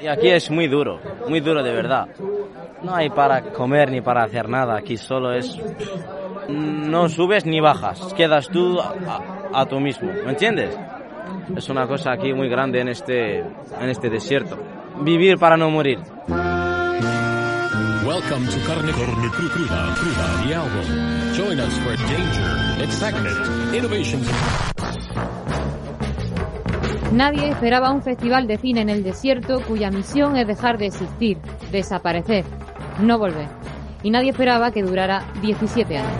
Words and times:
Y 0.00 0.06
aquí 0.06 0.28
es 0.28 0.50
muy 0.50 0.68
duro, 0.68 1.00
muy 1.28 1.40
duro 1.40 1.62
de 1.62 1.72
verdad. 1.72 2.08
No 2.82 2.94
hay 2.94 3.08
para 3.08 3.42
comer 3.52 3.90
ni 3.90 4.00
para 4.00 4.24
hacer 4.24 4.48
nada, 4.48 4.76
aquí 4.76 4.96
solo 4.96 5.32
es... 5.32 5.58
No 6.48 7.08
subes 7.08 7.44
ni 7.44 7.60
bajas, 7.60 8.12
quedas 8.14 8.48
tú 8.48 8.78
a, 8.80 8.92
a, 9.52 9.64
mismo, 9.80 10.12
¿me 10.12 10.30
entiendes? 10.30 10.78
Es 11.56 11.68
una 11.68 11.86
cosa 11.86 12.12
aquí 12.12 12.32
muy 12.32 12.48
grande 12.48 12.80
en 12.80 12.88
este, 12.88 13.38
en 13.38 13.88
este 13.88 14.10
desierto. 14.10 14.58
Vivir 15.00 15.38
para 15.38 15.56
no 15.56 15.70
morir. 15.70 15.98
Welcome 18.06 18.46
to 18.46 18.58
Carne, 18.66 18.92
Carne 18.92 19.30
Cruda, 19.30 19.94
Cruda, 19.96 20.46
the 20.46 20.54
album. 20.54 21.34
Join 21.34 21.58
us 21.58 21.76
for 21.78 21.96
danger, 21.96 22.84
excitement, 22.84 23.74
innovations. 23.74 24.30
Nadie 27.12 27.48
esperaba 27.48 27.92
un 27.92 28.02
festival 28.02 28.46
de 28.46 28.58
cine 28.58 28.80
en 28.80 28.90
el 28.90 29.04
desierto 29.04 29.60
cuya 29.62 29.90
misión 29.90 30.36
es 30.36 30.46
dejar 30.46 30.76
de 30.76 30.86
existir, 30.86 31.38
desaparecer, 31.70 32.44
no 33.00 33.18
volver. 33.18 33.48
Y 34.02 34.10
nadie 34.10 34.30
esperaba 34.30 34.72
que 34.72 34.82
durara 34.82 35.24
17 35.40 35.98
años. 35.98 36.12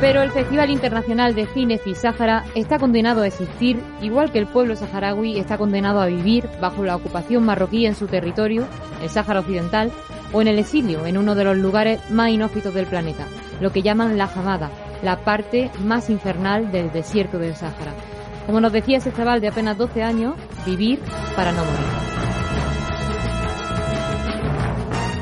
Pero 0.00 0.22
el 0.22 0.30
Festival 0.30 0.70
Internacional 0.70 1.34
de 1.34 1.46
Cine 1.46 1.78
Fisáhara 1.78 2.44
está 2.54 2.78
condenado 2.78 3.20
a 3.20 3.26
existir, 3.26 3.78
igual 4.00 4.32
que 4.32 4.38
el 4.38 4.46
pueblo 4.46 4.74
saharaui 4.74 5.38
está 5.38 5.58
condenado 5.58 6.00
a 6.00 6.06
vivir 6.06 6.48
bajo 6.58 6.84
la 6.84 6.96
ocupación 6.96 7.44
marroquí 7.44 7.84
en 7.84 7.94
su 7.94 8.06
territorio, 8.06 8.66
el 9.02 9.10
Sáhara 9.10 9.40
Occidental, 9.40 9.92
o 10.32 10.40
en 10.40 10.48
el 10.48 10.58
exilio, 10.58 11.04
en 11.04 11.18
uno 11.18 11.34
de 11.34 11.44
los 11.44 11.56
lugares 11.56 12.00
más 12.10 12.30
inhóspitos 12.30 12.72
del 12.72 12.86
planeta, 12.86 13.26
lo 13.60 13.72
que 13.72 13.82
llaman 13.82 14.16
la 14.16 14.24
Hamada, 14.24 14.70
la 15.02 15.18
parte 15.18 15.70
más 15.84 16.08
infernal 16.08 16.72
del 16.72 16.90
desierto 16.92 17.38
del 17.38 17.54
Sáhara. 17.54 17.92
Como 18.50 18.62
nos 18.62 18.72
decía 18.72 18.98
ese 18.98 19.12
chaval 19.12 19.40
de 19.40 19.46
apenas 19.46 19.78
12 19.78 20.02
años, 20.02 20.34
vivir 20.66 20.98
para 21.36 21.52
no 21.52 21.58
morir. 21.58 21.86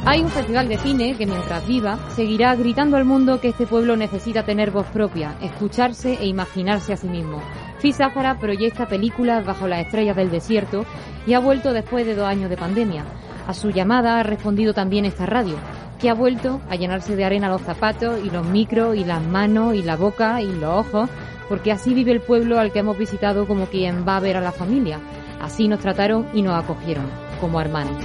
Hay 0.06 0.22
un 0.22 0.30
festival 0.30 0.66
de 0.66 0.78
cine 0.78 1.14
que 1.14 1.26
mientras 1.26 1.68
viva 1.68 1.98
seguirá 2.16 2.54
gritando 2.54 2.96
al 2.96 3.04
mundo 3.04 3.38
que 3.38 3.48
este 3.48 3.66
pueblo 3.66 3.98
necesita 3.98 4.44
tener 4.44 4.70
voz 4.70 4.86
propia, 4.86 5.36
escucharse 5.42 6.14
e 6.14 6.26
imaginarse 6.26 6.94
a 6.94 6.96
sí 6.96 7.06
mismo. 7.06 7.42
Fisáfara 7.80 8.38
proyecta 8.38 8.88
películas 8.88 9.44
bajo 9.44 9.68
las 9.68 9.84
estrellas 9.84 10.16
del 10.16 10.30
desierto 10.30 10.86
y 11.26 11.34
ha 11.34 11.38
vuelto 11.38 11.74
después 11.74 12.06
de 12.06 12.14
dos 12.14 12.26
años 12.26 12.48
de 12.48 12.56
pandemia. 12.56 13.04
A 13.46 13.52
su 13.52 13.68
llamada 13.68 14.18
ha 14.18 14.22
respondido 14.22 14.72
también 14.72 15.04
esta 15.04 15.26
radio, 15.26 15.56
que 16.00 16.08
ha 16.08 16.14
vuelto 16.14 16.62
a 16.70 16.76
llenarse 16.76 17.14
de 17.14 17.26
arena 17.26 17.50
los 17.50 17.60
zapatos 17.60 18.24
y 18.24 18.30
los 18.30 18.46
micros 18.46 18.96
y 18.96 19.04
las 19.04 19.22
manos 19.22 19.74
y 19.74 19.82
la 19.82 19.96
boca 19.96 20.40
y 20.40 20.50
los 20.50 20.86
ojos 20.86 21.10
porque 21.48 21.72
así 21.72 21.94
vive 21.94 22.12
el 22.12 22.20
pueblo 22.20 22.58
al 22.58 22.72
que 22.72 22.80
hemos 22.80 22.98
visitado 22.98 23.46
como 23.46 23.66
quien 23.66 24.06
va 24.06 24.16
a 24.16 24.20
ver 24.20 24.36
a 24.36 24.40
la 24.40 24.52
familia. 24.52 25.00
Así 25.40 25.68
nos 25.68 25.80
trataron 25.80 26.28
y 26.34 26.42
nos 26.42 26.62
acogieron, 26.62 27.04
como 27.40 27.60
hermanos. 27.60 27.96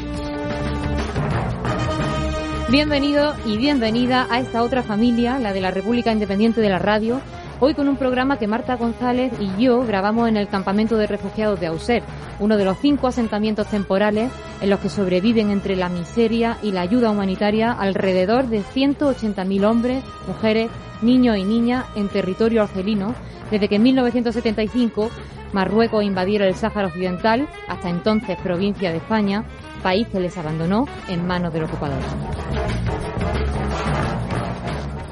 Bienvenido 2.69 3.35
y 3.45 3.58
bienvenida 3.58 4.25
a 4.31 4.39
esta 4.39 4.63
otra 4.63 4.81
familia, 4.81 5.38
la 5.38 5.53
de 5.53 5.61
la 5.61 5.69
República 5.69 6.11
Independiente 6.11 6.59
de 6.59 6.69
la 6.69 6.80
Radio, 6.80 7.22
hoy 7.59 7.75
con 7.75 7.88
un 7.88 7.97
programa 7.97 8.39
que 8.39 8.47
Marta 8.47 8.77
González 8.77 9.31
y 9.39 9.61
yo 9.61 9.85
grabamos 9.85 10.28
en 10.28 10.38
el 10.38 10.47
campamento 10.47 10.97
de 10.97 11.05
refugiados 11.05 11.59
de 11.59 11.67
Auser, 11.67 12.02
uno 12.39 12.57
de 12.57 12.66
los 12.66 12.78
cinco 12.80 13.07
asentamientos 13.07 13.67
temporales 13.67 14.31
en 14.59 14.69
los 14.69 14.80
que 14.80 14.89
sobreviven 14.89 15.52
entre 15.52 15.75
la 15.75 15.89
miseria 15.89 16.57
y 16.63 16.72
la 16.72 16.81
ayuda 16.81 17.11
humanitaria 17.11 17.72
alrededor 17.72 18.47
de 18.47 18.63
180.000 18.63 19.66
hombres, 19.66 20.03
mujeres, 20.28 20.69
niños 21.03 21.37
y 21.37 21.43
niñas 21.43 21.85
en 21.95 22.09
territorio 22.09 22.63
argelino 22.63 23.13
desde 23.51 23.67
que 23.67 23.75
en 23.75 23.83
1975 23.83 25.09
Marruecos 25.53 26.03
invadiera 26.03 26.47
el 26.47 26.55
Sáhara 26.55 26.87
Occidental, 26.87 27.47
hasta 27.67 27.89
entonces 27.89 28.37
provincia 28.41 28.91
de 28.91 28.97
España, 28.97 29.45
país 29.83 30.07
que 30.07 30.19
les 30.19 30.35
abandonó 30.37 30.87
en 31.07 31.25
manos 31.27 31.53
del 31.53 31.65
ocupador. 31.65 31.99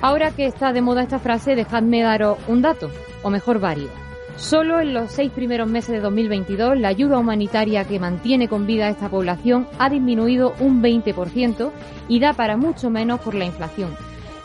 Ahora 0.01 0.31
que 0.31 0.47
está 0.47 0.73
de 0.73 0.81
moda 0.81 1.03
esta 1.03 1.19
frase, 1.19 1.55
dejadme 1.55 2.01
daros 2.01 2.39
un 2.47 2.63
dato, 2.63 2.89
o 3.21 3.29
mejor 3.29 3.59
varios. 3.59 3.91
Solo 4.35 4.79
en 4.79 4.95
los 4.95 5.11
seis 5.11 5.31
primeros 5.31 5.69
meses 5.69 5.91
de 5.91 5.99
2022, 5.99 6.79
la 6.79 6.87
ayuda 6.87 7.19
humanitaria 7.19 7.85
que 7.85 7.99
mantiene 7.99 8.47
con 8.47 8.65
vida 8.65 8.87
a 8.87 8.89
esta 8.89 9.09
población 9.09 9.67
ha 9.77 9.89
disminuido 9.89 10.55
un 10.59 10.81
20% 10.81 11.69
y 12.07 12.19
da 12.19 12.33
para 12.33 12.57
mucho 12.57 12.89
menos 12.89 13.19
por 13.19 13.35
la 13.35 13.45
inflación 13.45 13.95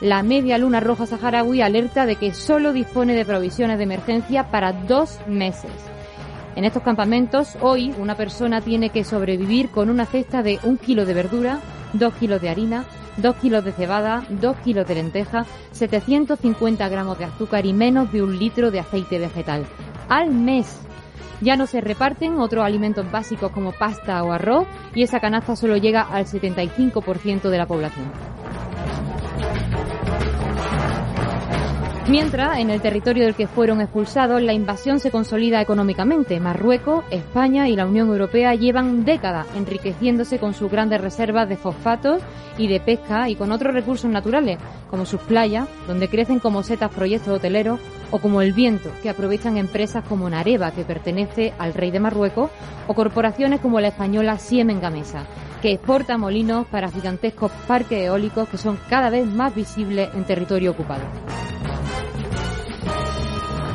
la 0.01 0.23
Media 0.23 0.59
Luna 0.59 0.81
Roja 0.81 1.07
Saharaui 1.07 1.63
alerta 1.63 2.07
de 2.07 2.17
que 2.17 2.35
solo 2.35 2.73
dispone 2.73 3.15
de 3.15 3.25
provisiones 3.25 3.79
de 3.79 3.85
emergencia 3.85 4.51
para 4.51 4.73
dos 4.73 5.19
meses. 5.27 5.71
En 6.55 6.65
estos 6.65 6.83
campamentos, 6.83 7.57
hoy 7.61 7.95
una 7.99 8.15
persona 8.15 8.61
tiene 8.61 8.91
que 8.91 9.05
sobrevivir 9.05 9.71
con 9.71 9.91
una 9.91 10.07
cesta 10.07 10.43
de 10.43 10.59
un 10.63 10.79
kilo 10.79 11.05
de 11.05 11.15
verdura, 11.15 11.61
dos 11.93 12.15
kilos 12.15 12.41
de 12.41 12.49
harina, 12.49 12.85
dos 13.17 13.37
kilos 13.37 13.65
de 13.65 13.73
cebada, 13.73 14.25
dos 14.29 14.57
kilos 14.59 14.87
de 14.87 14.95
lenteja, 14.95 15.47
750 15.73 16.89
gramos 16.89 17.19
de 17.19 17.25
azúcar 17.25 17.67
y 17.67 17.73
menos 17.73 18.13
de 18.13 18.23
un 18.23 18.39
litro 18.39 18.71
de 18.71 18.81
aceite 18.81 19.19
vegetal. 19.19 19.67
Al 20.09 20.31
mes. 20.31 20.81
Ya 21.43 21.57
no 21.57 21.67
se 21.67 21.83
reparten 21.83 22.39
otros 22.39 22.65
alimentos 22.65 23.11
básicos 23.11 23.53
como 23.53 23.73
pasta 23.73 24.23
o 24.23 24.33
arroz 24.33 24.67
y 24.95 25.03
esa 25.03 25.21
canasta 25.21 25.55
solo 25.55 25.77
llega 25.77 26.03
al 26.03 26.25
75% 26.25 27.51
de 27.51 27.59
la 27.59 27.67
población. 27.67 28.07
Mientras, 32.09 32.59
en 32.59 32.71
el 32.71 32.81
territorio 32.81 33.25
del 33.25 33.35
que 33.35 33.49
fueron 33.49 33.81
expulsados, 33.81 34.41
la 34.41 34.53
invasión 34.53 35.01
se 35.01 35.11
consolida 35.11 35.61
económicamente. 35.61 36.39
Marruecos, 36.39 37.05
España 37.11 37.69
y 37.69 37.75
la 37.75 37.85
Unión 37.85 38.07
Europea 38.07 38.55
llevan 38.55 39.05
décadas 39.05 39.49
enriqueciéndose 39.57 40.39
con 40.39 40.55
sus 40.55 40.71
grandes 40.71 41.01
reservas 41.01 41.49
de 41.49 41.57
fosfatos 41.57 42.23
y 42.59 42.69
de 42.69 42.79
pesca 42.79 43.29
y 43.29 43.35
con 43.35 43.51
otros 43.51 43.75
recursos 43.75 44.09
naturales, 44.09 44.59
como 44.89 45.05
sus 45.05 45.21
playas, 45.21 45.69
donde 45.89 46.07
crecen 46.07 46.39
como 46.39 46.63
setas 46.63 46.93
proyectos 46.93 47.39
hoteleros, 47.39 47.81
o 48.13 48.21
como 48.21 48.41
el 48.41 48.53
viento, 48.53 48.89
que 49.03 49.11
aprovechan 49.11 49.57
empresas 49.57 50.05
como 50.09 50.31
Nareva, 50.31 50.71
que 50.71 50.85
pertenece 50.85 51.55
al 51.59 51.75
rey 51.75 51.91
de 51.91 51.99
Marruecos, 51.99 52.53
o 52.87 52.95
corporaciones 52.95 53.59
como 53.59 53.81
la 53.81 53.89
española 53.89 54.39
Siemens 54.39 54.81
Gamesa, 54.81 55.25
que 55.61 55.73
exporta 55.73 56.17
molinos 56.19 56.69
para 56.69 56.89
gigantescos 56.89 57.51
parques 57.67 58.05
eólicos 58.05 58.49
que 58.49 58.59
son 58.59 58.79
cada 58.89 59.11
vez 59.11 59.27
más 59.27 59.53
visibles 59.53 60.09
en 60.15 60.23
territorio 60.23 60.71
ocupado. 60.71 61.03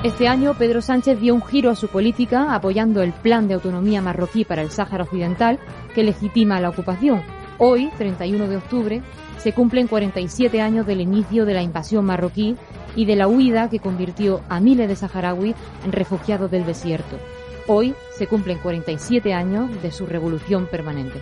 Este 0.04 0.28
año 0.28 0.56
Pedro 0.56 0.82
Sánchez 0.82 1.20
dio 1.20 1.36
un 1.36 1.44
giro 1.44 1.70
a 1.70 1.76
su 1.76 1.88
política 1.88 2.56
apoyando 2.56 3.04
el 3.04 3.14
plan 3.14 3.48
de 3.48 3.54
autonomía 3.54 4.02
marroquí 4.02 4.46
para 4.46 4.64
el 4.64 4.72
Sáhara 4.72 5.04
Occidental 5.04 5.60
que 5.94 6.02
legitima 6.02 6.60
la 6.60 6.70
ocupación. 6.70 7.22
Hoy, 7.60 7.92
31 8.00 8.48
de 8.48 8.58
octubre, 8.58 9.04
se 9.38 9.54
cumplen 9.54 9.88
47 9.88 10.60
años 10.60 10.88
del 10.88 11.02
inicio 11.02 11.46
de 11.46 11.54
la 11.54 11.62
invasión 11.62 12.04
marroquí 12.04 12.58
y 12.96 13.06
de 13.06 13.16
la 13.16 13.28
huida 13.28 13.70
que 13.70 13.78
convirtió 13.78 14.42
a 14.50 14.60
miles 14.60 14.88
de 14.88 14.96
saharauis 14.96 15.56
en 15.86 15.92
refugiados 15.92 16.50
del 16.50 16.66
desierto. 16.66 17.20
Hoy 17.68 17.94
se 18.18 18.26
cumplen 18.26 18.58
47 18.58 19.36
años 19.36 19.70
de 19.84 19.92
su 19.92 20.08
revolución 20.08 20.66
permanente. 20.66 21.22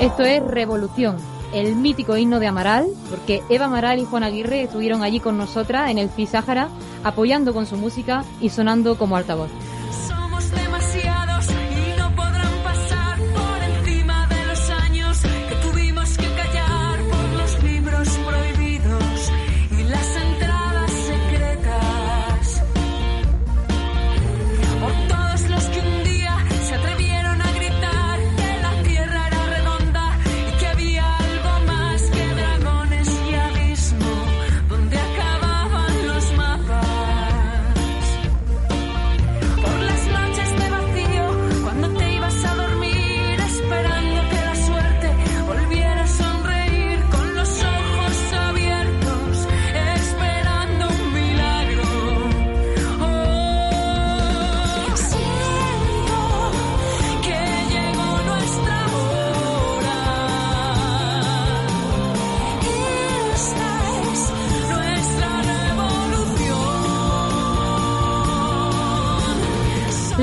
Esto 0.00 0.24
es 0.24 0.42
Revolución, 0.42 1.16
el 1.52 1.76
mítico 1.76 2.16
himno 2.16 2.40
de 2.40 2.46
Amaral, 2.46 2.86
porque 3.10 3.42
Eva 3.48 3.66
Amaral 3.66 3.98
y 3.98 4.04
Juan 4.04 4.22
Aguirre 4.22 4.62
estuvieron 4.62 5.02
allí 5.02 5.20
con 5.20 5.36
nosotras 5.36 5.90
en 5.90 5.98
el 5.98 6.08
Fisáhara, 6.08 6.68
apoyando 7.04 7.52
con 7.52 7.66
su 7.66 7.76
música 7.76 8.24
y 8.40 8.50
sonando 8.50 8.96
como 8.96 9.16
altavoz. 9.16 9.50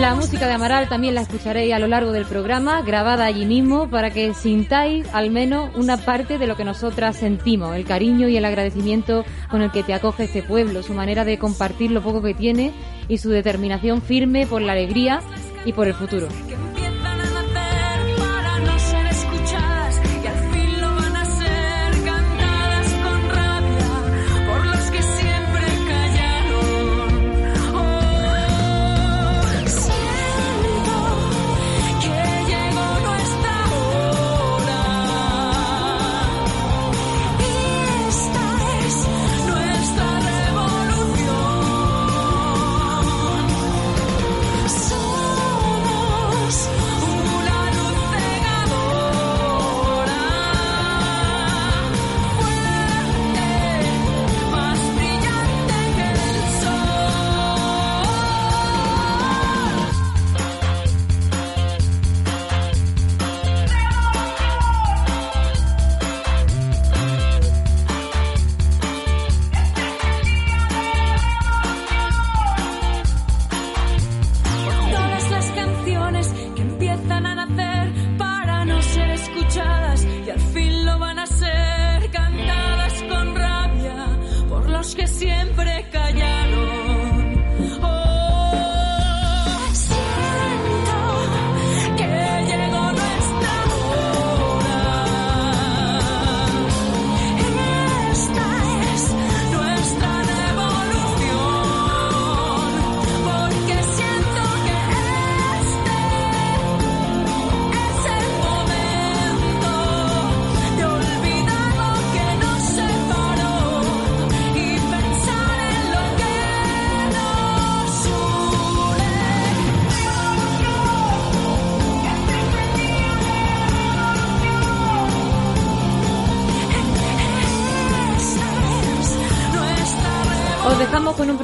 La 0.10 0.16
música 0.16 0.48
de 0.48 0.54
Amaral 0.54 0.90
también 0.90 1.14
la 1.14 1.22
escucharéis 1.22 1.72
a 1.72 1.78
lo 1.78 1.86
largo 1.86 2.12
del 2.12 2.26
programa, 2.26 2.82
grabada 2.82 3.26
allí 3.26 3.46
mismo, 3.46 3.92
para 3.92 4.10
que 4.10 4.34
sintáis 4.34 5.06
al 5.14 5.30
menos 5.30 5.70
una 5.76 5.98
parte 5.98 6.40
de 6.40 6.48
lo 6.48 6.56
que 6.58 6.64
nosotras 6.66 7.16
sentimos, 7.16 7.76
el 7.76 7.86
cariño 7.86 8.28
y 8.28 8.36
el 8.36 8.44
agradecimiento 8.44 9.24
con 9.52 9.62
el 9.62 9.70
que 9.70 9.84
te 9.84 9.94
acoge 9.94 10.24
este 10.24 10.42
pueblo, 10.42 10.82
su 10.82 10.96
manera 10.96 11.26
de 11.26 11.38
compartir 11.38 11.92
lo 11.92 12.02
poco 12.02 12.24
que 12.24 12.34
tiene 12.34 12.72
y 13.08 13.20
su 13.20 13.30
determinación 13.30 14.02
firme 14.02 14.48
por 14.48 14.64
la 14.64 14.72
alegría 14.72 15.22
y 15.64 15.74
por 15.74 15.86
el 15.86 15.94
futuro. 15.94 16.28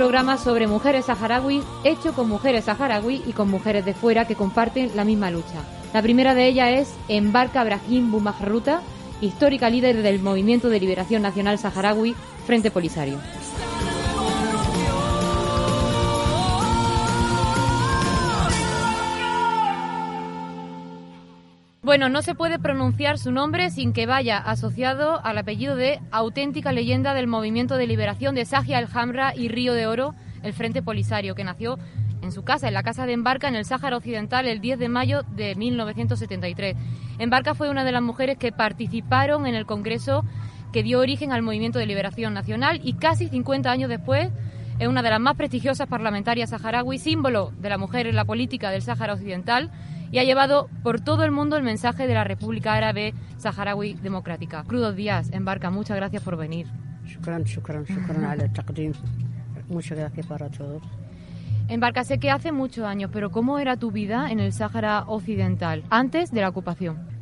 Programa 0.06 0.38
sobre 0.38 0.68
mujeres 0.68 1.06
saharauis 1.06 1.64
hecho 1.84 2.14
con 2.14 2.30
mujeres 2.30 2.66
saharaui 2.66 3.24
y 3.26 3.34
con 3.34 3.50
mujeres 3.50 3.84
de 3.86 3.96
fuera 3.96 4.28
que 4.28 4.36
comparten 4.36 4.92
la 4.96 5.04
misma 5.04 5.32
lucha. 5.32 5.64
La 5.96 6.04
primera 6.04 6.36
de 6.36 6.46
ellas 6.46 6.70
es 6.80 6.96
Embarca 7.08 7.64
Brahim 7.64 8.12
Bumahruta, 8.12 8.82
histórica 9.20 9.68
líder 9.68 10.04
del 10.04 10.22
Movimiento 10.22 10.70
de 10.70 10.80
Liberación 10.80 11.24
Nacional 11.24 11.58
Saharaui 11.58 12.14
Frente 12.46 12.70
Polisario. 12.70 13.18
Bueno, 21.96 22.10
no 22.10 22.22
se 22.22 22.36
puede 22.36 22.60
pronunciar 22.60 23.18
su 23.18 23.32
nombre 23.32 23.70
sin 23.70 23.94
que 23.94 24.06
vaya 24.06 24.38
asociado 24.38 25.26
al 25.26 25.38
apellido 25.38 25.78
de 25.78 26.02
auténtica 26.12 26.74
leyenda 26.74 27.14
del 27.14 27.26
movimiento 27.26 27.78
de 27.78 27.88
liberación 27.88 28.36
de 28.36 28.44
Sagia 28.44 28.80
el 28.80 28.90
y 29.38 29.48
Río 29.48 29.74
de 29.74 29.88
Oro, 29.88 30.14
el 30.44 30.52
Frente 30.52 30.84
Polisario, 30.84 31.36
que 31.36 31.46
nació 31.46 31.80
en 32.22 32.34
su 32.34 32.44
casa, 32.44 32.68
en 32.68 32.74
la 32.74 32.84
casa 32.84 33.06
de 33.06 33.14
Embarca, 33.14 33.48
en 33.48 33.56
el 33.56 33.64
Sáhara 33.64 33.96
Occidental, 33.96 34.46
el 34.46 34.60
10 34.60 34.78
de 34.78 34.90
mayo 34.90 35.22
de 35.38 35.56
1973. 35.56 36.76
Embarca 37.18 37.56
fue 37.56 37.70
una 37.70 37.86
de 37.86 37.94
las 37.94 38.02
mujeres 38.02 38.38
que 38.38 38.52
participaron 38.52 39.48
en 39.48 39.56
el 39.56 39.66
Congreso 39.66 40.26
que 40.74 40.84
dio 40.84 41.00
origen 41.00 41.32
al 41.32 41.44
Movimiento 41.44 41.80
de 41.80 41.86
Liberación 41.86 42.34
Nacional 42.34 42.82
y 42.84 42.96
casi 42.96 43.30
50 43.30 43.72
años 43.72 43.90
después 43.90 44.32
es 44.80 44.88
una 44.90 45.02
de 45.02 45.12
las 45.12 45.22
más 45.22 45.38
prestigiosas 45.38 45.88
parlamentarias 45.88 46.50
saharaui, 46.50 47.00
símbolo 47.00 47.54
de 47.58 47.70
la 47.70 47.78
mujer 47.78 48.06
en 48.06 48.18
la 48.18 48.26
política 48.26 48.70
del 48.70 48.82
Sáhara 48.82 49.14
Occidental 49.14 49.72
y 50.12 50.20
ha 50.20 50.24
llevado 50.24 50.70
por 50.84 51.02
todo 51.02 51.24
el 51.24 51.32
mundo 51.32 51.58
el 51.58 51.64
mensaje 51.64 52.08
de 52.08 52.14
la 52.14 52.24
República 52.24 52.74
Árabe 52.74 53.14
Saharaui 53.38 53.94
Democrática. 53.96 54.64
Crudos 54.64 54.96
días, 54.96 55.32
Embarca, 55.32 55.70
muchas 55.70 55.98
gracias 55.98 56.24
por 56.24 56.38
venir. 56.38 56.68
Muchas 59.68 59.98
gracias 59.98 60.26
para 60.26 60.50
todos. 60.50 60.82
Embarca, 61.68 62.04
sé 62.04 62.20
que 62.20 62.30
hace 62.30 62.52
muchos 62.52 62.86
años, 62.86 63.10
pero 63.12 63.32
¿cómo 63.32 63.58
era 63.58 63.76
tu 63.78 63.92
vida 63.92 64.30
en 64.30 64.40
el 64.40 64.54
Sáhara 64.54 65.04
Occidental 65.08 65.84
antes 65.90 66.32
de 66.32 66.42
la 66.42 66.50
ocupación? 66.50 67.15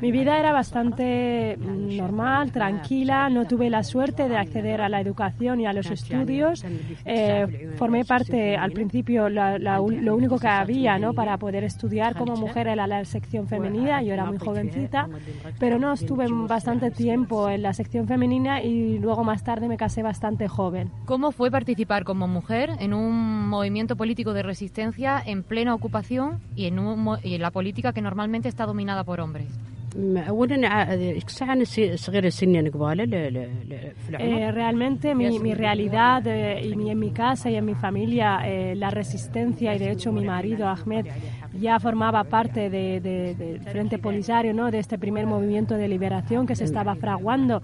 Mi 0.00 0.12
vida 0.12 0.38
era 0.38 0.52
bastante 0.52 1.56
normal, 1.58 2.52
tranquila, 2.52 3.28
no 3.28 3.46
tuve 3.46 3.70
la 3.70 3.82
suerte 3.82 4.28
de 4.28 4.36
acceder 4.36 4.80
a 4.80 4.88
la 4.88 5.00
educación 5.00 5.60
y 5.60 5.66
a 5.66 5.72
los 5.72 5.90
estudios. 5.90 6.64
Eh, 7.04 7.72
formé 7.76 8.04
parte, 8.04 8.56
al 8.56 8.70
principio, 8.72 9.28
lo 9.28 10.14
único 10.14 10.38
que 10.38 10.48
había 10.48 10.98
¿no? 10.98 11.12
para 11.12 11.38
poder 11.38 11.64
estudiar 11.64 12.14
como 12.16 12.36
mujer 12.36 12.68
era 12.68 12.86
la 12.86 13.04
sección 13.04 13.48
femenina, 13.48 14.02
yo 14.02 14.12
era 14.12 14.24
muy 14.26 14.38
jovencita, 14.38 15.08
pero 15.58 15.78
no 15.78 15.92
estuve 15.92 16.26
bastante 16.30 16.90
tiempo 16.90 17.48
en 17.48 17.62
la 17.62 17.72
sección 17.72 18.06
femenina 18.06 18.62
y 18.62 18.98
luego 18.98 19.24
más 19.24 19.42
tarde 19.42 19.68
me 19.68 19.76
casé 19.76 20.02
bastante 20.02 20.46
joven. 20.46 20.90
¿Cómo 21.04 21.32
fue 21.32 21.50
participar 21.50 22.04
como 22.04 22.28
mujer 22.28 22.70
en 22.78 22.94
un 22.94 23.48
movimiento 23.48 23.96
político 23.96 24.32
de 24.32 24.42
resistencia 24.42 25.20
en 25.24 25.42
plena 25.42 25.74
ocupación? 25.74 26.40
Y 26.60 26.66
en, 26.66 26.78
un, 26.78 27.16
y 27.22 27.36
en 27.36 27.40
la 27.40 27.50
política 27.50 27.94
que 27.94 28.02
normalmente 28.02 28.48
está 28.48 28.66
dominada 28.66 29.02
por 29.02 29.18
hombres? 29.20 29.48
Eh, 34.18 34.52
realmente 34.52 35.14
mi, 35.14 35.38
mi 35.40 35.54
realidad 35.54 36.24
eh, 36.26 36.60
y 36.64 36.76
mi, 36.76 36.90
en 36.90 36.98
mi 36.98 37.10
casa 37.10 37.50
y 37.50 37.56
en 37.56 37.64
mi 37.64 37.74
familia 37.74 38.42
eh, 38.44 38.74
la 38.76 38.90
resistencia 38.90 39.74
y 39.74 39.78
de 39.78 39.90
hecho 39.90 40.12
mi 40.12 40.24
marido 40.24 40.68
Ahmed 40.68 41.06
ya 41.58 41.80
formaba 41.80 42.22
parte 42.24 42.70
del 42.70 43.02
de, 43.02 43.60
Frente 43.72 43.98
Polisario, 43.98 44.54
¿no? 44.54 44.70
de 44.70 44.78
este 44.78 44.98
primer 44.98 45.26
movimiento 45.26 45.74
de 45.74 45.88
liberación 45.88 46.46
que 46.46 46.54
se 46.54 46.64
estaba 46.64 46.94
fraguando. 46.94 47.62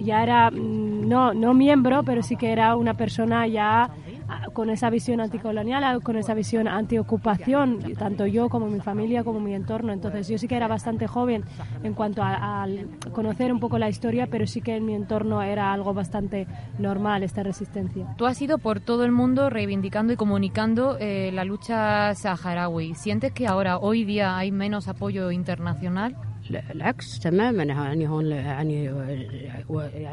ya 0.00 0.22
era 0.22 0.50
mm, 0.50 1.08
no, 1.08 1.34
no 1.34 1.54
miembro, 1.54 2.04
pero 2.04 2.22
sí 2.22 2.36
que 2.36 2.52
era 2.52 2.76
una 2.76 2.94
persona 2.94 3.46
ya 3.48 3.90
con 4.52 4.70
esa 4.70 4.90
visión 4.90 5.20
anticolonial, 5.20 6.02
con 6.02 6.16
esa 6.16 6.34
visión 6.34 6.68
antiocupación, 6.68 7.94
tanto 7.94 8.26
yo 8.26 8.48
como 8.48 8.68
mi 8.68 8.80
familia, 8.80 9.24
como 9.24 9.40
mi 9.40 9.54
entorno. 9.54 9.92
Entonces 9.92 10.28
yo 10.28 10.38
sí 10.38 10.48
que 10.48 10.56
era 10.56 10.68
bastante 10.68 11.06
joven 11.06 11.44
en 11.82 11.94
cuanto 11.94 12.22
a, 12.22 12.66
conocer 13.12 13.52
un 13.52 13.60
poco 13.60 13.78
la 13.78 13.88
historia, 13.88 14.26
pero 14.30 14.46
sí 14.46 14.60
que 14.60 14.76
en 14.76 14.84
mi 14.84 14.94
entorno 14.94 15.42
era 15.42 15.72
algo 15.72 15.94
bastante 15.94 16.46
normal 16.78 17.22
esta 17.22 17.42
resistencia. 17.42 18.14
Tú 18.16 18.26
has 18.26 18.40
ido 18.40 18.58
por 18.58 18.80
todo 18.80 19.04
el 19.04 19.12
mundo 19.12 19.50
reivindicando 19.50 20.12
y 20.12 20.16
comunicando 20.16 20.96
eh, 20.98 21.30
la 21.32 21.44
lucha 21.44 22.14
saharaui. 22.14 22.94
¿Sientes 22.94 23.32
que 23.32 23.46
ahora, 23.46 23.78
hoy 23.78 24.04
día, 24.04 24.36
hay 24.36 24.52
menos 24.52 24.88
apoyo 24.88 25.30
internacional? 25.30 26.16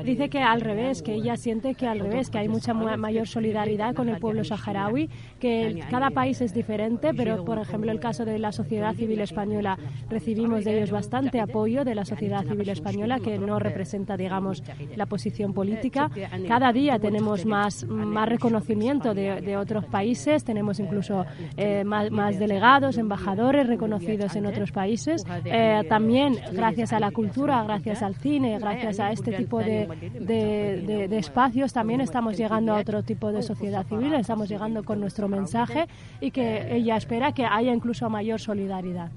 Dice 0.03 0.29
que 0.29 0.39
al 0.39 0.61
revés, 0.61 1.01
que 1.01 1.13
ella 1.13 1.37
siente 1.37 1.75
que 1.75 1.87
al 1.87 1.99
revés, 1.99 2.29
que 2.29 2.37
hay 2.37 2.47
mucha 2.47 2.73
mayor 2.73 3.27
solidaridad 3.27 3.93
con 3.95 4.09
el 4.09 4.19
pueblo 4.19 4.43
saharaui, 4.43 5.09
que 5.39 5.83
cada 5.89 6.09
país 6.09 6.41
es 6.41 6.53
diferente, 6.53 7.13
pero 7.13 7.43
por 7.45 7.59
ejemplo 7.59 7.91
el 7.91 7.99
caso 7.99 8.25
de 8.25 8.39
la 8.39 8.51
sociedad 8.51 8.93
civil 8.93 9.21
española, 9.21 9.77
recibimos 10.09 10.63
de 10.63 10.77
ellos 10.77 10.91
bastante 10.91 11.39
apoyo 11.39 11.83
de 11.83 11.95
la 11.95 12.05
sociedad 12.05 12.43
civil 12.43 12.69
española, 12.69 13.19
que 13.19 13.37
no 13.37 13.59
representa, 13.59 14.17
digamos, 14.17 14.63
la 14.95 15.05
posición 15.05 15.53
política. 15.53 16.09
Cada 16.47 16.71
día 16.71 16.99
tenemos 16.99 17.45
más, 17.45 17.85
más 17.85 18.29
reconocimiento 18.29 19.13
de, 19.13 19.55
otros 19.55 19.85
países, 19.85 20.43
tenemos 20.43 20.79
incluso 20.79 21.25
eh, 21.55 21.83
más, 21.85 22.39
delegados, 22.39 22.97
embajadores 22.97 23.67
reconocidos 23.67 24.35
en 24.35 24.45
otros 24.45 24.71
países. 24.71 25.23
Eh, 25.45 25.83
también 25.87 26.24
gracias 26.51 26.93
a 26.93 26.99
la 26.99 27.11
cultura, 27.11 27.63
gracias 27.63 28.01
al 28.01 28.15
cine, 28.15 28.57
gracias 28.59 28.99
a 28.99 29.11
este 29.11 29.31
tipo 29.33 29.59
de, 29.59 29.87
de, 30.19 31.17
espacios, 31.17 31.73
también 31.73 32.01
estamos 32.01 32.37
llegando 32.37 32.73
a 32.73 32.79
otro 32.79 33.03
tipo 33.03 33.31
de 33.31 33.41
sociedad 33.41 33.85
civil, 33.85 34.13
estamos 34.13 34.49
llegando 34.49 34.83
con 34.83 34.99
nuestro 34.99 35.27
mensaje 35.27 35.87
y 36.21 36.31
que 36.31 36.75
ella 36.75 36.97
espera 36.97 37.31
que 37.33 37.45
haya 37.45 37.73
incluso 37.73 38.09
mayor 38.09 38.39
solidaridad. 38.39 39.11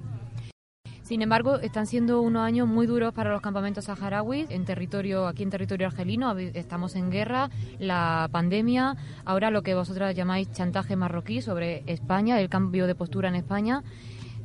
Sin 1.08 1.22
embargo, 1.22 1.58
están 1.58 1.86
siendo 1.86 2.20
unos 2.20 2.42
años 2.42 2.68
muy 2.68 2.86
duros 2.86 3.14
para 3.14 3.30
los 3.30 3.40
campamentos 3.40 3.86
saharauis 3.86 4.50
en 4.50 4.66
territorio, 4.66 5.26
aquí 5.26 5.42
en 5.42 5.48
territorio 5.48 5.86
argelino. 5.86 6.36
Estamos 6.36 6.96
en 6.96 7.10
guerra, 7.10 7.48
la 7.78 8.28
pandemia, 8.30 8.94
ahora 9.24 9.50
lo 9.50 9.62
que 9.62 9.74
vosotras 9.74 10.14
llamáis 10.14 10.52
chantaje 10.52 10.96
marroquí 10.96 11.40
sobre 11.40 11.82
España, 11.86 12.38
el 12.38 12.50
cambio 12.50 12.86
de 12.86 12.94
postura 12.94 13.30
en 13.30 13.36
España. 13.36 13.82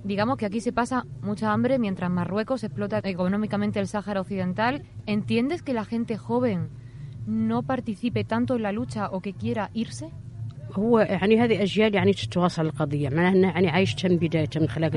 Digamos 0.03 0.37
que 0.37 0.45
aquí 0.45 0.59
se 0.59 0.73
pasa 0.73 1.05
mucha 1.21 1.53
hambre 1.53 1.79
mientras 1.79 2.11
Marruecos 2.11 2.65
explota 2.65 2.99
económicamente 3.03 3.79
el 3.79 3.87
Sáhara 3.87 4.19
Occidental. 4.19 4.83
¿Entiendes 5.05 5.63
que 5.63 5.73
la 5.73 5.85
gente 5.85 6.17
joven 6.17 6.69
no 7.25 7.63
participe 7.63 8.25
tanto 8.25 8.57
en 8.57 8.63
la 8.63 8.73
lucha 8.73 9.09
o 9.09 9.21
que 9.21 9.33
quiera 9.33 9.69
irse? 9.73 10.11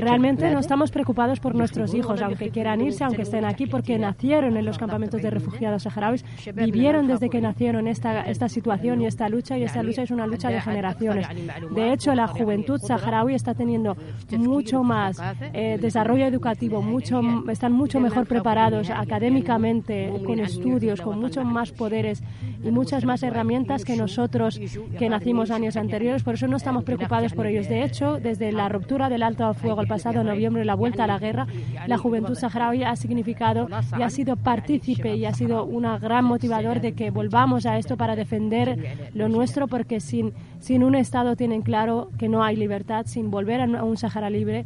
Realmente 0.09 0.49
no 0.51 0.59
estamos 0.59 0.91
preocupados 0.91 1.39
por 1.39 1.55
nuestros 1.55 1.93
hijos, 1.93 2.21
aunque 2.21 2.49
quieran 2.49 2.81
irse, 2.81 3.03
aunque 3.03 3.23
estén 3.23 3.45
aquí, 3.45 3.65
porque 3.65 3.97
nacieron 3.97 4.57
en 4.57 4.65
los 4.65 4.77
campamentos 4.77 5.21
de 5.21 5.29
refugiados 5.29 5.83
saharauis, 5.83 6.25
vivieron 6.53 7.07
desde 7.07 7.29
que 7.29 7.41
nacieron 7.41 7.87
esta, 7.87 8.21
esta 8.23 8.49
situación 8.49 9.01
y 9.01 9.05
esta 9.05 9.29
lucha, 9.29 9.57
y 9.57 9.63
esta 9.63 9.83
lucha 9.83 10.03
es 10.03 10.11
una 10.11 10.27
lucha 10.27 10.49
de 10.49 10.61
generaciones. 10.61 11.27
De 11.73 11.93
hecho, 11.93 12.13
la 12.15 12.27
juventud 12.27 12.79
saharaui 12.79 13.33
está 13.33 13.53
teniendo 13.53 13.95
mucho 14.31 14.83
más 14.83 15.21
eh, 15.53 15.77
desarrollo 15.79 16.25
educativo, 16.25 16.81
mucho, 16.81 17.21
están 17.49 17.73
mucho 17.73 17.99
mejor 17.99 18.27
preparados 18.27 18.89
académicamente, 18.89 20.11
con 20.25 20.39
estudios, 20.39 21.01
con 21.01 21.19
muchos 21.19 21.45
más 21.45 21.71
poderes 21.71 22.23
y 22.63 22.71
muchas 22.71 23.05
más 23.05 23.23
herramientas 23.23 23.85
que 23.85 23.95
nosotros 23.95 24.59
que 24.97 25.09
nacimos 25.09 25.51
años 25.51 25.66
anteriores, 25.75 26.23
por 26.23 26.35
eso 26.35 26.47
no 26.47 26.57
estamos 26.57 26.83
preocupados 26.83 27.33
por 27.33 27.47
ellos. 27.47 27.67
De 27.67 27.83
hecho, 27.83 28.19
desde 28.19 28.51
la 28.51 28.69
ruptura 28.69 29.09
del 29.09 29.23
alto 29.23 29.53
fuego 29.53 29.81
el 29.81 29.87
pasado 29.87 30.23
noviembre, 30.23 30.63
la 30.65 30.75
vuelta 30.75 31.03
a 31.03 31.07
la 31.07 31.19
guerra, 31.19 31.47
la 31.87 31.97
juventud 31.97 32.35
saharaui 32.35 32.83
ha 32.83 32.95
significado 32.95 33.67
y 33.97 34.01
ha 34.01 34.09
sido 34.09 34.35
partícipe 34.35 35.15
y 35.15 35.25
ha 35.25 35.33
sido 35.33 35.65
un 35.65 35.83
gran 35.99 36.25
motivador 36.25 36.81
de 36.81 36.93
que 36.93 37.09
volvamos 37.09 37.65
a 37.65 37.77
esto 37.77 37.97
para 37.97 38.15
defender 38.15 38.77
lo 39.13 39.27
nuestro, 39.29 39.67
porque 39.67 39.99
sin, 39.99 40.33
sin 40.59 40.83
un 40.83 40.95
Estado 40.95 41.35
tienen 41.35 41.61
claro 41.61 42.09
que 42.17 42.29
no 42.29 42.43
hay 42.43 42.55
libertad, 42.55 43.05
sin 43.05 43.31
volver 43.31 43.61
a 43.61 43.83
un 43.83 43.97
Sahara 43.97 44.29
libre. 44.29 44.65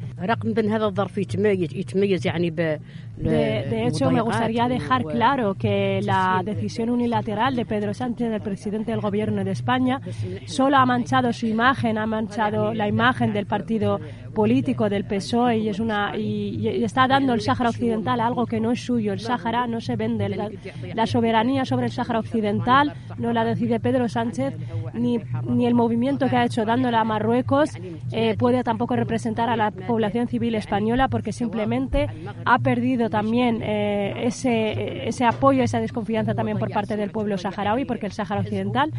De, 3.17 3.87
hecho, 3.87 4.09
me 4.09 4.21
gustaría 4.21 4.67
dejar 4.67 5.03
claro 5.03 5.53
que 5.53 6.01
la 6.01 6.41
decisión 6.43 6.89
unilateral 6.89 7.55
de 7.55 7.65
Pedro 7.65 7.93
Sánchez, 7.93 8.31
el 8.31 8.41
presidente 8.41 8.91
del 8.91 9.01
Gobierno 9.01 9.43
de 9.43 9.51
España, 9.51 10.01
solo 10.45 10.77
ha 10.77 10.85
manchado 10.91 11.31
su 11.31 11.45
imagen, 11.45 11.97
ha 11.97 12.05
manchado 12.05 12.73
la 12.73 12.87
imagen 12.87 13.31
del 13.31 13.45
partido 13.45 14.01
político 14.31 14.89
del 14.89 15.05
PSOE 15.05 15.57
y, 15.57 15.69
es 15.69 15.79
una, 15.79 16.17
y, 16.17 16.83
está 16.83 17.07
dando 17.07 17.33
el 17.33 17.41
Sáhara 17.41 17.69
Occidental 17.69 18.19
algo 18.19 18.45
que 18.45 18.59
no 18.59 18.71
es 18.71 18.83
suyo. 18.83 19.13
El 19.13 19.19
Sáhara 19.19 19.67
no 19.67 19.81
se 19.81 19.95
vende. 19.95 20.29
La, 20.29 21.05
soberanía 21.05 21.65
sobre 21.65 21.87
el 21.87 21.91
Sáhara 21.91 22.19
Occidental 22.19 22.93
no 23.17 23.33
la 23.33 23.43
decide 23.43 23.79
Pedro 23.79 24.07
Sánchez, 24.07 24.55
ni, 24.93 25.19
ni 25.47 25.65
el 25.65 25.73
movimiento 25.73 26.29
que 26.29 26.35
ha 26.35 26.45
hecho 26.45 26.65
dándola 26.65 27.01
a 27.01 27.03
Marruecos 27.03 27.69
eh, 28.11 28.35
puede 28.37 28.63
tampoco 28.63 28.95
representar 28.95 29.49
a 29.49 29.55
la 29.55 29.71
población 29.71 30.27
civil 30.27 30.55
española 30.55 31.07
porque 31.07 31.31
simplemente 31.31 32.07
ha 32.45 32.59
perdido 32.59 33.09
también 33.09 33.61
eh, 33.61 34.25
ese, 34.25 35.07
ese 35.07 35.25
apoyo, 35.25 35.63
esa 35.63 35.79
desconfianza 35.79 36.33
también 36.33 36.57
por 36.57 36.71
parte 36.71 36.95
del 36.95 37.11
pueblo 37.11 37.37
saharaui, 37.37 37.85
porque 37.85 38.05
el 38.05 38.11
Sáhara 38.11 38.41
Occidental, 38.41 38.91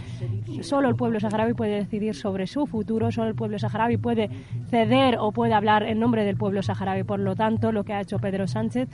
solo 0.60 0.88
el 0.88 0.96
pueblo 0.96 1.20
saharaui 1.20 1.54
puede 1.54 1.76
decidir 1.76 2.14
sobre 2.14 2.46
su 2.46 2.66
futuro, 2.66 3.10
solo 3.10 3.28
el 3.28 3.34
pueblo 3.34 3.58
saharaui 3.58 3.96
puede 3.96 4.30
ceder 4.70 5.18
o 5.22 5.32
puede 5.32 5.54
hablar 5.54 5.84
en 5.84 6.00
nombre 6.00 6.24
del 6.24 6.36
pueblo 6.36 6.62
saharaui. 6.62 7.04
Por 7.04 7.20
lo 7.20 7.36
tanto, 7.36 7.70
lo 7.70 7.84
que 7.84 7.92
ha 7.92 8.00
hecho 8.00 8.18
Pedro 8.18 8.48
Sánchez 8.48 8.88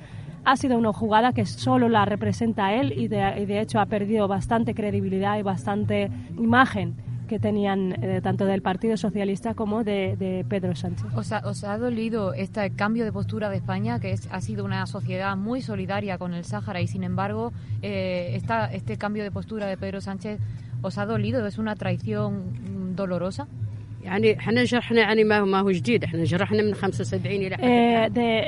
ha 0.45 0.57
sido 0.57 0.77
una 0.79 0.93
jugada 0.93 1.33
que 1.33 1.47
solo 1.47 1.89
la 1.89 2.05
representa 2.05 2.75
él 2.75 2.93
y 2.97 3.09
de, 3.09 3.41
y 3.41 3.47
de 3.47 3.61
hecho 3.61 3.81
ha 3.81 3.87
perdido 3.87 4.29
bastante 4.29 4.75
credibilidad 4.75 5.39
y 5.39 5.43
bastante 5.43 6.11
imagen 6.37 6.97
que 7.29 7.39
tenían 7.39 8.03
eh, 8.03 8.21
tanto 8.23 8.47
del 8.47 8.63
Partido 8.63 8.97
Socialista 8.97 9.55
como 9.55 9.85
de, 9.85 10.45
Pedro 10.49 10.75
Sánchez. 10.75 11.07
¿Os 11.15 11.31
ha, 11.33 11.47
¿Os 11.47 11.63
ha, 11.65 11.77
dolido 11.77 12.33
este 12.33 12.71
cambio 12.71 13.05
de 13.05 13.13
postura 13.13 13.51
de 13.51 13.57
España, 13.57 14.01
que 14.01 14.15
ha 14.31 14.41
sido 14.41 14.65
una 14.65 14.87
sociedad 14.87 15.37
muy 15.37 15.61
solidaria 15.61 16.19
con 16.19 16.35
el 16.35 16.45
Sáhara 16.45 16.81
y 16.81 16.87
sin 16.87 17.05
embargo 17.05 17.53
eh, 17.83 18.33
esta, 18.35 18.73
este 18.73 18.97
cambio 18.97 19.23
de 19.23 19.31
postura 19.31 19.67
de 19.67 19.77
Pedro 19.77 20.01
Sánchez 20.01 20.41
os 20.81 20.99
ha 20.99 21.07
dolido? 21.07 21.47
¿Es 21.47 21.59
una 21.59 21.77
traición 21.77 22.97
dolorosa? 22.97 23.47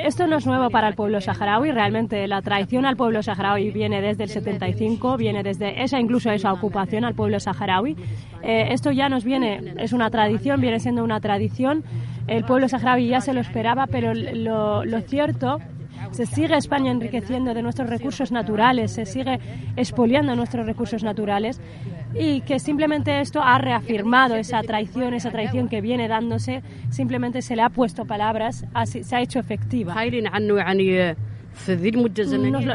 Esto 0.07 0.27
no 0.27 0.37
es 0.39 0.47
nuevo 0.47 0.71
para 0.71 0.89
el 0.89 0.95
pueblo 0.95 1.21
saharaui, 1.21 1.71
realmente 1.71 2.27
la 2.27 2.43
traición 2.43 2.87
al 2.87 2.97
pueblo 2.97 3.23
saharaui 3.23 3.71
viene 3.71 4.01
desde 4.01 4.25
el 4.25 4.31
75, 4.31 5.17
viene 5.17 5.43
desde 5.43 5.83
esa 5.83 5.99
incluso 5.99 6.31
esa 6.31 6.53
ocupación 6.53 7.05
al 7.05 7.15
pueblo 7.15 7.39
saharaui. 7.41 7.97
Eh, 8.43 8.69
esto 8.71 8.91
ya 8.91 9.09
nos 9.09 9.25
viene, 9.25 9.75
es 9.79 9.93
una 9.93 10.11
tradición, 10.11 10.61
viene 10.61 10.81
siendo 10.81 11.05
una 11.05 11.21
tradición. 11.21 11.85
El 12.27 12.45
pueblo 12.45 12.69
saharaui 12.69 13.09
ya 13.09 13.21
se 13.21 13.33
lo 13.33 13.41
esperaba, 13.41 13.87
pero 13.87 14.15
lo, 14.15 14.85
lo 14.85 15.01
cierto 15.03 15.59
se 16.13 16.27
sigue 16.27 16.57
España 16.57 16.91
enriqueciendo 16.91 17.55
de 17.55 17.63
nuestros 17.63 17.89
recursos 17.89 18.33
naturales, 18.33 18.93
se 18.93 19.07
sigue 19.07 19.39
expoliando 19.77 20.35
nuestros 20.35 20.67
recursos 20.67 21.05
naturales 21.05 21.61
y 22.15 22.41
que 22.43 22.59
simplemente 22.59 23.21
esto 23.21 23.43
ha 23.43 23.59
reafirmado 23.59 24.35
esa 24.35 24.63
traición, 24.63 25.15
esa 25.15 25.31
traición 25.31 25.69
que 25.69 25.81
viene 25.81 26.09
dándose, 26.09 26.63
simplemente 26.91 27.43
se 27.43 27.57
le 27.57 27.63
ha 27.63 27.71
puesto 27.71 28.05
palabras, 28.05 28.65
se 28.85 29.17
ha 29.17 29.21
hecho 29.21 29.39
efectiva. 29.39 29.95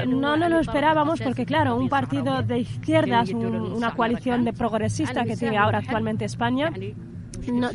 No, 0.08 0.38
no 0.38 0.50
lo 0.50 0.60
esperábamos 0.60 1.22
porque, 1.22 1.46
claro, 1.46 1.76
un 1.76 1.90
partido 1.90 2.44
de 2.44 2.60
izquierdas, 2.60 3.30
una 3.32 3.92
coalición 3.92 4.46
de 4.46 4.54
progresistas 4.54 5.26
que 5.26 5.36
tiene 5.36 5.58
ahora 5.58 5.80
actualmente 5.80 6.26
España, 6.26 6.72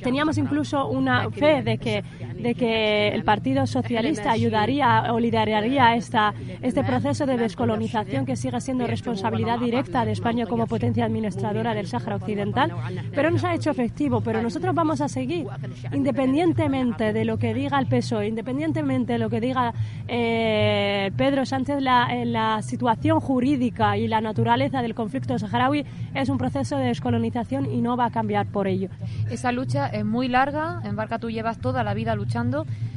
teníamos 0.03 0.39
incluso 0.39 0.89
una 0.89 1.31
fe 1.31 1.63
de 1.63 1.79
que, 1.79 2.05
de 2.43 2.55
que 2.55 3.09
el 3.09 3.25
Partido 3.25 3.67
Socialista 3.67 4.33
ayudaría 4.33 5.13
o 5.13 5.21
lideraría 5.21 5.95
esta, 5.95 6.35
este 6.63 6.83
proceso 6.85 7.27
de 7.27 7.37
descolonización 7.37 8.27
que 8.27 8.37
sigue 8.37 8.61
siendo 8.61 8.87
responsabilidad 8.87 9.59
directa 9.59 10.05
de 10.05 10.13
España 10.13 10.47
como 10.47 10.67
potencia 10.67 11.05
administradora 11.05 11.75
del 11.75 11.87
Sáhara 11.87 12.17
Occidental, 12.17 12.73
pero 13.15 13.31
no 13.31 13.39
se 13.39 13.47
ha 13.47 13.55
hecho 13.55 13.71
efectivo. 13.71 14.21
Pero 14.21 14.43
nosotros 14.43 14.75
vamos 14.75 15.01
a 15.01 15.09
seguir, 15.09 15.47
independientemente 15.93 17.13
de 17.13 17.25
lo 17.25 17.39
que 17.39 17.55
diga 17.55 17.79
el 17.79 17.87
PSOE, 17.87 18.29
independientemente 18.29 19.15
de 19.15 19.19
lo 19.19 19.31
que 19.31 19.41
diga 19.41 19.73
eh, 20.09 21.11
Pedro 21.17 21.47
Sánchez, 21.47 21.81
la, 21.83 22.09
la 22.25 22.63
situación 22.63 23.21
jurídica 23.21 23.97
y 23.97 24.09
la 24.09 24.21
naturaleza 24.21 24.83
del 24.83 24.95
conflicto 24.95 25.39
saharaui 25.39 25.85
es 26.15 26.29
un 26.29 26.39
proceso 26.39 26.77
de 26.77 26.87
descolonización 26.87 27.71
y 27.71 27.81
no 27.81 27.97
va 27.97 28.07
a 28.07 28.11
cambiar 28.11 28.47
por 28.47 28.67
ello. 28.67 28.89
Esa 29.31 29.53
lucha 29.53 29.87
es 29.89 30.05
muy 30.05 30.29
larga, 30.29 30.81
en 30.85 30.97
Barca 30.97 31.19
tú 31.19 31.31
llevas 31.31 31.59
toda 31.59 31.85
la 31.85 31.95
vida 31.95 32.15
luchando. 32.15 32.30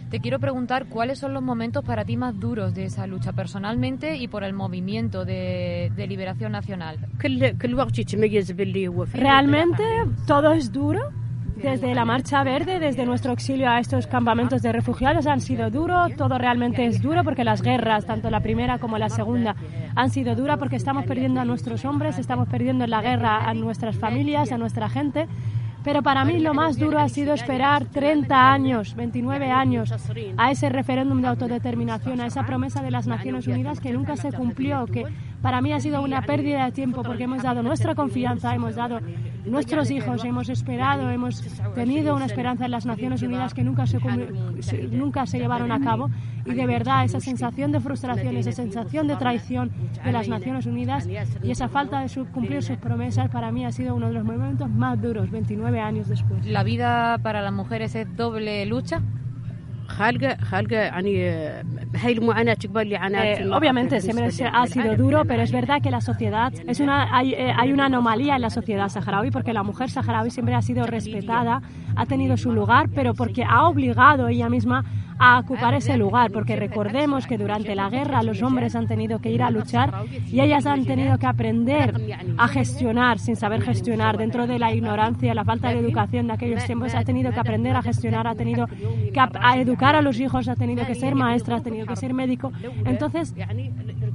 Te 0.09 0.19
quiero 0.19 0.37
preguntar 0.37 0.85
cuáles 0.85 1.17
son 1.17 1.33
los 1.33 1.41
momentos 1.41 1.83
para 1.83 2.05
ti 2.05 2.17
más 2.17 2.39
duros 2.39 2.75
de 2.75 2.85
esa 2.85 3.07
lucha 3.07 3.33
personalmente 3.33 4.15
y 4.17 4.27
por 4.27 4.43
el 4.43 4.53
movimiento 4.53 5.25
de, 5.25 5.91
de 5.95 6.05
liberación 6.05 6.51
nacional. 6.51 6.99
Realmente 9.19 9.83
todo 10.27 10.53
es 10.53 10.71
duro. 10.71 11.01
Desde 11.55 11.95
la 11.95 12.03
Marcha 12.03 12.43
Verde, 12.43 12.79
desde 12.79 13.05
nuestro 13.05 13.31
exilio 13.31 13.69
a 13.69 13.79
estos 13.79 14.05
campamentos 14.05 14.61
de 14.61 14.71
refugiados 14.71 15.27
han 15.27 15.39
sido 15.39 15.69
duros, 15.69 16.11
todo 16.17 16.37
realmente 16.37 16.85
es 16.85 17.01
duro 17.01 17.23
porque 17.23 17.43
las 17.43 17.61
guerras, 17.61 18.05
tanto 18.05 18.29
la 18.29 18.41
primera 18.41 18.79
como 18.79 18.97
la 18.97 19.07
segunda, 19.09 19.55
han 19.95 20.09
sido 20.09 20.35
duras 20.35 20.57
porque 20.57 20.75
estamos 20.75 21.05
perdiendo 21.05 21.39
a 21.39 21.45
nuestros 21.45 21.85
hombres, 21.85 22.19
estamos 22.19 22.49
perdiendo 22.49 22.83
en 22.83 22.89
la 22.89 23.01
guerra 23.01 23.49
a 23.49 23.53
nuestras 23.53 23.95
familias, 23.95 24.51
a 24.51 24.57
nuestra 24.57 24.89
gente 24.89 25.27
Pero 25.83 26.01
para 26.01 26.23
mí 26.23 26.39
lo 26.39 26.53
más 26.53 26.77
duro 26.77 26.99
ha 26.99 27.09
sido 27.09 27.33
esperar 27.33 27.85
30 27.85 28.53
años, 28.53 28.95
29 28.95 29.51
años, 29.51 29.93
a 30.37 30.51
ese 30.51 30.69
referéndum 30.69 31.21
de 31.21 31.27
autodeterminación, 31.27 32.21
a 32.21 32.27
esa 32.27 32.45
promesa 32.45 32.81
de 32.81 32.91
las 32.91 33.07
Naciones 33.07 33.47
Unidas 33.47 33.79
que 33.79 33.91
nunca 33.91 34.15
se 34.15 34.31
cumplió, 34.31 34.85
que 34.85 35.05
para 35.43 35.61
mí 35.61 35.73
ha 35.73 35.79
sido 35.81 36.01
una 36.01 36.21
pérdida 36.21 36.63
de 36.63 36.71
tiempo 36.71 37.03
porque 37.03 37.25
hemos 37.25 37.43
dado 37.43 37.61
nuestra 37.61 37.95
confianza, 37.95 38.55
hemos 38.55 38.75
dado 38.75 39.01
nuestros 39.45 39.91
hijos, 39.91 40.23
hemos 40.23 40.47
esperado, 40.47 41.09
hemos 41.09 41.41
tenido 41.75 42.15
una 42.15 42.25
esperanza 42.25 42.63
en 42.63 42.71
las 42.71 42.85
Naciones 42.85 43.21
Unidas 43.21 43.53
que 43.53 43.61
nunca 43.61 43.85
se, 43.85 43.99
nunca 44.89 45.25
se 45.25 45.39
llevaron 45.39 45.73
a 45.73 45.81
cabo 45.81 46.09
y 46.45 46.53
de 46.53 46.65
verdad 46.65 47.03
esa 47.03 47.19
sensación 47.19 47.73
de 47.73 47.81
frustración, 47.81 48.37
esa 48.37 48.53
sensación 48.53 49.05
de 49.07 49.17
traición 49.17 49.69
de 50.03 50.13
las 50.13 50.29
Naciones 50.29 50.65
Unidas 50.65 51.09
y 51.43 51.51
esa 51.51 51.67
falta 51.67 51.99
de 51.99 52.25
cumplir 52.31 52.63
sus 52.63 52.77
promesas 52.77 53.29
para 53.29 53.51
mí 53.51 53.65
ha 53.65 53.71
sido 53.73 53.95
uno 53.95 54.07
de 54.07 54.13
los 54.13 54.23
momentos 54.23 54.69
más 54.69 55.01
duros 55.01 55.29
29 55.29 55.77
años 55.81 56.07
después. 56.07 56.45
¿La 56.45 56.63
vida 56.63 57.17
para 57.21 57.41
las 57.41 57.51
mujeres 57.51 57.95
es 57.95 58.15
doble 58.15 58.65
lucha? 58.65 59.01
Eh, 63.23 63.49
obviamente 63.51 64.01
siempre 64.01 64.29
ha 64.51 64.67
sido 64.67 64.95
duro, 64.95 65.25
pero 65.25 65.43
es 65.43 65.51
verdad 65.51 65.81
que 65.81 65.91
la 65.91 66.01
sociedad 66.01 66.51
es 66.67 66.79
una 66.79 67.15
hay, 67.15 67.33
eh, 67.33 67.53
hay 67.55 67.71
una 67.71 67.85
anomalía 67.85 68.35
en 68.35 68.41
la 68.41 68.49
sociedad 68.49 68.89
saharaui 68.89 69.31
porque 69.31 69.53
la 69.53 69.63
mujer 69.63 69.89
saharaui 69.89 70.31
siempre 70.31 70.55
ha 70.55 70.61
sido 70.61 70.85
respetada, 70.85 71.61
ha 71.95 72.05
tenido 72.05 72.37
su 72.37 72.51
lugar, 72.51 72.89
pero 72.93 73.13
porque 73.13 73.43
ha 73.43 73.67
obligado 73.67 74.27
ella 74.27 74.49
misma 74.49 74.83
a 75.17 75.39
ocupar 75.39 75.73
ese 75.73 75.97
lugar, 75.97 76.31
porque 76.31 76.55
recordemos 76.55 77.27
que 77.27 77.37
durante 77.37 77.75
la 77.75 77.89
guerra 77.89 78.23
los 78.23 78.41
hombres 78.41 78.75
han 78.75 78.87
tenido 78.87 79.19
que 79.19 79.31
ir 79.31 79.43
a 79.43 79.49
luchar 79.49 80.05
y 80.27 80.41
ellas 80.41 80.65
han 80.65 80.85
tenido 80.85 81.17
que 81.17 81.27
aprender 81.27 81.93
a 82.37 82.47
gestionar 82.47 83.19
sin 83.19 83.35
saber 83.35 83.61
gestionar 83.61 84.17
dentro 84.17 84.47
de 84.47 84.59
la 84.59 84.73
ignorancia, 84.73 85.33
la 85.33 85.43
falta 85.43 85.69
de 85.69 85.79
educación 85.79 86.27
de 86.27 86.33
aquellos 86.33 86.65
tiempos, 86.65 86.93
ha 86.93 87.03
tenido 87.03 87.31
que 87.31 87.39
aprender 87.39 87.75
a 87.75 87.81
gestionar, 87.81 88.27
ha 88.27 88.35
tenido 88.35 88.67
que 88.67 89.19
a 89.19 89.57
educar 89.57 89.95
a 89.95 90.01
los 90.01 90.19
hijos, 90.19 90.47
ha 90.47 90.55
tenido 90.55 90.85
que 90.85 90.95
ser 90.95 91.15
maestra, 91.15 91.57
ha 91.57 91.61
tenido 91.61 91.85
que 91.85 91.95
ser 91.95 92.13
médico. 92.13 92.51
Entonces, 92.85 93.33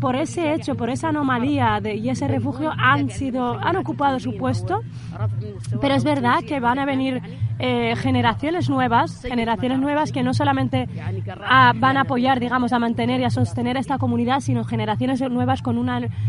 por 0.01 0.17
ese 0.17 0.55
hecho, 0.55 0.77
por 0.77 0.91
esa 0.91 1.09
anomalía 1.09 1.81
y 1.85 2.09
ese 2.09 2.29
refugio 2.29 2.73
han 2.77 3.11
sido, 3.11 3.59
han 3.59 3.77
ocupado 3.77 4.19
su 4.21 4.37
puesto, 4.37 4.81
pero 5.81 5.95
es 5.95 6.05
verdad 6.05 6.41
que 6.47 6.61
van 6.61 6.79
a 6.79 6.85
venir 6.85 7.21
eh, 7.59 7.97
generaciones 7.97 8.71
nuevas, 8.71 9.23
generaciones 9.23 9.79
nuevas 9.81 10.13
que 10.13 10.23
no 10.23 10.33
solamente 10.33 10.89
ah, 11.43 11.73
van 11.77 11.97
a 11.97 12.03
apoyar, 12.03 12.39
digamos, 12.39 12.73
a 12.73 12.79
mantener 12.79 13.21
y 13.21 13.25
a 13.25 13.31
sostener 13.31 13.77
esta 13.77 13.99
comunidad, 13.99 14.41
sino 14.41 14.65
generaciones 14.65 15.21
nuevas 15.21 15.63
con 15.63 15.79
un 15.79 15.89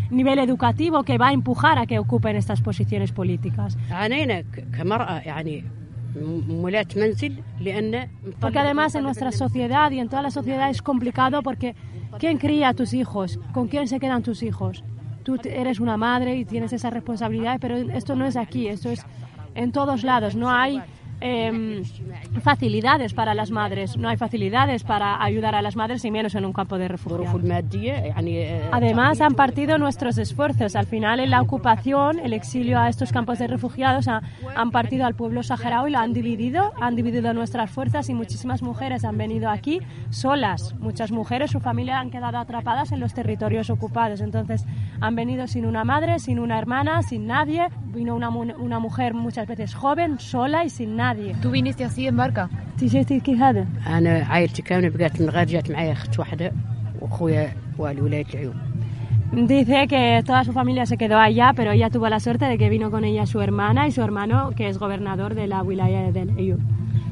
nivel 0.10 0.40
educativo 0.40 1.04
que 1.04 1.18
va 1.18 1.30
a 1.30 1.34
empujar 1.34 1.78
a 1.78 1.86
que 1.86 2.00
ocupen 2.00 2.36
estas 2.36 2.62
posiciones 2.62 3.12
políticas. 3.12 3.78
Porque 8.40 8.60
además 8.60 8.96
en 8.96 9.04
nuestra 9.04 9.32
sociedad 9.32 9.92
y 9.92 10.00
en 10.00 10.10
toda 10.10 10.22
la 10.22 10.32
sociedad 10.32 10.70
es 10.70 10.82
complicado 10.82 11.42
porque 11.44 11.76
¿quién 12.18 12.38
cría 12.38 12.70
a 12.70 12.74
tus 12.74 12.94
hijos? 12.94 13.40
¿Con 13.54 13.68
quién 13.68 13.88
se 13.88 14.00
quedan 14.00 14.24
tus 14.24 14.44
hijos? 14.44 14.84
Tú 15.24 15.38
eres 15.44 15.80
una 15.80 15.98
madre 15.98 16.38
y 16.38 16.46
tienes 16.46 16.74
esa 16.74 16.90
responsabilidad, 16.90 17.58
pero 17.62 17.78
esto 17.78 18.16
no 18.16 18.26
es 18.26 18.36
aquí, 18.36 18.68
esto 18.68 18.90
es 18.90 19.06
en 19.56 19.72
todos 19.72 20.04
lados. 20.04 20.36
No 20.36 20.50
hay 20.50 20.82
eh, 21.22 21.84
facilidades 22.42 23.14
para 23.14 23.34
las 23.34 23.52
madres, 23.52 23.98
no 23.98 24.08
hay 24.08 24.18
facilidades 24.18 24.84
para 24.84 25.22
ayudar 25.22 25.56
a 25.56 25.62
las 25.62 25.76
madres 25.76 26.06
y 26.06 26.12
menos 26.12 26.36
en 26.36 26.46
un 26.46 26.54
campo 26.54 26.78
de 26.78 26.88
refugio. 26.88 27.18
Además 28.72 29.20
han 29.22 29.34
partido 29.34 29.78
nuestros 29.78 30.18
esfuerzos. 30.18 30.76
Al 30.76 30.86
final 30.86 31.20
en 31.20 31.30
la 31.30 31.42
ocupación, 31.42 32.20
el 32.20 32.34
exilio 32.34 32.80
a 32.80 32.90
estos 32.90 33.12
campos 33.12 33.40
de 33.40 33.48
refugiados 33.48 34.08
han 34.08 34.72
partido 34.72 35.06
al 35.06 35.16
pueblo 35.16 35.44
saharaui, 35.44 35.92
lo 35.92 36.00
han 36.00 36.14
dividido, 36.14 36.72
han 36.80 36.96
dividido 36.96 37.34
nuestras 37.34 37.70
fuerzas 37.70 38.10
y 38.10 38.14
muchísimas 38.14 38.62
mujeres 38.62 39.04
han 39.04 39.18
venido 39.18 39.50
aquí 39.50 39.82
solas. 40.10 40.76
Muchas 40.80 41.12
mujeres, 41.12 41.52
su 41.52 41.60
familia 41.60 42.00
han 42.00 42.12
quedado 42.12 42.38
atrapadas 42.38 42.92
en 42.92 43.00
los 43.00 43.14
territorios 43.14 43.70
ocupados. 43.70 44.22
Entonces 44.22 44.66
han 45.02 45.16
venido 45.16 45.48
sin 45.48 45.66
una 45.66 45.84
madre, 45.84 46.20
sin 46.20 46.40
una 46.40 46.58
hermana, 46.58 47.02
sin 47.04 47.28
nadie. 47.28 47.68
Vino 47.94 48.16
una, 48.16 48.30
una 48.30 48.80
mujer 48.80 49.14
muchas 49.14 49.48
veces 49.48 49.74
joven, 49.74 50.20
sola 50.20 50.64
y 50.64 50.70
sin 50.70 50.96
nadie. 50.96 51.09
nadie. 51.09 51.35
¿Tú 51.43 51.51
viniste 51.51 51.85
así 51.85 52.07
en 52.07 52.17
barca? 52.17 52.49
جيتي 52.79 53.21
كي 53.21 53.35
هذا؟ 53.35 53.67
أنا 53.87 54.27
عائلتي 54.31 54.63
كاملة 54.63 54.89
بقيت 54.89 55.21
من 55.21 55.29
غير 55.29 55.47
جات 55.47 55.71
معايا 55.71 55.93
أخت 55.93 56.19
واحدة 56.19 56.53
وأخويا 57.01 57.53
والي 57.79 58.01
ولاية 58.01 58.27
العيون. 58.35 58.55
Dice 59.33 59.89
que 59.89 60.23
toda 60.25 60.45
su 60.45 60.53
familia 60.53 60.87
se 60.87 60.97
quedó 60.97 61.19
allá, 61.19 61.53
pero 61.57 61.73
ella 61.73 61.91
tuvo 61.91 62.09
la 62.09 62.21
suerte 62.21 62.45
de 62.45 62.57
que 62.57 62.69
vino 62.69 62.91
con 62.91 63.05
ella 63.05 63.27
su 63.27 63.41
hermana 63.41 63.89
y 63.89 63.91
su 63.91 64.01
hermano, 64.01 64.51
que 64.57 64.69
es 64.69 64.79
gobernador 64.79 65.35
de 65.35 65.49
la 65.49 65.63
wilaya 65.63 66.13
del 66.13 66.31
Ayub. 66.39 66.61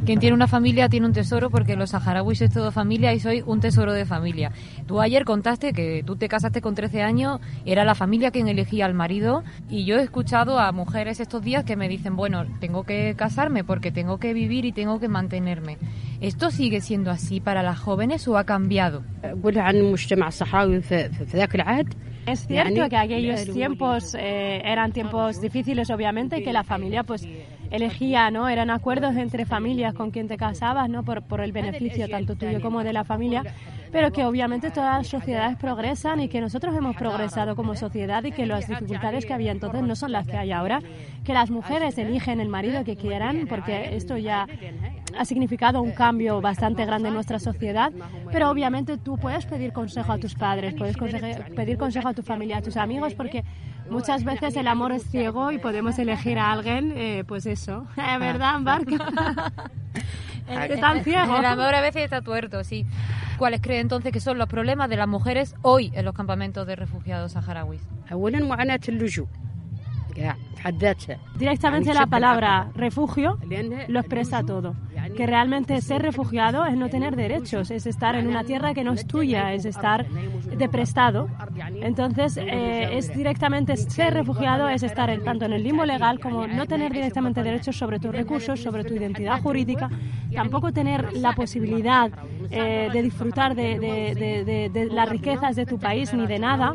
Quien 0.05 0.19
tiene 0.19 0.33
una 0.33 0.47
familia 0.47 0.87
tiene 0.89 1.05
un 1.05 1.13
tesoro 1.13 1.49
porque 1.49 1.75
los 1.75 1.89
saharauis 1.89 2.41
es 2.41 2.51
todo 2.51 2.71
familia 2.71 3.13
y 3.13 3.19
soy 3.19 3.43
un 3.45 3.59
tesoro 3.59 3.93
de 3.93 4.05
familia. 4.05 4.51
Tú 4.85 5.01
ayer 5.01 5.25
contaste 5.25 5.73
que 5.73 6.03
tú 6.05 6.15
te 6.15 6.29
casaste 6.29 6.61
con 6.61 6.75
13 6.75 7.01
años, 7.01 7.41
era 7.65 7.83
la 7.83 7.95
familia 7.95 8.31
quien 8.31 8.47
elegía 8.47 8.85
al 8.85 8.93
marido 8.93 9.43
y 9.69 9.85
yo 9.85 9.97
he 9.97 10.03
escuchado 10.03 10.59
a 10.59 10.71
mujeres 10.71 11.19
estos 11.19 11.41
días 11.43 11.65
que 11.65 11.75
me 11.75 11.89
dicen, 11.89 12.15
bueno, 12.15 12.45
tengo 12.59 12.83
que 12.83 13.15
casarme 13.17 13.63
porque 13.63 13.91
tengo 13.91 14.17
que 14.17 14.33
vivir 14.33 14.65
y 14.65 14.71
tengo 14.71 14.99
que 14.99 15.07
mantenerme. 15.07 15.77
¿Esto 16.21 16.51
sigue 16.51 16.81
siendo 16.81 17.11
así 17.11 17.41
para 17.41 17.61
las 17.61 17.79
jóvenes 17.79 18.27
o 18.27 18.37
ha 18.37 18.45
cambiado? 18.45 19.03
Es 22.27 22.45
cierto 22.45 22.89
que 22.89 22.97
aquellos 22.97 23.45
tiempos 23.45 24.13
eh, 24.13 24.61
eran 24.65 24.91
tiempos 24.91 25.39
difíciles, 25.39 25.89
obviamente, 25.89 26.39
y 26.39 26.43
que 26.43 26.51
la 26.51 26.65
familia 26.65 27.03
pues 27.03 27.25
elegía, 27.71 28.31
¿no? 28.31 28.49
Eran 28.49 28.69
acuerdos 28.69 29.15
entre 29.15 29.45
familias 29.45 29.93
con 29.93 30.11
quien 30.11 30.27
te 30.27 30.37
casabas, 30.37 30.89
¿no? 30.89 31.03
Por, 31.03 31.23
por 31.23 31.41
el 31.41 31.51
beneficio 31.51 32.07
tanto 32.09 32.35
tuyo 32.35 32.61
como 32.61 32.83
de 32.83 32.93
la 32.93 33.03
familia, 33.03 33.43
pero 33.91 34.11
que 34.11 34.25
obviamente 34.25 34.71
todas 34.71 34.97
las 34.97 35.07
sociedades 35.07 35.57
progresan 35.57 36.19
y 36.19 36.29
que 36.29 36.41
nosotros 36.41 36.75
hemos 36.75 36.95
progresado 36.95 37.55
como 37.55 37.75
sociedad 37.75 38.23
y 38.23 38.31
que 38.31 38.45
las 38.45 38.67
dificultades 38.67 39.25
que 39.25 39.33
había 39.33 39.51
entonces 39.51 39.83
no 39.83 39.95
son 39.95 40.11
las 40.11 40.27
que 40.27 40.37
hay 40.37 40.51
ahora, 40.51 40.81
que 41.23 41.33
las 41.33 41.49
mujeres 41.49 41.97
eligen 41.97 42.39
el 42.39 42.49
marido 42.49 42.83
que 42.83 42.95
quieran, 42.95 43.47
porque 43.47 43.95
esto 43.95 44.17
ya 44.17 44.47
ha 45.17 45.25
significado 45.25 45.81
un 45.81 45.91
cambio 45.91 46.41
bastante 46.41 46.85
grande 46.85 47.09
en 47.09 47.13
nuestra 47.13 47.39
sociedad, 47.39 47.91
pero 48.31 48.49
obviamente 48.49 48.97
tú 48.97 49.17
puedes 49.17 49.45
pedir 49.45 49.73
consejo 49.73 50.11
a 50.11 50.17
tus 50.17 50.35
padres, 50.35 50.73
puedes 50.73 50.97
pedir 51.55 51.77
consejo 51.77 52.07
a 52.09 52.13
tu 52.13 52.23
familia, 52.23 52.57
a 52.57 52.61
tus 52.61 52.77
amigos, 52.77 53.13
porque 53.13 53.43
muchas 53.89 54.23
veces 54.23 54.55
el 54.55 54.67
amor 54.67 54.91
es 54.91 55.03
ciego 55.03 55.51
y 55.51 55.57
podemos 55.57 55.97
elegir 55.99 56.39
a 56.39 56.51
alguien, 56.51 56.93
eh, 56.95 57.23
pues 57.27 57.45
eso, 57.45 57.87
¿verdad, 57.95 58.59
Barca? 58.61 59.51
es 60.47 60.79
tan 60.79 61.03
ciego. 61.03 61.37
El 61.37 61.45
amor 61.45 61.75
a 61.75 61.81
veces 61.81 62.03
está 62.03 62.21
tuerto, 62.21 62.63
sí. 62.63 62.85
¿Cuáles 63.37 63.61
cree 63.61 63.79
entonces 63.79 64.11
que 64.11 64.19
son 64.19 64.37
los 64.37 64.47
problemas 64.47 64.89
de 64.89 64.97
las 64.97 65.07
mujeres 65.07 65.55
hoy 65.61 65.91
en 65.93 66.05
los 66.05 66.13
campamentos 66.13 66.65
de 66.65 66.75
refugiados 66.75 67.33
saharauis? 67.33 67.81
Directamente 71.37 71.93
la 71.93 72.07
palabra 72.07 72.71
refugio 72.73 73.37
lo 73.87 73.99
expresa 73.99 74.43
todo. 74.43 74.75
Que 75.17 75.25
realmente 75.25 75.81
ser 75.81 76.03
refugiado 76.03 76.65
es 76.65 76.77
no 76.77 76.89
tener 76.89 77.15
derechos, 77.15 77.71
es 77.71 77.87
estar 77.87 78.15
en 78.15 78.27
una 78.27 78.43
tierra 78.43 78.75
que 78.75 78.83
no 78.83 78.93
es 78.93 79.07
tuya, 79.07 79.53
es 79.53 79.65
estar 79.65 80.05
de 80.07 80.69
prestado. 80.69 81.27
Entonces, 81.81 82.37
eh, 82.37 82.89
es 82.97 83.11
directamente 83.15 83.75
ser 83.77 84.13
refugiado, 84.13 84.69
es 84.69 84.83
estar 84.83 85.09
tanto 85.21 85.45
en 85.45 85.53
el 85.53 85.63
limbo 85.63 85.85
legal 85.85 86.19
como 86.19 86.45
no 86.45 86.67
tener 86.67 86.91
directamente 86.93 87.41
derechos 87.41 87.75
sobre 87.75 87.99
tus 87.99 88.11
recursos, 88.11 88.61
sobre 88.61 88.83
tu 88.83 88.93
identidad 88.93 89.41
jurídica, 89.41 89.89
tampoco 90.33 90.71
tener 90.71 91.13
la 91.13 91.33
posibilidad 91.33 92.11
eh, 92.51 92.89
de 92.93 93.01
disfrutar 93.01 93.55
de 93.55 94.89
las 94.91 95.09
riquezas 95.09 95.55
de 95.55 95.65
tu 95.65 95.79
país 95.79 96.13
ni 96.13 96.27
de 96.27 96.39
nada. 96.39 96.73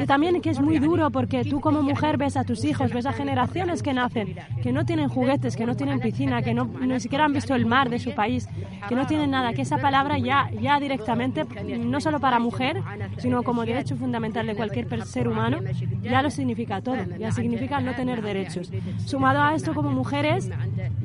Y 0.00 0.06
también 0.06 0.40
que 0.40 0.50
es 0.50 0.60
muy 0.60 0.78
duro 0.78 1.10
porque 1.10 1.44
tú 1.44 1.60
como 1.60 1.82
mujer 1.82 2.16
ves 2.16 2.36
a 2.36 2.44
tus 2.44 2.64
hijos, 2.64 2.92
ves 2.92 3.06
a 3.06 3.12
generaciones 3.12 3.82
que 3.82 3.92
nacen, 3.92 4.34
que 4.62 4.72
no 4.72 4.86
tienen 4.86 5.08
juguetes, 5.08 5.56
que 5.56 5.66
no 5.66 5.76
tienen 5.76 6.00
piscina, 6.00 6.42
que 6.42 6.54
no 6.54 6.64
ni 6.64 7.00
siquiera 7.00 7.26
han 7.26 7.32
visto 7.32 7.54
el 7.54 7.66
mar 7.66 7.90
de 7.90 7.98
su 7.98 8.14
país, 8.14 8.48
que 8.88 8.94
no 8.94 9.06
tienen 9.06 9.30
nada, 9.30 9.52
que 9.52 9.62
esa 9.62 9.76
palabra 9.78 10.18
ya, 10.18 10.50
ya 10.60 10.80
directamente, 10.80 11.44
no 11.78 12.00
solo 12.00 12.18
para 12.18 12.38
mujer, 12.38 12.82
sino 13.18 13.42
como 13.42 13.64
derecho 13.64 13.96
fundamental 13.96 14.46
de 14.46 14.54
cualquier 14.54 14.88
ser 15.04 15.28
humano, 15.28 15.58
ya 16.02 16.22
lo 16.22 16.30
significa 16.30 16.80
todo, 16.80 16.96
ya 17.18 17.30
significa 17.30 17.80
no 17.80 17.94
tener 17.94 18.22
derechos. 18.22 18.72
Sumado 19.04 19.42
a 19.42 19.54
esto 19.54 19.74
como 19.74 19.90
mujeres, 19.90 20.50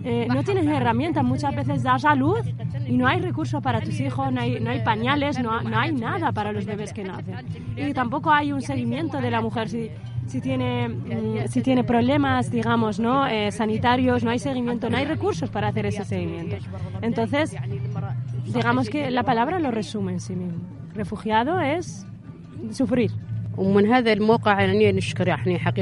eh, 0.04 0.28
no 0.34 0.44
tienes 0.44 0.66
herramientas, 0.68 1.24
muchas 1.24 1.54
veces 1.56 1.84
das 1.84 2.06
a 2.06 2.16
luz 2.16 2.42
y 2.88 2.98
no 2.98 3.08
hay 3.08 3.20
recursos 3.20 3.62
para 3.62 3.82
tus 3.82 4.00
hijos, 4.00 4.32
no 4.32 4.40
hay, 4.40 4.60
no 4.60 4.70
hay 4.70 4.80
pañales, 4.84 5.38
no, 5.40 5.62
no 5.62 5.78
hay 5.78 5.92
nada 5.92 6.32
para 6.32 6.52
los 6.52 6.66
bebés 6.66 6.94
que 6.94 7.04
nacen. 7.04 7.36
Y 7.76 7.94
tampoco 7.94 8.32
hay 8.32 8.52
un 8.52 8.62
seguimiento 8.62 8.85
de 9.22 9.32
la 9.32 9.42
mujer. 9.42 9.70
Si, 9.70 9.90
si 10.28 10.42
tiene, 10.42 10.90
mm, 10.90 11.48
si 11.50 11.62
tiene 11.62 11.84
problemas, 11.84 12.52
digamos, 12.52 13.00
¿no? 13.00 13.28
Eh, 13.28 13.52
sanitarios, 13.52 14.24
no 14.24 14.32
hay 14.32 14.40
seguimiento, 14.40 14.90
no 14.90 14.98
hay 14.98 15.06
recursos 15.06 15.50
para 15.50 15.68
hacer 15.70 15.86
ese 15.86 16.06
seguimiento. 16.06 16.58
Entonces, 17.02 17.56
digamos 18.46 18.90
que 18.90 19.12
la 19.12 19.24
palabra 19.24 19.60
lo 19.60 19.72
resume 19.72 20.14
en 20.14 20.20
sí 20.20 20.36
mismo. 20.36 20.60
Refugiado 20.94 21.60
es 21.60 22.06
sufrir. 22.72 23.12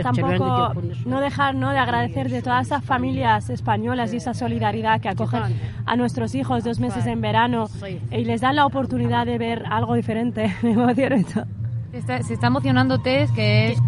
Tampoco 0.03 0.73
no 1.07 1.19
dejar 1.19 1.55
¿no? 1.55 1.71
de 1.71 1.79
agradecer 1.79 2.29
de 2.29 2.43
todas 2.43 2.67
esas 2.67 2.83
familias 2.83 3.49
españolas 3.49 4.13
y 4.13 4.17
esa 4.17 4.35
solidaridad 4.35 5.01
que 5.01 5.09
acogen 5.09 5.41
a 5.85 5.95
nuestros 5.95 6.35
hijos 6.35 6.63
dos 6.63 6.79
meses 6.79 7.07
en 7.07 7.21
verano 7.21 7.67
y 8.11 8.25
les 8.25 8.41
dan 8.41 8.57
la 8.57 8.67
oportunidad 8.67 9.25
de 9.25 9.37
ver 9.39 9.63
algo 9.69 9.95
diferente. 9.95 10.53
se 12.01 12.33
está 12.33 12.47
emocionando 12.47 12.99
Tess, 12.99 13.31
que 13.31 13.71
es, 13.71 13.79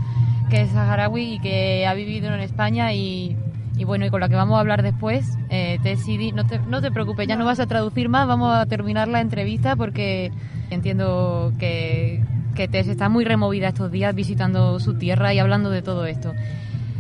que 0.49 0.61
es 0.61 0.69
saharaui 0.69 1.33
y 1.33 1.39
que 1.39 1.87
ha 1.87 1.93
vivido 1.95 2.31
en 2.33 2.39
España 2.39 2.93
y, 2.93 3.35
y 3.77 3.83
bueno, 3.83 4.05
y 4.05 4.09
con 4.11 4.21
la 4.21 4.29
que 4.29 4.35
vamos 4.35 4.57
a 4.57 4.59
hablar 4.59 4.83
después, 4.83 5.25
eh, 5.49 5.79
Tess 5.81 6.05
no 6.35 6.45
te, 6.45 6.59
no 6.59 6.81
te 6.81 6.91
preocupes, 6.91 7.27
ya 7.27 7.35
no 7.35 7.45
vas 7.45 7.59
a 7.59 7.65
traducir 7.65 8.07
más, 8.09 8.27
vamos 8.27 8.55
a 8.55 8.67
terminar 8.67 9.07
la 9.07 9.21
entrevista 9.21 9.75
porque 9.75 10.31
entiendo 10.69 11.51
que, 11.57 12.23
que 12.53 12.67
Tess 12.67 12.87
está 12.87 13.09
muy 13.09 13.25
removida 13.25 13.69
estos 13.69 13.91
días 13.91 14.13
visitando 14.13 14.79
su 14.79 14.97
tierra 14.97 15.33
y 15.33 15.39
hablando 15.39 15.71
de 15.71 15.81
todo 15.81 16.05
esto. 16.05 16.31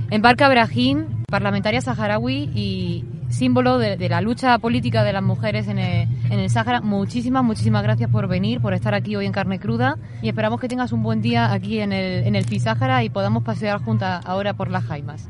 Embarca 0.09 0.49
Brahim, 0.49 1.23
parlamentaria 1.29 1.81
saharaui 1.81 2.49
y 2.55 3.05
símbolo 3.29 3.77
de, 3.77 4.09
la 4.09 4.21
lucha 4.21 4.57
política 4.59 5.03
de 5.03 5.13
las 5.13 5.23
mujeres 5.23 5.67
en 5.67 5.79
el, 5.79 6.07
en 6.29 6.39
el 6.39 6.49
Sáhara. 6.49 6.81
Muchísimas, 6.81 7.43
muchísimas 7.43 7.83
gracias 7.83 8.09
por 8.09 8.27
venir, 8.27 8.61
por 8.61 8.73
estar 8.73 8.93
aquí 8.93 9.15
hoy 9.15 9.25
en 9.25 9.31
Carne 9.31 9.59
Cruda 9.59 9.97
y 10.21 10.29
esperamos 10.29 10.59
que 10.59 10.67
tengas 10.67 10.91
un 10.91 11.03
buen 11.03 11.21
día 11.21 11.51
aquí 11.51 11.79
en 11.79 11.91
el, 11.91 12.25
en 12.25 12.35
el 12.35 12.45
Sáhara 12.59 13.03
y 13.03 13.09
podamos 13.09 13.43
pasear 13.43 13.81
juntas 13.81 14.23
ahora 14.25 14.53
por 14.53 14.69
las 14.69 14.83
Jaimas. 14.85 15.29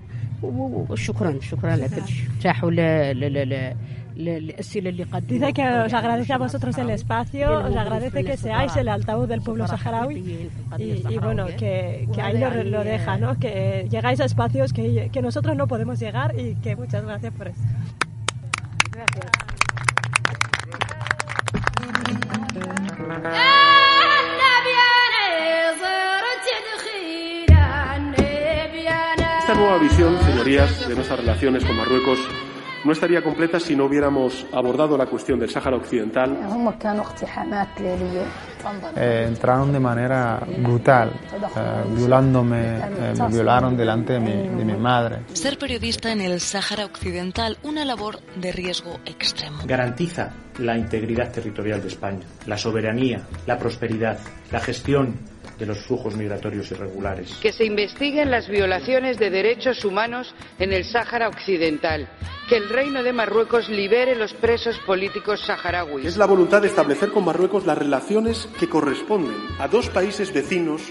Dice 4.15 5.53
que 5.53 5.67
os 5.67 5.93
agradece 5.93 6.33
a 6.33 6.37
vosotros 6.37 6.77
el 6.77 6.89
espacio, 6.89 7.65
os 7.65 7.75
agradece 7.75 8.23
que 8.23 8.37
seáis 8.37 8.75
el 8.77 8.87
altavoz 8.87 9.27
del 9.27 9.41
pueblo 9.41 9.67
saharaui 9.67 10.49
y, 10.77 11.17
bueno, 11.17 11.47
que, 11.57 12.07
que 12.13 12.21
ahí 12.21 12.37
lo, 12.37 12.63
lo, 12.63 12.83
deja, 12.83 13.17
¿no? 13.17 13.37
que 13.37 13.87
llegáis 13.89 14.21
a 14.21 14.25
espacios 14.25 14.71
que, 14.71 15.09
que 15.11 15.21
nosotros 15.21 15.55
no 15.55 15.67
podemos 15.67 15.99
llegar 15.99 16.37
y 16.39 16.55
que 16.55 16.75
muchas 16.75 17.03
gracias 17.03 17.33
por 17.33 17.47
eso. 17.49 17.61
Gracias. 18.91 19.31
Esta 29.39 29.53
nueva 29.53 29.77
visión, 29.77 30.19
señorías, 30.21 30.87
de 30.87 30.95
nuestras 30.95 31.19
relaciones 31.19 31.63
con 31.63 31.75
Marruecos 31.77 32.19
no 32.85 32.91
estaría 32.91 33.21
completa 33.23 33.59
si 33.59 33.75
no 33.75 33.85
hubiéramos 33.85 34.45
abordado 34.53 34.95
la 34.97 35.07
cuestión 35.07 35.39
del 35.39 35.49
Sáhara 35.49 35.75
Occidental. 35.75 36.37
Eh, 38.95 39.25
entraron 39.27 39.73
de 39.73 39.79
manera 39.79 40.39
brutal, 40.59 41.11
eh, 41.11 41.83
violándome, 41.95 42.77
eh, 42.77 43.13
me 43.17 43.27
violaron 43.29 43.75
delante 43.75 44.13
de 44.13 44.19
mi, 44.19 44.31
de 44.31 44.65
mi 44.65 44.77
madre. 44.77 45.21
Ser 45.33 45.57
periodista 45.57 46.11
en 46.11 46.21
el 46.21 46.39
Sáhara 46.39 46.85
Occidental, 46.85 47.57
una 47.63 47.83
labor 47.85 48.19
de 48.35 48.51
riesgo 48.51 48.99
extremo. 49.05 49.57
Garantiza 49.65 50.31
la 50.59 50.77
integridad 50.77 51.31
territorial 51.31 51.81
de 51.81 51.87
España, 51.87 52.25
la 52.45 52.57
soberanía, 52.57 53.21
la 53.47 53.57
prosperidad, 53.57 54.19
la 54.51 54.59
gestión 54.59 55.15
de 55.57 55.65
los 55.65 55.79
flujos 55.79 56.15
migratorios 56.15 56.69
irregulares. 56.71 57.37
Que 57.41 57.51
se 57.51 57.65
investiguen 57.65 58.31
las 58.31 58.47
violaciones 58.47 59.17
de 59.17 59.29
derechos 59.29 59.85
humanos 59.85 60.33
en 60.59 60.73
el 60.73 60.85
Sáhara 60.85 61.29
Occidental. 61.29 62.09
Que 62.49 62.57
el 62.57 62.69
Reino 62.69 63.01
de 63.01 63.13
Marruecos 63.13 63.69
libere 63.69 64.15
los 64.15 64.33
presos 64.33 64.77
políticos 64.85 65.41
saharauis. 65.45 66.05
Es 66.05 66.17
la 66.17 66.27
voluntad 66.27 66.61
de 66.61 66.67
establecer 66.67 67.11
con 67.11 67.25
Marruecos 67.25 67.65
las 67.65 67.77
relaciones 67.77 68.47
que 68.59 68.69
corresponden 68.69 69.35
a 69.59 69.67
dos 69.67 69.89
países 69.89 70.31
vecinos 70.31 70.81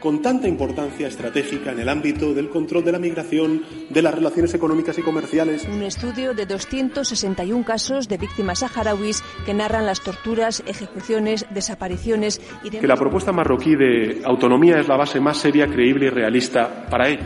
con 0.00 0.22
tanta 0.22 0.48
importancia 0.48 1.08
estratégica 1.08 1.72
en 1.72 1.80
el 1.80 1.88
ámbito 1.88 2.34
del 2.34 2.48
control 2.48 2.84
de 2.84 2.92
la 2.92 2.98
migración, 2.98 3.62
de 3.88 4.02
las 4.02 4.14
relaciones 4.14 4.54
económicas 4.54 4.98
y 4.98 5.02
comerciales. 5.02 5.64
Un 5.64 5.82
estudio 5.82 6.34
de 6.34 6.46
261 6.46 7.64
casos 7.64 8.08
de 8.08 8.18
víctimas 8.18 8.60
saharauis 8.60 9.22
que 9.44 9.54
narran 9.54 9.86
las 9.86 10.00
torturas, 10.02 10.62
ejecuciones, 10.66 11.46
desapariciones 11.50 12.40
y 12.62 12.70
Que 12.70 12.86
la 12.86 12.96
propuesta 12.96 13.32
marroquí 13.32 13.74
de 13.76 14.22
autonomía 14.24 14.78
es 14.78 14.88
la 14.88 14.96
base 14.96 15.20
más 15.20 15.38
seria, 15.38 15.66
creíble 15.66 16.06
y 16.06 16.10
realista 16.10 16.86
para 16.88 17.08
ello. 17.08 17.24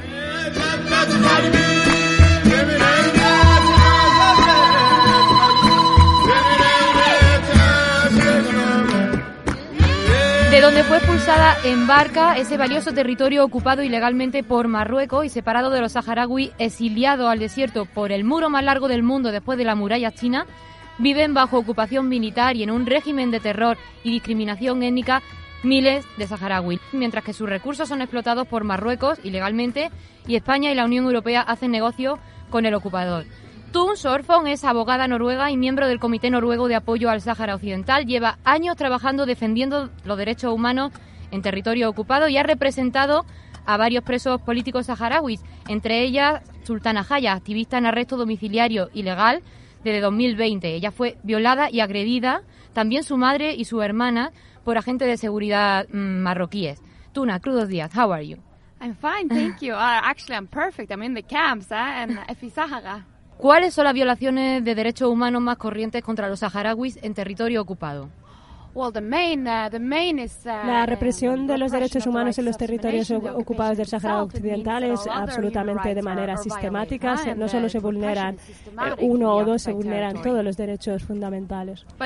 De 10.61 10.67
donde 10.67 10.85
fue 10.85 10.99
expulsada 10.99 11.57
en 11.65 11.87
barca 11.87 12.37
ese 12.37 12.59
valioso 12.59 12.93
territorio 12.93 13.47
ocupado 13.47 13.83
ilegalmente 13.83 14.43
por 14.43 14.69
Marruecos 14.69 15.25
y 15.25 15.31
separado 15.31 15.71
de 15.71 15.81
los 15.81 15.93
saharauis 15.93 16.51
exiliados 16.59 17.31
al 17.31 17.39
desierto 17.39 17.87
por 17.87 18.13
el 18.13 18.25
muro 18.25 18.51
más 18.51 18.63
largo 18.63 18.87
del 18.87 19.03
mundo 19.03 19.33
después 19.33 19.57
de 19.57 19.65
la 19.65 19.75
muralla 19.75 20.11
china, 20.11 20.45
viven 20.99 21.33
bajo 21.33 21.57
ocupación 21.57 22.11
militar 22.11 22.57
y 22.57 22.63
en 22.63 22.71
un 22.71 22.85
régimen 22.85 23.31
de 23.31 23.41
terror 23.41 23.79
y 24.05 24.11
discriminación 24.11 24.83
étnica 24.83 25.23
miles 25.63 26.05
de 26.19 26.27
saharauis, 26.27 26.81
mientras 26.93 27.25
que 27.25 27.33
sus 27.33 27.49
recursos 27.49 27.89
son 27.89 28.03
explotados 28.03 28.47
por 28.47 28.65
Marruecos 28.65 29.19
ilegalmente 29.25 29.91
y 30.27 30.37
España 30.37 30.71
y 30.71 30.75
la 30.75 30.85
Unión 30.85 31.07
Europea 31.07 31.41
hacen 31.41 31.71
negocio 31.71 32.19
con 32.51 32.67
el 32.67 32.75
ocupador. 32.75 33.25
Tun 33.73 33.97
Sorfon 33.97 34.49
es 34.49 34.65
abogada 34.65 35.07
noruega 35.07 35.53
y 35.53 35.57
miembro 35.57 35.87
del 35.87 36.01
Comité 36.01 36.29
Noruego 36.29 36.67
de 36.67 36.75
Apoyo 36.75 37.09
al 37.09 37.21
Sáhara 37.21 37.55
Occidental. 37.55 38.05
Lleva 38.05 38.39
años 38.43 38.75
trabajando 38.75 39.27
defendiendo 39.27 39.91
los 40.05 40.19
derechos 40.19 40.53
humanos 40.53 40.93
en 41.31 41.41
territorio 41.41 41.89
ocupado 41.89 42.27
y 42.27 42.37
ha 42.37 42.43
representado 42.43 43.25
a 43.67 43.77
varios 43.77 44.03
presos 44.03 44.41
políticos 44.41 44.87
saharauis, 44.87 45.41
entre 45.69 46.03
ellas 46.03 46.43
Sultana 46.65 47.05
Jaya, 47.05 47.33
activista 47.33 47.79
en 47.79 47.87
arresto 47.87 48.17
domiciliario 48.17 48.89
ilegal 48.93 49.43
desde 49.85 50.01
2020. 50.01 50.75
Ella 50.75 50.91
fue 50.91 51.17
violada 51.23 51.71
y 51.71 51.79
agredida, 51.79 52.43
también 52.73 53.05
su 53.05 53.17
madre 53.19 53.55
y 53.55 53.67
su 53.67 53.83
hermana, 53.83 54.33
por 54.65 54.79
agentes 54.79 55.07
de 55.07 55.17
seguridad 55.17 55.87
mm, 55.93 56.23
marroquíes. 56.23 56.83
Tuna, 57.13 57.39
crudos 57.39 57.69
días, 57.69 57.93
how 57.97 58.13
are 58.13 58.27
you? 58.27 58.39
I'm 58.81 58.97
fine, 58.97 59.29
thank 59.29 59.61
you. 59.61 59.75
Uh, 59.81 60.01
actually, 60.03 60.35
I'm 60.35 60.49
perfect. 60.49 60.91
I'm 60.91 61.05
in 61.05 61.15
the 61.15 61.23
camps 61.23 61.71
eh, 61.71 62.03
en 62.03 62.51
Sahara. 62.51 63.07
¿Cuáles 63.41 63.73
son 63.73 63.85
las 63.85 63.95
violaciones 63.95 64.63
de 64.63 64.75
derechos 64.75 65.09
humanos 65.09 65.41
más 65.41 65.57
corrientes 65.57 66.05
contra 66.05 66.29
los 66.29 66.41
saharauis 66.41 66.99
en 67.03 67.15
territorio 67.15 67.63
ocupado? 67.63 68.11
Uh, 68.73 68.91
la 70.45 70.87
represión 70.87 71.49
de 71.49 71.59
los 71.59 71.73
derechos 71.73 72.07
humanos 72.07 72.39
en 72.39 72.45
los 72.45 72.57
territorios 72.57 73.11
ocupados 73.11 73.77
del 73.77 73.87
Sahara 73.87 74.23
Occidental 74.23 74.85
es 74.85 75.09
absolutamente 75.11 75.93
de 75.95 76.03
manera 76.03 76.37
sistemática. 76.37 77.17
No 77.37 77.49
solo 77.49 77.69
se 77.69 77.81
vulneran 77.81 78.37
eh, 78.37 78.95
uno 79.01 79.35
o 79.35 79.45
dos, 79.45 79.63
se 79.63 79.73
vulneran 79.73 80.23
todos 80.23 80.45
los 80.45 80.57
derechos 80.57 81.03
fundamentales. 81.03 81.85
Uh, 81.99 82.05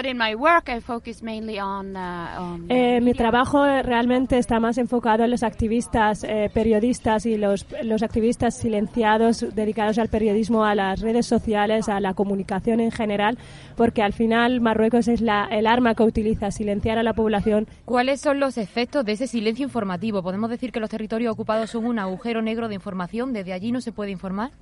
eh, 2.68 3.00
mi 3.02 3.12
trabajo 3.12 3.64
realmente 3.82 4.38
está 4.38 4.58
más 4.58 4.78
enfocado 4.78 5.24
en 5.24 5.30
los 5.32 5.42
activistas, 5.42 6.24
eh, 6.24 6.50
periodistas 6.52 7.26
y 7.26 7.36
los, 7.36 7.66
los 7.82 8.02
activistas 8.02 8.56
silenciados 8.56 9.44
dedicados 9.54 9.98
al 9.98 10.08
periodismo, 10.08 10.64
a 10.64 10.74
las 10.74 11.00
redes 11.00 11.26
sociales, 11.26 11.90
a 11.90 12.00
la 12.00 12.14
comunicación 12.14 12.80
en 12.80 12.90
general, 12.90 13.36
porque 13.76 14.02
al 14.02 14.14
final 14.14 14.62
Marruecos 14.62 15.08
es 15.08 15.20
la, 15.20 15.46
el 15.50 15.66
arma 15.66 15.94
que 15.94 16.04
utiliza 16.04 16.53
silenciar 16.54 16.98
a 16.98 17.02
la 17.02 17.12
población. 17.12 17.66
¿Cuáles 17.84 18.20
son 18.20 18.40
los 18.40 18.56
efectos 18.56 19.04
de 19.04 19.12
ese 19.12 19.26
silencio 19.26 19.64
informativo? 19.64 20.22
¿Podemos 20.22 20.48
decir 20.48 20.72
que 20.72 20.80
los 20.80 20.90
territorios 20.90 21.32
ocupados 21.32 21.70
son 21.70 21.84
un 21.84 21.98
agujero 21.98 22.40
negro 22.40 22.68
de 22.68 22.76
información? 22.76 23.32
¿Desde 23.32 23.52
allí 23.52 23.72
no 23.72 23.80
se 23.80 23.92
puede 23.92 24.10
informar? 24.10 24.52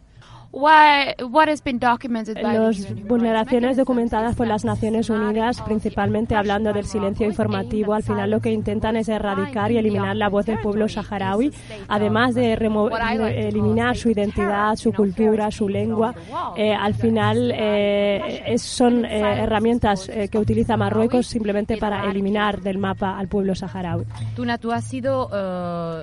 Las 2.43 2.95
vulneraciones 3.05 3.79
documentadas 3.79 4.37
por 4.37 4.47
las 4.47 4.67
Naciones 4.67 5.09
Unidas, 5.09 5.63
principalmente 5.63 6.35
hablando 6.35 6.75
del 6.75 6.85
silencio 6.85 7.27
informativo, 7.27 7.95
al 7.95 8.03
final 8.03 8.31
lo 8.31 8.41
que 8.41 8.53
intentan 8.53 8.97
es 8.97 9.09
erradicar 9.09 9.73
y 9.73 9.79
eliminar 9.79 10.15
la 10.15 10.29
voz 10.29 10.45
del 10.45 10.59
pueblo 10.59 10.89
saharaui, 10.89 11.53
además 11.89 12.35
de 12.35 12.53
eliminar 12.53 13.97
su 13.97 14.11
identidad, 14.11 14.77
su 14.77 14.93
cultura, 14.93 15.51
su 15.51 15.71
lengua. 15.71 16.15
Eh, 16.57 16.75
al 16.75 16.95
final 16.95 17.51
eh, 17.55 18.55
son 18.59 19.07
eh, 19.07 19.43
herramientas 19.43 20.11
que 20.31 20.39
utiliza 20.39 20.77
Marruecos 20.77 21.27
simplemente 21.27 21.79
para 21.79 22.05
eliminar 22.11 22.61
del 22.61 22.77
mapa 22.77 23.19
al 23.19 23.29
pueblo 23.29 23.55
saharaui. 23.55 24.05
Tuna, 24.37 24.59
tú 24.59 24.71
has 24.71 24.85
sido, 24.85 25.31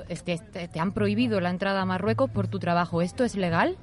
este, 0.10 0.40
te 0.68 0.80
han 0.80 0.92
prohibido 0.92 1.40
la 1.40 1.52
entrada 1.52 1.82
a 1.82 1.86
Marruecos 1.86 2.32
por 2.32 2.48
tu 2.48 2.58
trabajo. 2.58 3.04
¿Esto 3.04 3.24
es 3.24 3.36
legal? 3.36 3.78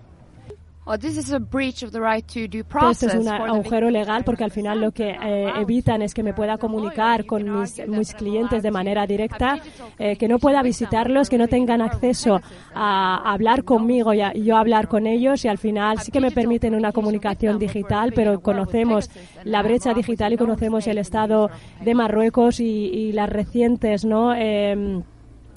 Esto 2.92 3.18
es 3.18 3.26
un 3.26 3.28
agujero 3.28 3.90
legal 3.90 4.22
porque 4.22 4.44
al 4.44 4.52
final 4.52 4.80
lo 4.80 4.92
que 4.92 5.10
eh, 5.10 5.52
evitan 5.60 6.00
es 6.00 6.14
que 6.14 6.22
me 6.22 6.32
pueda 6.32 6.58
comunicar 6.58 7.26
con 7.26 7.60
mis, 7.60 8.14
clientes 8.14 8.62
de 8.62 8.70
manera 8.70 9.04
directa, 9.04 9.58
eh, 9.98 10.16
que 10.16 10.28
no 10.28 10.38
pueda 10.38 10.62
visitarlos, 10.62 11.28
que 11.28 11.38
no 11.38 11.48
tengan 11.48 11.82
acceso 11.82 12.40
a, 12.72 13.32
hablar 13.32 13.64
conmigo 13.64 14.14
y, 14.14 14.20
yo 14.44 14.56
hablar 14.56 14.86
con 14.86 15.08
ellos 15.08 15.44
y 15.44 15.48
al 15.48 15.58
final 15.58 15.98
sí 15.98 16.12
que 16.12 16.20
me 16.20 16.30
permiten 16.30 16.74
una 16.76 16.92
comunicación 16.92 17.58
digital, 17.58 18.12
pero 18.14 18.40
conocemos 18.40 19.10
la 19.42 19.62
brecha 19.62 19.92
digital 19.92 20.34
y 20.34 20.36
conocemos 20.36 20.86
el 20.86 20.98
estado 20.98 21.50
de 21.80 21.94
Marruecos 21.94 22.60
y, 22.60 23.12
las 23.12 23.28
recientes, 23.28 24.04
¿no? 24.04 24.34
Eh, 24.36 25.02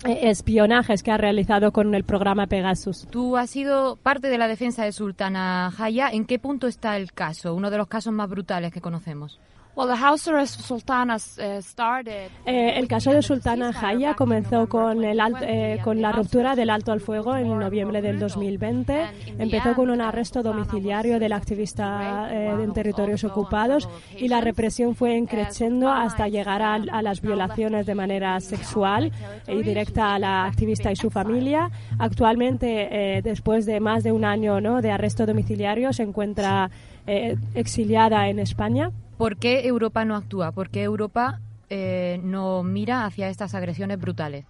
espionajes 0.05 1.03
que 1.03 1.12
ha 1.12 1.17
realizado 1.17 1.71
con 1.71 1.93
el 1.93 2.03
programa 2.03 2.47
Pegasus. 2.47 3.07
Tú 3.09 3.38
has 3.38 3.49
sido 3.49 3.97
parte 3.97 4.29
de 4.29 4.38
la 4.38 4.47
defensa 4.47 4.85
de 4.85 4.91
Sultana 4.91 5.71
Jaya. 5.75 6.09
¿En 6.09 6.25
qué 6.25 6.39
punto 6.39 6.67
está 6.67 6.97
el 6.97 7.12
caso? 7.12 7.53
Uno 7.53 7.69
de 7.69 7.77
los 7.77 7.88
casos 7.88 8.13
más 8.13 8.29
brutales 8.29 8.71
que 8.71 8.81
conocemos. 8.81 9.39
Eh, 12.45 12.73
el 12.75 12.87
caso 12.89 13.11
de 13.11 13.21
Sultana 13.21 13.71
Jaya 13.71 14.13
comenzó 14.13 14.67
con, 14.67 15.05
el 15.05 15.21
eh, 15.41 15.79
con 15.81 16.01
la 16.01 16.11
ruptura 16.11 16.53
del 16.53 16.69
alto 16.69 16.91
al 16.91 16.99
fuego 16.99 17.37
en 17.37 17.47
noviembre 17.57 18.01
del 18.01 18.19
2020. 18.19 19.05
Empezó 19.37 19.75
con 19.75 19.89
un 19.89 20.01
arresto 20.01 20.43
domiciliario 20.43 21.17
del 21.17 21.31
activista 21.31 22.27
eh, 22.29 22.49
en 22.61 22.73
territorios 22.73 23.23
ocupados 23.23 23.87
y 24.17 24.27
la 24.27 24.41
represión 24.41 24.95
fue 24.95 25.15
increciendo 25.15 25.89
hasta 25.89 26.27
llegar 26.27 26.61
a, 26.61 26.73
a, 26.73 27.01
las 27.01 27.21
violaciones 27.21 27.85
de 27.85 27.95
manera 27.95 28.37
sexual 28.41 29.13
y 29.47 29.63
directa 29.63 30.15
a 30.15 30.19
la 30.19 30.43
activista 30.43 30.91
y 30.91 30.97
su 30.97 31.09
familia. 31.09 31.71
Actualmente, 31.99 33.21
después 33.23 33.65
de 33.65 33.79
más 33.79 34.03
de 34.03 34.11
un 34.11 34.25
año 34.25 34.59
¿no? 34.59 34.81
de 34.81 34.91
arresto 34.91 35.25
domiciliario, 35.25 35.93
se 35.93 36.03
encuentra 36.03 36.69
exiliada 37.55 38.27
en 38.27 38.39
España. 38.39 38.91
¿Por 39.19 39.36
qué 39.36 39.67
Europa 39.67 40.05
no 40.05 40.15
actúa? 40.15 40.53
¿Por 40.53 40.69
qué 40.69 40.82
Europa 40.82 41.41
eh, 41.69 42.21
no 42.23 42.63
mira 42.63 43.03
hacia 43.03 43.27
estas 43.27 43.53
agresiones 43.53 43.99
brutales? 43.99 44.45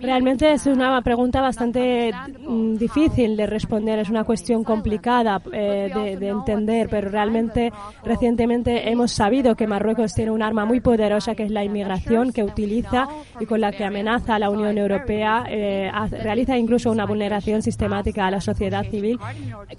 Realmente 0.00 0.52
es 0.52 0.66
una 0.66 1.02
pregunta 1.02 1.40
bastante 1.40 2.12
mm, 2.12 2.76
difícil 2.76 3.36
de 3.36 3.48
responder, 3.48 3.98
es 3.98 4.08
una 4.08 4.22
cuestión 4.22 4.62
complicada 4.62 5.42
eh, 5.52 6.16
de, 6.16 6.28
entender, 6.28 6.86
pero 6.88 7.10
realmente 7.10 7.72
recientemente 8.04 8.88
hemos 8.88 9.10
sabido 9.10 9.56
que 9.56 9.66
Marruecos 9.66 10.14
tiene 10.14 10.30
un 10.30 10.44
arma 10.44 10.64
muy 10.64 10.80
poderosa 10.80 11.34
que 11.34 11.42
es 11.42 11.50
la 11.50 11.64
inmigración 11.64 12.32
que 12.32 12.44
utiliza 12.44 13.08
y 13.40 13.46
con 13.46 13.60
la 13.60 13.72
que 13.72 13.84
amenaza 13.84 14.36
a 14.36 14.38
la 14.38 14.50
Unión 14.50 14.78
Europea, 14.78 15.44
eh, 15.48 15.90
realiza 16.22 16.56
incluso 16.56 16.92
una 16.92 17.04
vulneración 17.04 17.62
sistemática 17.62 18.28
a 18.28 18.30
la 18.30 18.40
sociedad 18.40 18.84
civil 18.88 19.18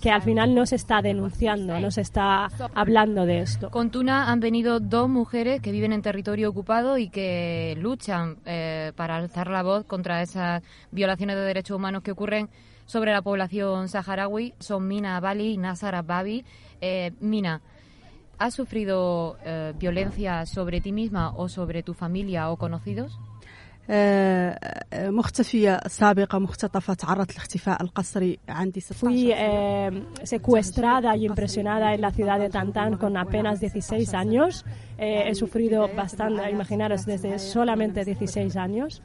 que 0.01 0.12
al 0.12 0.23
final 0.23 0.53
no 0.53 0.65
se 0.65 0.75
está 0.75 1.01
denunciando, 1.01 1.79
no 1.79 1.89
se 1.89 2.01
está 2.01 2.49
hablando 2.73 3.25
de 3.25 3.39
esto. 3.39 3.71
Con 3.71 3.91
Tuna 3.91 4.29
han 4.29 4.41
venido 4.41 4.81
dos 4.81 5.08
mujeres 5.08 5.62
que 5.62 5.71
viven 5.71 5.85
en 5.93 6.02
territorio 6.02 6.50
ocupado 6.50 6.98
y 6.98 7.10
que 7.10 7.76
luchan 7.80 8.38
eh, 8.45 8.91
para 8.95 9.17
alzar 9.17 9.50
la 9.50 9.63
voz 9.63 9.86
contra 9.86 10.21
esas 10.21 10.63
violaciones 10.91 11.36
de 11.36 11.41
derechos 11.41 11.76
humanos 11.76 12.04
que 12.04 12.12
ocurren 12.12 12.50
sobre 12.86 13.12
la 13.12 13.21
población 13.21 13.88
saharaui. 13.88 14.54
Son 14.60 14.88
Mina 14.88 15.19
Bali 15.19 15.54
y 15.54 15.58
Nasara 15.58 16.02
Babi. 16.02 16.45
Eh, 16.82 17.12
Mina, 17.19 17.62
¿has 18.38 18.54
sufrido 18.54 19.38
eh, 19.43 19.74
violencia 19.78 20.45
sobre 20.45 20.82
ti 20.82 20.91
misma 20.91 21.34
o 21.36 21.50
sobre 21.50 21.84
tu 21.84 21.93
familia 21.93 22.50
o 22.50 22.58
conocidos? 22.58 23.17
Fui 29.12 29.32
eh, 29.32 30.04
secuestrada 30.24 31.15
y 31.15 31.26
impresionada 31.26 31.93
en 31.93 32.02
la 32.02 32.12
ciudad 32.12 32.39
de 32.39 32.50
Tantán 32.50 32.98
con 32.98 33.15
apenas 33.17 33.60
16 33.60 34.13
años. 34.13 34.65
Eh, 34.98 35.26
he 35.28 35.36
sufrido 35.36 35.88
bastante, 35.95 36.50
imaginaros, 36.50 37.06
desde 37.06 37.38
solamente 37.38 38.04
16 38.04 38.56
años. 38.56 39.04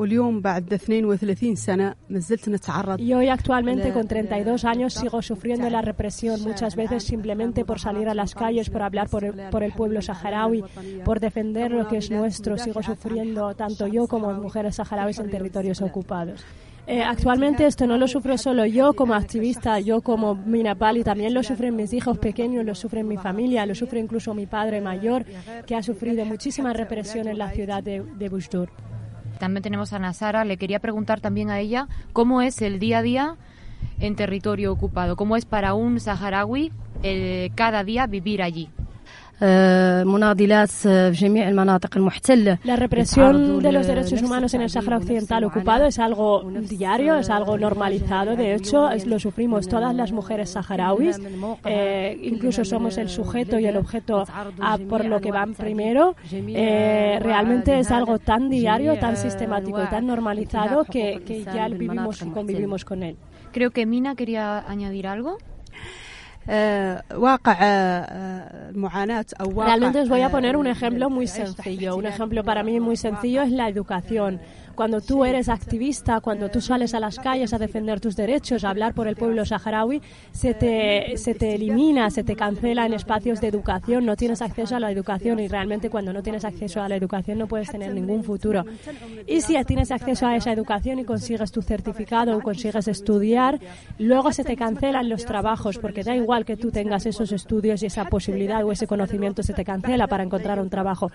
واليوم 0.00 0.40
بعد 0.40 0.74
32 0.74 1.54
سنة 1.54 1.94
ما 2.10 2.18
زلت 2.18 2.48
نتعرض 2.48 3.00
Y 3.00 3.14
hoy 3.14 3.28
actualmente 3.28 3.92
con 3.92 4.06
32 4.06 4.64
años 4.64 4.94
sigo 4.94 5.22
sufriendo 5.22 5.70
la 5.70 5.80
represión 5.80 6.42
muchas 6.42 6.76
veces 6.76 7.04
simplemente 7.04 7.64
por 7.64 7.80
salir 7.80 8.08
a 8.08 8.14
las 8.14 8.34
calles, 8.34 8.68
por 8.68 8.82
hablar 8.82 9.08
por 9.08 9.24
el, 9.24 9.32
por 9.50 9.62
el 9.62 9.72
pueblo 9.72 10.02
saharaui, 10.02 10.62
por 11.04 11.20
defender 11.20 11.70
lo 11.72 11.88
que 11.88 11.98
es 11.98 12.10
nuestro. 12.10 12.58
Sigo 12.58 12.82
sufriendo 12.82 13.54
tanto 13.54 13.86
yo 13.86 14.06
como 14.06 14.32
mujeres 14.34 14.76
saharauis 14.76 15.18
en 15.18 15.30
territorios 15.30 15.80
ocupados. 15.80 16.44
Eh, 16.88 17.02
actualmente 17.02 17.66
esto 17.66 17.84
no 17.86 17.96
lo 17.98 18.06
sufro 18.06 18.38
solo 18.38 18.64
yo 18.64 18.92
como 18.92 19.14
activista, 19.14 19.80
yo 19.80 20.02
como 20.02 20.36
Minapali, 20.36 21.02
también 21.02 21.34
lo 21.34 21.42
sufren 21.42 21.74
mis 21.74 21.92
hijos 21.92 22.16
pequeños, 22.18 22.64
lo 22.64 22.76
sufre 22.76 23.02
mi 23.02 23.16
familia, 23.16 23.66
lo 23.66 23.74
sufre 23.74 23.98
incluso 23.98 24.34
mi 24.34 24.46
padre 24.46 24.80
mayor, 24.80 25.24
que 25.66 25.74
ha 25.74 25.82
sufrido 25.82 26.24
muchísima 26.24 26.72
represión 26.72 27.26
en 27.26 27.38
la 27.38 27.50
ciudad 27.50 27.82
de, 27.82 28.04
de 28.18 28.28
Bushdur. 28.28 28.68
También 29.41 29.63
tenemos 29.63 29.91
a 29.91 29.97
Nasara. 29.97 30.45
Le 30.45 30.57
quería 30.57 30.77
preguntar 30.77 31.19
también 31.19 31.49
a 31.49 31.59
ella 31.59 31.87
cómo 32.13 32.43
es 32.43 32.61
el 32.61 32.77
día 32.77 32.99
a 32.99 33.01
día 33.01 33.37
en 33.99 34.15
territorio 34.15 34.71
ocupado, 34.71 35.15
cómo 35.15 35.35
es 35.35 35.45
para 35.45 35.73
un 35.73 35.99
saharaui 35.99 36.71
eh, 37.01 37.49
cada 37.55 37.83
día 37.83 38.05
vivir 38.05 38.43
allí. 38.43 38.69
La 42.63 42.75
represión 42.75 43.59
de 43.59 43.71
los 43.71 43.87
derechos 43.87 44.21
humanos 44.21 44.53
en 44.53 44.61
el 44.61 44.69
Sáhara 44.69 44.97
Occidental 44.97 45.43
ocupado 45.43 45.85
es 45.85 45.97
algo 45.97 46.43
diario, 46.43 47.15
es 47.15 47.29
algo 47.31 47.57
normalizado. 47.57 48.35
De 48.35 48.53
hecho, 48.53 48.89
lo 49.05 49.19
sufrimos 49.19 49.67
todas 49.67 49.95
las 49.95 50.11
mujeres 50.11 50.51
saharauis. 50.51 51.19
Eh, 51.65 52.19
incluso 52.21 52.63
somos 52.63 52.99
el 52.99 53.09
sujeto 53.09 53.57
y 53.57 53.65
el 53.65 53.77
objeto 53.77 54.25
por 54.87 55.05
lo 55.05 55.19
que 55.19 55.31
van 55.31 55.55
primero. 55.55 56.15
Eh, 56.31 57.17
realmente 57.19 57.79
es 57.79 57.89
algo 57.89 58.19
tan 58.19 58.47
diario, 58.49 58.99
tan 58.99 59.17
sistemático 59.17 59.81
y 59.81 59.87
tan 59.87 60.05
normalizado 60.05 60.83
que, 60.83 61.21
que 61.25 61.43
ya 61.43 61.67
vivimos 61.67 62.21
y 62.21 62.29
convivimos 62.29 62.85
con 62.85 63.01
él. 63.01 63.17
Creo 63.51 63.71
que 63.71 63.87
Mina 63.87 64.15
quería 64.15 64.59
añadir 64.59 65.07
algo. 65.07 65.37
Realmente 69.65 70.01
os 70.01 70.09
voy 70.09 70.21
a 70.21 70.29
poner 70.29 70.57
un 70.57 70.67
ejemplo 70.67 71.09
muy 71.09 71.27
sencillo. 71.27 71.95
Un 71.95 72.05
ejemplo 72.05 72.43
para 72.43 72.61
mí 72.61 72.79
muy 72.81 72.97
sencillo 72.97 73.41
es 73.41 73.51
la 73.51 73.69
educación. 73.69 74.41
Cuando 74.75 75.01
tú 75.01 75.25
eres 75.25 75.49
activista, 75.49 76.19
cuando 76.21 76.49
tú 76.49 76.61
sales 76.61 76.93
a 76.93 76.99
las 76.99 77.19
calles 77.19 77.53
a 77.53 77.57
defender 77.57 77.99
tus 77.99 78.15
derechos, 78.15 78.63
a 78.63 78.69
hablar 78.69 78.93
por 78.93 79.07
el 79.07 79.15
pueblo 79.15 79.45
saharaui, 79.45 80.01
se 80.31 80.53
te, 80.53 81.17
se 81.17 81.35
te 81.35 81.55
elimina, 81.55 82.09
se 82.09 82.23
te 82.23 82.35
cancela 82.35 82.85
en 82.85 82.93
espacios 82.93 83.41
de 83.41 83.47
educación, 83.47 84.05
no 84.05 84.15
tienes 84.15 84.41
acceso 84.41 84.75
a 84.75 84.79
la 84.79 84.91
educación 84.91 85.39
y 85.39 85.47
realmente 85.47 85.89
cuando 85.89 86.13
no 86.13 86.23
tienes 86.23 86.45
acceso 86.45 86.81
a 86.81 86.89
la 86.89 86.95
educación 86.95 87.37
no 87.37 87.47
puedes 87.47 87.69
tener 87.69 87.93
ningún 87.93 88.23
futuro. 88.23 88.65
Y 89.27 89.41
si 89.41 89.61
tienes 89.65 89.91
acceso 89.91 90.25
a 90.25 90.35
esa 90.35 90.51
educación 90.51 90.99
y 90.99 91.03
consigues 91.03 91.51
tu 91.51 91.61
certificado 91.61 92.35
o 92.35 92.41
consigues 92.41 92.87
estudiar, 92.87 93.59
luego 93.99 94.31
se 94.31 94.43
te 94.43 94.55
cancelan 94.55 95.09
los 95.09 95.25
trabajos 95.25 95.77
porque 95.77 96.03
da 96.03 96.15
igual 96.15 96.45
que 96.45 96.57
tú 96.57 96.71
tengas 96.71 97.05
esos 97.05 97.31
estudios 97.31 97.83
y 97.83 97.87
esa 97.87 98.05
posibilidad 98.05 98.63
o 98.63 98.71
ese 98.71 98.87
conocimiento, 98.87 99.43
se 99.43 99.53
te 99.53 99.63
cancela 99.63 100.07
para 100.07 100.23
encontrar 100.23 100.59
un 100.59 100.69
trabajo. 100.69 101.11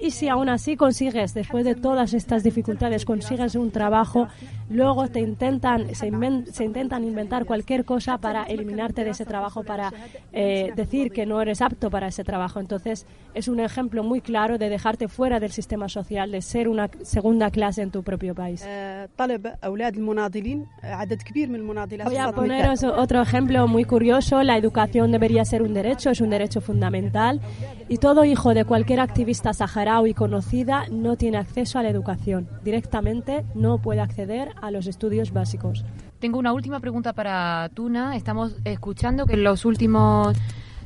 Y 0.00 0.12
si 0.12 0.28
aún 0.28 0.48
así 0.48 0.76
consigues, 0.76 1.34
después 1.34 1.64
de 1.64 1.74
todas 1.74 2.14
estas 2.14 2.44
dificultades, 2.44 3.04
consigues 3.04 3.56
un 3.56 3.72
trabajo, 3.72 4.28
luego 4.70 5.08
te 5.08 5.18
intentan, 5.18 5.92
se, 5.92 6.06
intentan 6.06 7.02
inventar 7.02 7.46
cualquier 7.46 7.84
cosa 7.84 8.18
para 8.18 8.44
eliminarte 8.44 9.02
de 9.02 9.10
ese 9.10 9.24
trabajo, 9.24 9.64
para 9.64 9.92
eh, 10.32 10.72
decir 10.76 11.10
que 11.10 11.26
no 11.26 11.42
eres 11.42 11.60
apto 11.62 11.90
para 11.90 12.06
ese 12.06 12.22
trabajo. 12.22 12.60
Entonces, 12.60 13.06
es 13.34 13.48
un 13.48 13.58
ejemplo 13.58 14.04
muy 14.04 14.20
claro 14.20 14.56
de 14.56 14.68
dejarte 14.68 15.08
fuera 15.08 15.40
del 15.40 15.50
sistema 15.50 15.88
social, 15.88 16.30
de 16.30 16.42
ser 16.42 16.68
una 16.68 16.88
segunda 17.02 17.50
clase 17.50 17.82
en 17.82 17.90
tu 17.90 18.04
propio 18.04 18.36
país. 18.36 18.62
Eh, 18.64 19.08
Voy 22.04 22.16
a 22.16 22.32
poneros 22.32 22.84
otro 22.84 23.20
ejemplo 23.20 23.66
muy 23.66 23.84
curioso. 23.84 24.44
La 24.44 24.56
educación 24.56 25.10
debería 25.10 25.44
ser 25.44 25.62
un 25.62 25.74
derecho, 25.74 26.10
es 26.10 26.20
un 26.20 26.30
derecho 26.30 26.60
fundamental. 26.60 27.40
Y 27.88 27.96
todo 27.98 28.24
hijo 28.24 28.54
de 28.54 28.64
cualquier 28.64 29.00
activista 29.00 29.52
saharaui 29.52 29.87
y 30.06 30.12
conocida 30.12 30.86
no 30.90 31.16
tiene 31.16 31.38
acceso 31.38 31.78
a 31.78 31.82
la 31.82 31.88
educación. 31.88 32.46
Directamente 32.62 33.44
no 33.54 33.78
puede 33.78 34.00
acceder 34.00 34.50
a 34.60 34.70
los 34.70 34.86
estudios 34.86 35.32
básicos. 35.32 35.84
Tengo 36.18 36.38
una 36.38 36.52
última 36.52 36.78
pregunta 36.78 37.14
para 37.14 37.70
Tuna. 37.72 38.14
Estamos 38.14 38.54
escuchando 38.64 39.24
que 39.24 39.32
en 39.32 39.44
los 39.44 39.64
últimos 39.64 40.36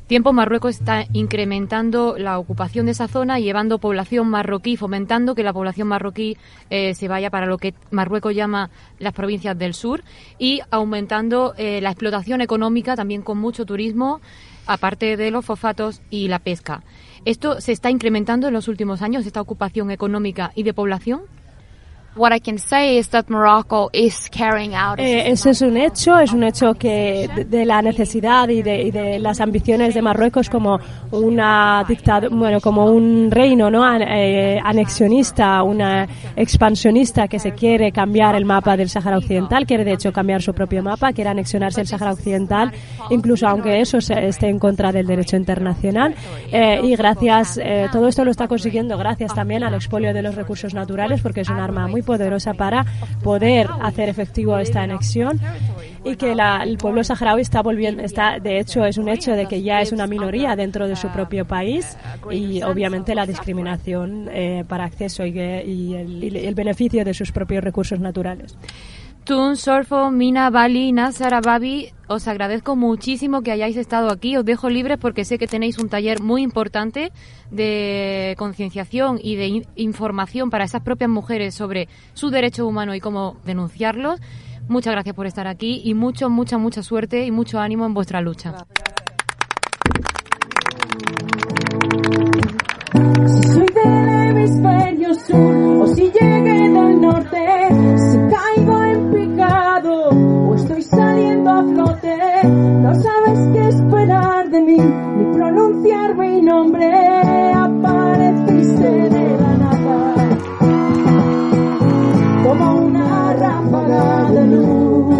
tiempos 0.07 0.33
Marruecos 0.33 0.75
está 0.75 1.05
incrementando 1.11 2.15
la 2.17 2.39
ocupación 2.39 2.85
de 2.85 2.93
esa 2.93 3.09
zona, 3.09 3.39
llevando 3.39 3.77
población 3.77 4.29
marroquí, 4.29 4.77
fomentando 4.77 5.35
que 5.35 5.43
la 5.43 5.51
población 5.51 5.89
marroquí 5.89 6.37
eh, 6.69 6.93
se 6.93 7.09
vaya 7.09 7.29
para 7.29 7.45
lo 7.45 7.57
que 7.57 7.73
Marruecos 7.91 8.33
llama 8.33 8.69
las 8.99 9.13
provincias 9.13 9.57
del 9.57 9.73
sur 9.73 10.03
y 10.39 10.61
aumentando 10.71 11.55
eh, 11.57 11.81
la 11.81 11.89
explotación 11.89 12.39
económica 12.39 12.95
también 12.95 13.21
con 13.21 13.37
mucho 13.37 13.65
turismo, 13.65 14.21
aparte 14.65 15.17
de 15.17 15.31
los 15.31 15.45
fosfatos 15.45 16.01
y 16.09 16.27
la 16.27 16.39
pesca. 16.39 16.83
¿Esto 17.25 17.61
se 17.61 17.71
está 17.71 17.89
incrementando 17.89 18.47
en 18.47 18.53
los 18.53 18.67
últimos 18.67 19.01
años, 19.01 19.25
esta 19.25 19.41
ocupación 19.41 19.91
económica 19.91 20.51
y 20.55 20.63
de 20.63 20.73
población? 20.73 21.21
What 22.15 22.31
I 22.33 22.39
can 22.39 22.57
say 22.57 22.97
is 22.97 23.09
that 23.09 23.29
Morocco 23.29 23.89
is 23.93 24.29
carrying 24.29 24.75
out. 24.75 24.99
Eh, 24.99 25.31
ese 25.31 25.51
es 25.51 25.61
un 25.61 25.77
hecho, 25.77 26.19
es 26.19 26.31
un 26.33 26.43
hecho 26.43 26.73
que 26.75 27.29
de, 27.35 27.45
de 27.45 27.65
la 27.65 27.81
necesidad 27.81 28.47
y 28.49 28.61
de, 28.61 28.83
y 28.83 28.91
de, 28.91 29.19
las 29.19 29.41
ambiciones 29.41 29.93
de 29.93 30.01
Marruecos 30.01 30.49
como 30.49 30.79
una 31.11 31.83
dictadura, 31.87 32.35
bueno, 32.35 32.61
como 32.61 32.85
un 32.85 33.31
reino, 33.31 33.69
¿no? 33.69 33.83
An, 33.83 34.01
eh, 34.01 34.59
anexionista, 34.63 35.63
una 35.63 36.07
expansionista 36.35 37.27
que 37.27 37.39
se 37.39 37.51
quiere 37.53 37.91
cambiar 37.91 38.35
el 38.35 38.45
mapa 38.45 38.77
del 38.77 38.89
Sáhara 38.89 39.17
Occidental, 39.17 39.65
quiere 39.65 39.83
de 39.83 39.93
hecho 39.93 40.11
cambiar 40.11 40.41
su 40.41 40.53
propio 40.53 40.83
mapa, 40.83 41.13
quiere 41.13 41.29
anexionarse 41.29 41.81
el 41.81 41.87
Sáhara 41.87 42.13
Occidental, 42.13 42.71
incluso 43.09 43.47
aunque 43.47 43.81
eso 43.81 43.99
se, 44.01 44.27
esté 44.27 44.49
en 44.49 44.59
contra 44.59 44.91
del 44.91 45.07
derecho 45.07 45.35
internacional. 45.35 46.15
Eh, 46.51 46.79
y 46.83 46.95
gracias, 46.95 47.59
eh, 47.61 47.87
todo 47.91 48.07
esto 48.07 48.23
lo 48.23 48.31
está 48.31 48.47
consiguiendo 48.47 48.97
gracias 48.97 49.33
también 49.33 49.63
al 49.63 49.73
expolio 49.73 50.13
de 50.13 50.21
los 50.21 50.35
recursos 50.35 50.73
naturales, 50.73 51.21
porque 51.21 51.41
es 51.41 51.49
un 51.49 51.59
arma 51.59 51.87
muy 51.87 52.02
poderosa 52.03 52.53
para 52.53 52.85
poder 53.23 53.67
hacer 53.81 54.09
efectivo 54.09 54.57
esta 54.57 54.81
anexión 54.81 55.39
y 56.05 56.15
que 56.15 56.35
la, 56.35 56.63
el 56.63 56.77
pueblo 56.77 57.03
saharaui 57.03 57.41
está 57.41 57.61
volviendo, 57.61 58.03
está, 58.03 58.39
de 58.39 58.59
hecho 58.59 58.85
es 58.85 58.97
un 58.97 59.07
hecho 59.09 59.31
de 59.33 59.45
que 59.47 59.61
ya 59.61 59.81
es 59.81 59.91
una 59.91 60.07
minoría 60.07 60.55
dentro 60.55 60.87
de 60.87 60.95
su 60.95 61.07
propio 61.09 61.45
país 61.45 61.97
y 62.29 62.61
obviamente 62.61 63.15
la 63.15 63.25
discriminación 63.25 64.29
eh, 64.31 64.65
para 64.67 64.85
acceso 64.85 65.25
y, 65.25 65.39
el, 65.39 66.55
beneficio 66.55 67.03
de 67.03 67.13
sus 67.13 67.31
propios 67.31 67.63
recursos 67.63 67.99
naturales. 67.99 68.55
Tun, 69.23 69.55
Sorfo, 69.55 70.11
Mina, 70.11 70.49
Bali, 70.49 70.91
Nazara, 70.91 71.39
Babi, 71.39 71.93
os 72.07 72.27
agradezco 72.27 72.75
muchísimo 72.75 73.41
que 73.41 73.53
hayáis 73.53 73.77
estado 73.77 74.11
aquí. 74.11 74.35
Os 74.35 74.43
dejo 74.43 74.69
libres 74.69 74.97
porque 74.97 75.23
sé 75.23 75.37
que 75.37 75.47
tenéis 75.47 75.79
un 75.79 75.87
taller 75.87 76.21
muy 76.21 76.41
importante 76.41 77.13
de 77.49 78.35
concienciación 78.37 79.19
y 79.21 79.37
de 79.37 79.47
in 79.47 79.65
información 79.75 80.49
para 80.49 80.65
esas 80.65 80.81
propias 80.81 81.09
mujeres 81.09 81.55
sobre 81.55 81.87
su 82.13 82.31
derecho 82.31 82.67
humano 82.67 82.93
y 82.95 82.99
cómo 82.99 83.37
denunciarlos. 83.45 84.19
Muchas 84.67 84.91
gracias 84.91 85.15
por 85.15 85.25
estar 85.25 85.47
aquí 85.47 85.81
y 85.85 85.93
mucho, 85.93 86.29
mucha, 86.29 86.57
mucha 86.57 86.83
suerte 86.83 87.25
y 87.25 87.31
mucho 87.31 87.59
ánimo 87.59 87.85
en 87.85 87.93
vuestra 87.93 88.19
lucha. 88.19 88.53
Soy 93.53 93.67
del 93.67 94.27
hemisferio 94.29 95.13
sur 95.13 95.81
o 95.81 95.87
si 95.95 96.11
llegué 96.11 96.69
del 96.69 97.01
norte, 97.01 97.39
si 97.97 98.17
caigo 98.33 98.72
saliendo 100.95 101.49
a 101.49 101.63
flote, 101.63 102.17
no 102.45 102.93
sabes 102.95 103.39
qué 103.53 103.67
esperar 103.69 104.49
de 104.49 104.61
mí 104.61 104.77
ni 104.77 105.33
pronunciar 105.33 106.15
mi 106.15 106.41
nombre. 106.41 106.89
Apareciste 107.53 109.09
de 109.09 109.37
la 109.37 109.57
nada 109.57 110.15
como 112.43 112.85
una 112.85 113.33
ráfaga 113.33 114.31
de 114.31 114.47
luz. 114.47 115.15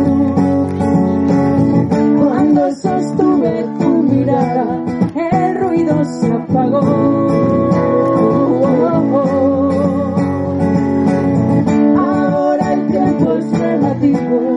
Cuando 2.20 2.72
sostuve 2.76 3.66
tu 3.80 3.90
mirada, 4.04 4.84
el 5.16 5.60
ruido 5.62 6.04
se 6.04 6.32
apagó. 6.34 6.82
Ahora 11.98 12.74
el 12.74 12.88
tiempo 12.88 13.34
es 13.34 13.60
relativo, 13.60 14.53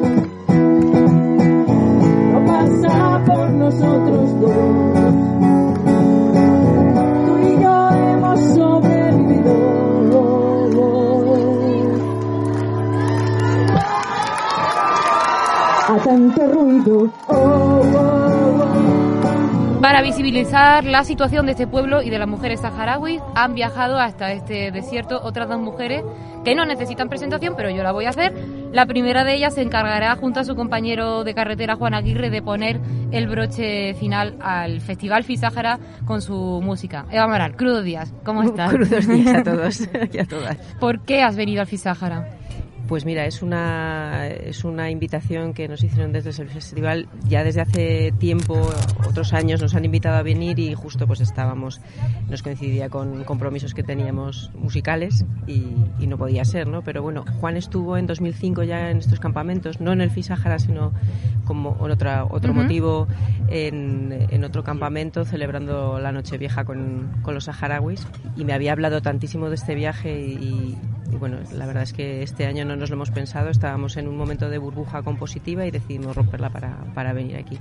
visibilizar 20.06 20.84
la 20.84 21.02
situación 21.02 21.46
de 21.46 21.52
este 21.52 21.66
pueblo 21.66 22.00
y 22.00 22.10
de 22.10 22.18
las 22.20 22.28
mujeres 22.28 22.60
saharauis, 22.60 23.20
han 23.34 23.54
viajado 23.54 23.98
hasta 23.98 24.30
este 24.30 24.70
desierto 24.70 25.20
otras 25.20 25.48
dos 25.48 25.58
mujeres 25.58 26.04
que 26.44 26.54
no 26.54 26.64
necesitan 26.64 27.08
presentación, 27.08 27.54
pero 27.56 27.70
yo 27.70 27.82
la 27.82 27.90
voy 27.90 28.04
a 28.04 28.10
hacer. 28.10 28.32
La 28.70 28.86
primera 28.86 29.24
de 29.24 29.34
ellas 29.34 29.54
se 29.54 29.62
encargará, 29.62 30.14
junto 30.14 30.38
a 30.38 30.44
su 30.44 30.54
compañero 30.54 31.24
de 31.24 31.34
carretera 31.34 31.74
Juan 31.74 31.92
Aguirre, 31.92 32.30
de 32.30 32.40
poner 32.40 32.80
el 33.10 33.26
broche 33.26 33.94
final 33.94 34.36
al 34.40 34.80
Festival 34.80 35.24
Fisahara 35.24 35.80
con 36.04 36.22
su 36.22 36.60
música. 36.62 37.04
Eva 37.10 37.26
Maral, 37.26 37.56
crudos 37.56 37.82
días, 37.82 38.14
¿cómo 38.24 38.44
estás? 38.44 38.72
Crudos 38.72 39.08
días 39.08 39.34
a 39.34 39.42
todos 39.50 39.80
y 40.12 40.18
a 40.20 40.24
todas. 40.24 40.56
¿Por 40.78 41.00
qué 41.00 41.22
has 41.22 41.34
venido 41.34 41.62
al 41.62 41.66
Fisahara? 41.66 42.35
Pues 42.88 43.04
mira, 43.04 43.26
es 43.26 43.42
una, 43.42 44.28
es 44.28 44.64
una 44.64 44.90
invitación 44.90 45.54
que 45.54 45.66
nos 45.66 45.82
hicieron 45.82 46.12
desde 46.12 46.30
el 46.42 46.48
festival. 46.48 47.08
Ya 47.28 47.42
desde 47.42 47.60
hace 47.60 48.12
tiempo, 48.18 48.70
otros 49.08 49.32
años, 49.32 49.60
nos 49.60 49.74
han 49.74 49.84
invitado 49.84 50.16
a 50.16 50.22
venir 50.22 50.58
y 50.60 50.74
justo 50.74 51.06
pues 51.06 51.20
estábamos, 51.20 51.80
nos 52.28 52.42
coincidía 52.42 52.88
con 52.88 53.24
compromisos 53.24 53.74
que 53.74 53.82
teníamos 53.82 54.52
musicales 54.54 55.24
y, 55.48 55.66
y 55.98 56.06
no 56.06 56.16
podía 56.16 56.44
ser, 56.44 56.68
¿no? 56.68 56.82
Pero 56.82 57.02
bueno, 57.02 57.24
Juan 57.40 57.56
estuvo 57.56 57.96
en 57.96 58.06
2005 58.06 58.62
ya 58.62 58.90
en 58.90 58.98
estos 58.98 59.18
campamentos, 59.18 59.80
no 59.80 59.92
en 59.92 60.00
el 60.00 60.10
Fisahara, 60.10 60.58
sino 60.60 60.92
como 61.44 61.76
en 61.84 61.90
otra, 61.90 62.24
otro 62.24 62.52
uh 62.52 62.56
-huh. 62.56 62.62
motivo 62.62 63.08
en, 63.48 64.26
en, 64.30 64.44
otro 64.44 64.62
campamento 64.62 65.24
celebrando 65.24 65.98
la 65.98 66.12
Nochevieja 66.12 66.64
con, 66.64 67.08
con 67.22 67.34
los 67.34 67.44
saharauis 67.44 68.06
y 68.36 68.44
me 68.44 68.52
había 68.52 68.72
hablado 68.72 69.00
tantísimo 69.00 69.48
de 69.48 69.54
este 69.54 69.74
viaje 69.74 70.20
y, 70.20 70.76
y 71.12 71.16
bueno, 71.16 71.38
la 71.52 71.66
verdad 71.66 71.82
es 71.82 71.92
que 71.92 72.22
este 72.22 72.46
año 72.46 72.64
no 72.64 72.76
nos 72.76 72.90
lo 72.90 72.96
hemos 72.96 73.10
pensado, 73.10 73.50
estábamos 73.50 73.96
en 73.96 74.08
un 74.08 74.16
momento 74.16 74.48
de 74.48 74.58
burbuja 74.58 75.02
compositiva 75.02 75.66
y 75.66 75.70
decidimos 75.70 76.16
romperla 76.16 76.50
para, 76.50 76.76
para 76.94 77.12
venir 77.12 77.36
aquí. 77.36 77.58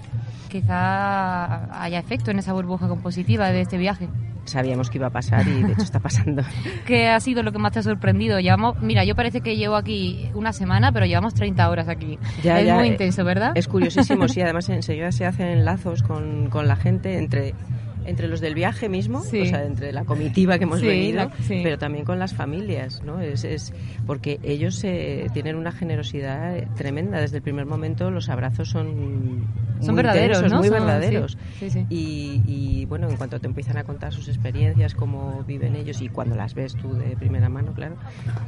Quizá 0.49 1.83
haya 1.83 1.99
efecto 1.99 2.31
en 2.31 2.39
esa 2.39 2.53
burbuja 2.53 2.87
compositiva 2.87 3.51
de 3.51 3.61
este 3.61 3.77
viaje. 3.77 4.09
Sabíamos 4.45 4.91
que 4.91 4.99
iba 4.99 5.07
a 5.07 5.11
pasar 5.11 5.47
y 5.47 5.63
de 5.63 5.73
hecho 5.73 5.81
está 5.81 5.99
pasando. 5.99 6.43
¿Qué 6.85 7.07
ha 7.07 7.19
sido 7.19 7.41
lo 7.41 7.51
que 7.51 7.57
más 7.57 7.71
te 7.71 7.79
ha 7.79 7.83
sorprendido? 7.83 8.39
Llevamos, 8.39 8.79
mira, 8.81 9.03
yo 9.03 9.15
parece 9.15 9.41
que 9.41 9.57
llevo 9.57 9.75
aquí 9.75 10.29
una 10.35 10.53
semana, 10.53 10.91
pero 10.91 11.07
llevamos 11.07 11.33
30 11.33 11.67
horas 11.67 11.87
aquí. 11.87 12.19
Ya, 12.43 12.59
es 12.59 12.67
ya, 12.67 12.75
muy 12.75 12.87
eh, 12.87 12.91
intenso, 12.91 13.23
¿verdad? 13.23 13.53
Es 13.55 13.67
curiosísimo, 13.67 14.27
sí, 14.27 14.41
además 14.43 14.69
enseguida 14.69 15.11
se 15.11 15.25
hacen 15.25 15.65
lazos 15.65 16.03
con, 16.03 16.49
con 16.49 16.67
la 16.67 16.75
gente 16.75 17.17
entre 17.17 17.55
entre 18.05 18.27
los 18.27 18.41
del 18.41 18.53
viaje 18.53 18.89
mismo, 18.89 19.21
sí. 19.21 19.41
o 19.41 19.45
sea, 19.45 19.63
entre 19.63 19.91
la 19.91 20.05
comitiva 20.05 20.57
que 20.57 20.63
hemos 20.63 20.79
sí, 20.79 20.87
venido, 20.87 21.17
la, 21.17 21.31
sí. 21.43 21.61
pero 21.63 21.77
también 21.77 22.05
con 22.05 22.19
las 22.19 22.33
familias, 22.33 23.01
¿no? 23.03 23.21
Es, 23.21 23.43
es 23.43 23.73
porque 24.05 24.39
ellos 24.43 24.83
eh, 24.83 25.27
tienen 25.33 25.55
una 25.55 25.71
generosidad 25.71 26.55
tremenda. 26.75 27.19
Desde 27.19 27.37
el 27.37 27.43
primer 27.43 27.65
momento 27.65 28.11
los 28.11 28.29
abrazos 28.29 28.69
son 28.69 29.47
son 29.81 29.95
verdaderos, 29.95 30.37
intensos, 30.37 30.51
¿no? 30.51 30.57
muy 30.59 30.67
son, 30.69 30.79
verdaderos. 30.79 31.37
Y, 31.89 32.41
y, 32.45 32.85
bueno, 32.85 33.09
en 33.09 33.17
cuanto 33.17 33.39
te 33.39 33.47
empiezan 33.47 33.77
a 33.77 33.83
contar 33.83 34.13
sus 34.13 34.27
experiencias, 34.27 34.95
cómo 34.95 35.43
viven 35.43 35.75
ellos 35.75 36.01
y 36.01 36.09
cuando 36.09 36.35
las 36.35 36.53
ves 36.53 36.75
tú 36.75 36.93
de 36.93 37.15
primera 37.17 37.49
mano, 37.49 37.73
claro, 37.73 37.95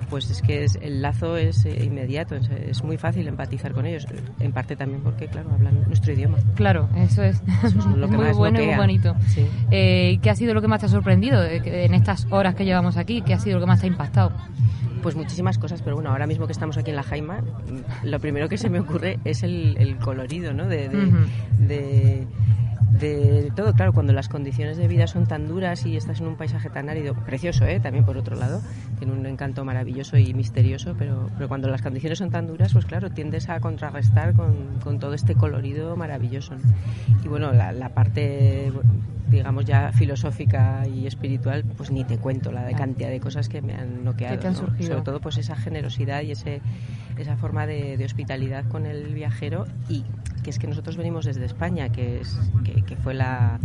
pues 0.09 0.29
es 0.29 0.41
que 0.41 0.63
es, 0.63 0.77
el 0.81 1.01
lazo 1.01 1.37
es 1.37 1.65
eh, 1.65 1.83
inmediato, 1.83 2.35
es, 2.35 2.49
es, 2.49 2.83
muy 2.83 2.97
fácil 2.97 3.27
empatizar 3.27 3.73
con 3.73 3.85
ellos. 3.85 4.07
En 4.39 4.51
parte 4.51 4.75
también 4.75 5.01
porque, 5.01 5.27
claro, 5.27 5.51
hablan 5.51 5.83
nuestro 5.87 6.13
idioma. 6.13 6.37
Claro, 6.55 6.89
eso 6.95 7.23
es. 7.23 7.41
Eso 7.63 7.79
es 7.79 7.85
lo 7.85 8.07
que 8.09 8.15
muy 8.15 8.25
más 8.25 8.37
bueno 8.37 8.59
y 8.59 8.65
bloquea. 8.65 8.77
muy 8.77 8.85
bonito. 8.85 9.15
Sí. 9.27 9.46
Eh, 9.71 10.19
¿Qué 10.21 10.29
ha 10.29 10.35
sido 10.35 10.53
lo 10.53 10.61
que 10.61 10.67
más 10.67 10.79
te 10.79 10.85
ha 10.85 10.89
sorprendido 10.89 11.43
en 11.43 11.93
estas 11.93 12.27
horas 12.29 12.55
que 12.55 12.65
llevamos 12.65 12.97
aquí? 12.97 13.21
¿Qué 13.21 13.33
ha 13.33 13.39
sido 13.39 13.55
lo 13.57 13.61
que 13.61 13.67
más 13.67 13.79
te 13.79 13.87
ha 13.87 13.89
impactado? 13.89 14.31
Pues 15.01 15.15
muchísimas 15.15 15.57
cosas, 15.57 15.81
pero 15.81 15.95
bueno, 15.95 16.09
ahora 16.09 16.27
mismo 16.27 16.47
que 16.47 16.51
estamos 16.53 16.77
aquí 16.77 16.89
en 16.89 16.95
la 16.95 17.03
Jaima, 17.03 17.41
lo 18.03 18.19
primero 18.19 18.49
que 18.49 18.57
se 18.57 18.69
me 18.69 18.79
ocurre 18.79 19.19
es 19.25 19.43
el, 19.43 19.75
el 19.79 19.97
colorido, 19.97 20.53
¿no? 20.53 20.65
De, 20.67 20.89
de, 20.89 20.97
uh 20.97 21.09
-huh. 21.11 21.27
de, 21.59 22.27
de, 22.99 23.51
todo, 23.55 23.73
claro, 23.73 23.93
cuando 23.93 24.13
las 24.13 24.29
condiciones 24.29 24.77
de 24.77 24.87
vida 24.87 25.07
son 25.07 25.25
tan 25.25 25.47
duras 25.47 25.85
y 25.85 25.95
estás 25.97 26.19
en 26.19 26.27
un 26.27 26.35
paisaje 26.35 26.69
tan 26.69 26.89
árido, 26.89 27.13
precioso, 27.13 27.65
¿eh? 27.65 27.79
También 27.79 28.05
por 28.05 28.17
otro 28.17 28.35
lado, 28.35 28.61
tiene 28.97 29.13
un 29.13 29.25
encanto 29.25 29.63
maravilloso 29.65 30.17
y 30.17 30.33
misterioso, 30.33 30.95
pero, 30.97 31.29
pero 31.35 31.47
cuando 31.47 31.67
las 31.69 31.81
condiciones 31.81 32.19
son 32.19 32.29
tan 32.29 32.47
duras, 32.47 32.73
pues 32.73 32.85
claro, 32.85 33.09
tiendes 33.09 33.49
a 33.49 33.59
contrarrestar 33.59 34.33
con, 34.33 34.79
con 34.83 34.99
todo 34.99 35.13
este 35.13 35.35
colorido 35.35 35.95
maravilloso. 35.95 36.55
¿no? 36.55 36.61
Y 37.23 37.27
bueno, 37.27 37.51
la, 37.53 37.71
la 37.71 37.89
parte 37.89 38.71
digamos 39.29 39.65
ya 39.65 39.91
filosófica 39.91 40.83
y 40.87 41.05
espiritual, 41.05 41.63
pues 41.75 41.91
ni 41.91 42.03
te 42.03 42.17
cuento 42.17 42.51
la 42.51 42.63
de 42.63 42.73
cantidad 42.73 43.09
de 43.09 43.19
cosas 43.19 43.49
que 43.49 43.61
me 43.61 43.73
han 43.73 44.03
noqueado. 44.03 44.39
¿Qué 44.39 44.47
han 44.47 44.53
¿no? 44.53 44.59
surgido? 44.59 44.89
Sobre 44.89 45.01
todo 45.03 45.19
pues 45.19 45.37
esa 45.37 45.55
generosidad 45.55 46.21
y 46.21 46.31
ese, 46.31 46.61
esa 47.19 47.37
forma 47.37 47.65
de, 47.65 47.97
de, 47.97 48.05
hospitalidad 48.05 48.65
con 48.67 48.85
el 48.85 49.13
viajero 49.13 49.65
y 49.89 50.03
que 50.43 50.51
es 50.51 50.59
que 50.59 50.67
nosotros 50.67 50.95
venimos 50.97 51.25
desde 51.25 51.45
España, 51.45 51.89
que, 51.89 52.21
es, 52.21 52.39
que, 52.63 52.81
que 52.81 52.95
fue 52.95 53.13
la, 53.13 53.59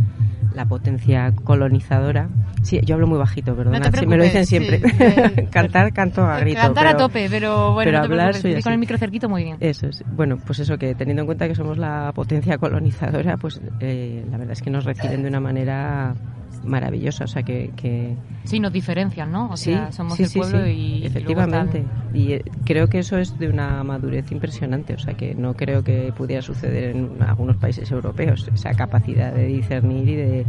la, 0.53 0.65
potencia 0.65 1.31
colonizadora. 1.43 2.29
Sí, 2.61 2.79
yo 2.83 2.95
hablo 2.95 3.07
muy 3.07 3.17
bajito, 3.17 3.55
perdón. 3.55 3.81
No 3.81 4.07
me 4.07 4.17
lo 4.17 4.23
dicen 4.23 4.45
siempre. 4.45 4.79
Sí. 4.79 5.45
Cantar, 5.51 5.93
canto 5.93 6.25
a 6.25 6.39
grito. 6.39 6.59
Cantar 6.59 6.85
pero, 6.85 6.95
a 6.95 6.97
tope, 6.97 7.27
pero 7.29 7.73
bueno, 7.73 7.87
pero 7.87 7.97
no 7.99 8.07
te 8.07 8.13
hablar 8.13 8.61
con 8.63 8.73
el 8.73 8.79
micro 8.79 8.97
cerquito 8.97 9.29
muy 9.29 9.43
bien. 9.43 9.57
Eso 9.59 9.87
es. 9.87 10.03
Bueno, 10.13 10.37
pues 10.45 10.59
eso, 10.59 10.77
que 10.77 10.93
teniendo 10.95 11.21
en 11.21 11.25
cuenta 11.25 11.47
que 11.47 11.55
somos 11.55 11.77
la 11.77 12.11
potencia 12.13 12.57
colonizadora, 12.57 13.37
pues 13.37 13.61
eh, 13.79 14.25
la 14.29 14.37
verdad 14.37 14.53
es 14.53 14.61
que 14.61 14.69
nos 14.69 14.83
reciben 14.83 15.21
de 15.21 15.29
una 15.29 15.39
manera 15.39 16.15
maravillosa. 16.63 17.25
O 17.25 17.27
sea, 17.27 17.43
que, 17.43 17.71
que... 17.75 18.15
Sí, 18.43 18.59
nos 18.59 18.73
diferencian, 18.73 19.31
¿no? 19.31 19.49
O 19.51 19.57
sí, 19.57 19.71
sea, 19.71 19.91
somos 19.91 20.17
sí, 20.17 20.23
el 20.23 20.31
pueblo 20.31 20.65
sí, 20.65 20.71
y. 20.71 21.05
Efectivamente. 21.05 21.85
Y, 22.13 22.33
eh, 22.33 22.45
creo 22.65 22.87
que 22.87 22.99
eso 22.99 23.17
es 23.17 23.37
de 23.39 23.49
una 23.49 23.83
madurez 23.83 24.31
impresionante. 24.31 24.93
O 24.93 24.99
sea, 24.99 25.15
que 25.15 25.35
no 25.35 25.53
creo 25.55 25.83
que 25.83 26.13
pudiera 26.15 26.41
suceder 26.41 26.95
en 26.95 27.21
algunos 27.21 27.57
países 27.57 27.91
europeos 27.91 28.49
esa 28.53 28.73
capacidad 28.73 29.33
de 29.33 29.45
discernir 29.47 30.09
y 30.09 30.15
de, 30.15 30.45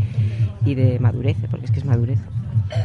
y 0.64 0.74
de 0.74 0.98
madurez, 0.98 1.37
porque 1.51 1.66
es 1.66 1.70
que 1.70 1.78
es 1.78 1.84
madurez. 1.84 2.18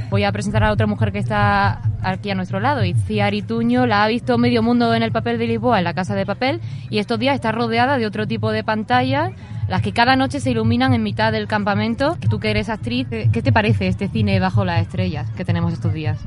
Voy 0.10 0.24
a 0.24 0.32
presentar 0.32 0.64
a 0.64 0.72
otra 0.72 0.88
mujer 0.88 1.12
que 1.12 1.20
está 1.20 1.82
aquí 2.02 2.30
a 2.30 2.36
nuestro 2.36 2.60
lado, 2.60 2.84
Itziar 2.84 3.34
Ituño, 3.34 3.86
la 3.86 4.04
ha 4.04 4.08
visto 4.08 4.38
medio 4.38 4.64
mundo 4.64 4.94
en 4.94 5.04
el 5.04 5.12
papel 5.12 5.38
de 5.38 5.48
Lisboa, 5.48 5.80
en 5.80 5.84
la 5.84 5.94
Casa 5.94 6.16
de 6.16 6.26
Papel, 6.26 6.62
y 6.90 7.00
estos 7.00 7.20
días 7.20 7.36
está 7.36 7.52
rodeada 7.52 7.98
de 7.98 8.06
otro 8.06 8.28
tipo 8.28 8.52
de 8.52 8.64
pantallas, 8.64 9.32
las 9.68 9.82
que 9.82 9.92
cada 9.92 10.16
noche 10.16 10.40
se 10.40 10.52
iluminan 10.52 10.94
en 10.94 11.04
mitad 11.04 11.32
del 11.32 11.48
campamento. 11.48 12.18
Tú 12.30 12.40
que 12.40 12.50
eres 12.50 12.70
actriz, 12.70 13.08
¿qué 13.10 13.42
te 13.42 13.52
parece 13.52 13.88
este 13.88 14.08
cine 14.08 14.40
bajo 14.40 14.66
las 14.66 14.82
estrellas 14.82 15.30
que 15.32 15.46
tenemos 15.46 15.74
estos 15.74 15.94
días? 15.94 16.20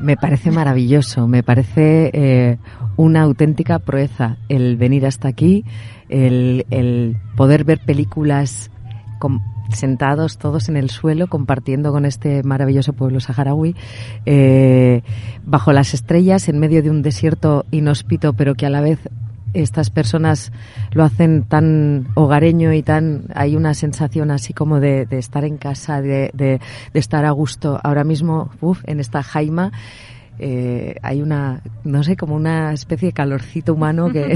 Me 0.00 0.16
parece 0.16 0.50
maravilloso, 0.50 1.26
me 1.26 1.42
parece 1.42 2.10
eh, 2.12 2.58
una 2.96 3.22
auténtica 3.22 3.78
proeza 3.78 4.36
el 4.48 4.76
venir 4.76 5.06
hasta 5.06 5.28
aquí, 5.28 5.64
el, 6.08 6.66
el 6.70 7.16
poder 7.36 7.64
ver 7.64 7.80
películas 7.80 8.70
con, 9.18 9.42
sentados 9.72 10.38
todos 10.38 10.68
en 10.68 10.76
el 10.76 10.90
suelo 10.90 11.26
compartiendo 11.28 11.92
con 11.92 12.04
este 12.04 12.42
maravilloso 12.42 12.92
pueblo 12.92 13.20
saharaui 13.20 13.74
eh, 14.26 15.02
bajo 15.44 15.72
las 15.72 15.94
estrellas 15.94 16.48
en 16.48 16.58
medio 16.58 16.82
de 16.82 16.90
un 16.90 17.02
desierto 17.02 17.64
inhóspito 17.70 18.32
pero 18.32 18.54
que 18.54 18.66
a 18.66 18.70
la 18.70 18.80
vez 18.80 18.98
estas 19.52 19.90
personas 19.90 20.52
lo 20.92 21.02
hacen 21.02 21.42
tan 21.42 22.08
hogareño 22.14 22.72
y 22.72 22.82
tan 22.82 23.24
hay 23.34 23.56
una 23.56 23.74
sensación 23.74 24.30
así 24.30 24.52
como 24.52 24.80
de, 24.80 25.06
estar 25.10 25.44
en 25.44 25.56
casa 25.56 26.00
de, 26.00 26.30
de, 26.34 26.60
de, 26.92 27.00
estar 27.00 27.24
a 27.24 27.30
gusto 27.30 27.80
ahora 27.82 28.04
mismo 28.04 28.50
uf, 28.60 28.82
en 28.86 29.00
esta 29.00 29.22
jaima 29.22 29.72
eh, 30.38 30.96
hay 31.02 31.22
una, 31.22 31.62
no 31.84 32.02
sé, 32.02 32.16
como 32.16 32.34
una 32.34 32.72
especie 32.72 33.08
de 33.08 33.12
calorcito 33.12 33.74
humano 33.74 34.10
que, 34.10 34.34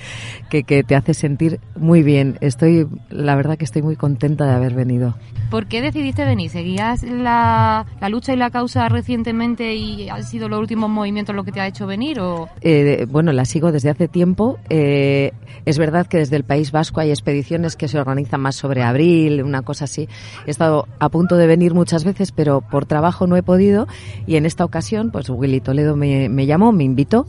que, 0.50 0.64
que, 0.64 0.82
te 0.82 0.94
hace 0.94 1.14
sentir 1.14 1.60
muy 1.76 2.02
bien. 2.02 2.36
Estoy, 2.40 2.86
la 3.10 3.36
verdad 3.36 3.56
que 3.56 3.64
estoy 3.64 3.82
muy 3.82 3.96
contenta 3.96 4.46
de 4.46 4.52
haber 4.52 4.74
venido. 4.74 5.16
¿Por 5.50 5.66
qué 5.66 5.80
decidiste 5.80 6.24
venir? 6.24 6.50
¿Seguías 6.50 7.04
la, 7.04 7.86
la 8.00 8.08
lucha 8.08 8.32
y 8.32 8.36
la 8.36 8.50
causa 8.50 8.88
recientemente 8.88 9.76
y 9.76 10.08
han 10.08 10.24
sido 10.24 10.48
los 10.48 10.58
últimos 10.58 10.90
movimientos 10.90 11.36
lo 11.36 11.44
que 11.44 11.52
te 11.52 11.60
ha 11.60 11.68
hecho 11.68 11.86
venir? 11.86 12.18
O? 12.20 12.48
Eh, 12.62 13.06
bueno, 13.08 13.32
la 13.32 13.44
sigo 13.44 13.70
desde 13.70 13.90
hace 13.90 14.08
tiempo. 14.08 14.58
Eh, 14.68 15.32
es 15.64 15.78
verdad 15.78 16.06
que 16.06 16.18
desde 16.18 16.36
el 16.36 16.44
País 16.44 16.72
Vasco 16.72 17.00
hay 17.00 17.10
expediciones 17.10 17.76
que 17.76 17.86
se 17.86 17.98
organizan 17.98 18.40
más 18.40 18.56
sobre 18.56 18.82
abril, 18.82 19.42
una 19.42 19.62
cosa 19.62 19.84
así. 19.84 20.08
He 20.46 20.50
estado 20.50 20.88
a 20.98 21.08
punto 21.10 21.36
de 21.36 21.46
venir 21.46 21.74
muchas 21.74 22.04
veces, 22.04 22.32
pero 22.32 22.60
por 22.60 22.86
trabajo 22.86 23.26
no 23.26 23.36
he 23.36 23.42
podido 23.42 23.86
y 24.26 24.36
en 24.36 24.46
esta 24.46 24.64
ocasión, 24.64 25.10
pues 25.12 25.30
Willy 25.46 25.60
Toledo 25.60 25.94
me, 25.94 26.28
me 26.28 26.44
llamó, 26.44 26.72
me 26.72 26.82
invitó, 26.82 27.28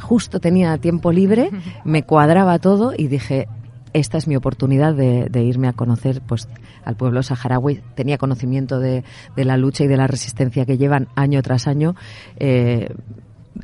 justo 0.00 0.40
tenía 0.40 0.78
tiempo 0.78 1.12
libre, 1.12 1.50
me 1.84 2.02
cuadraba 2.02 2.58
todo 2.58 2.94
y 2.96 3.08
dije, 3.08 3.46
esta 3.92 4.16
es 4.16 4.26
mi 4.26 4.36
oportunidad 4.36 4.94
de, 4.94 5.26
de, 5.28 5.42
irme 5.42 5.68
a 5.68 5.74
conocer 5.74 6.22
pues 6.26 6.48
al 6.84 6.96
pueblo 6.96 7.22
saharaui. 7.22 7.82
Tenía 7.94 8.16
conocimiento 8.16 8.80
de, 8.80 9.04
de, 9.36 9.44
la 9.44 9.58
lucha 9.58 9.84
y 9.84 9.86
de 9.86 9.98
la 9.98 10.06
resistencia 10.06 10.64
que 10.64 10.78
llevan 10.78 11.08
año 11.14 11.42
tras 11.42 11.66
año. 11.66 11.94
Eh, 12.38 12.88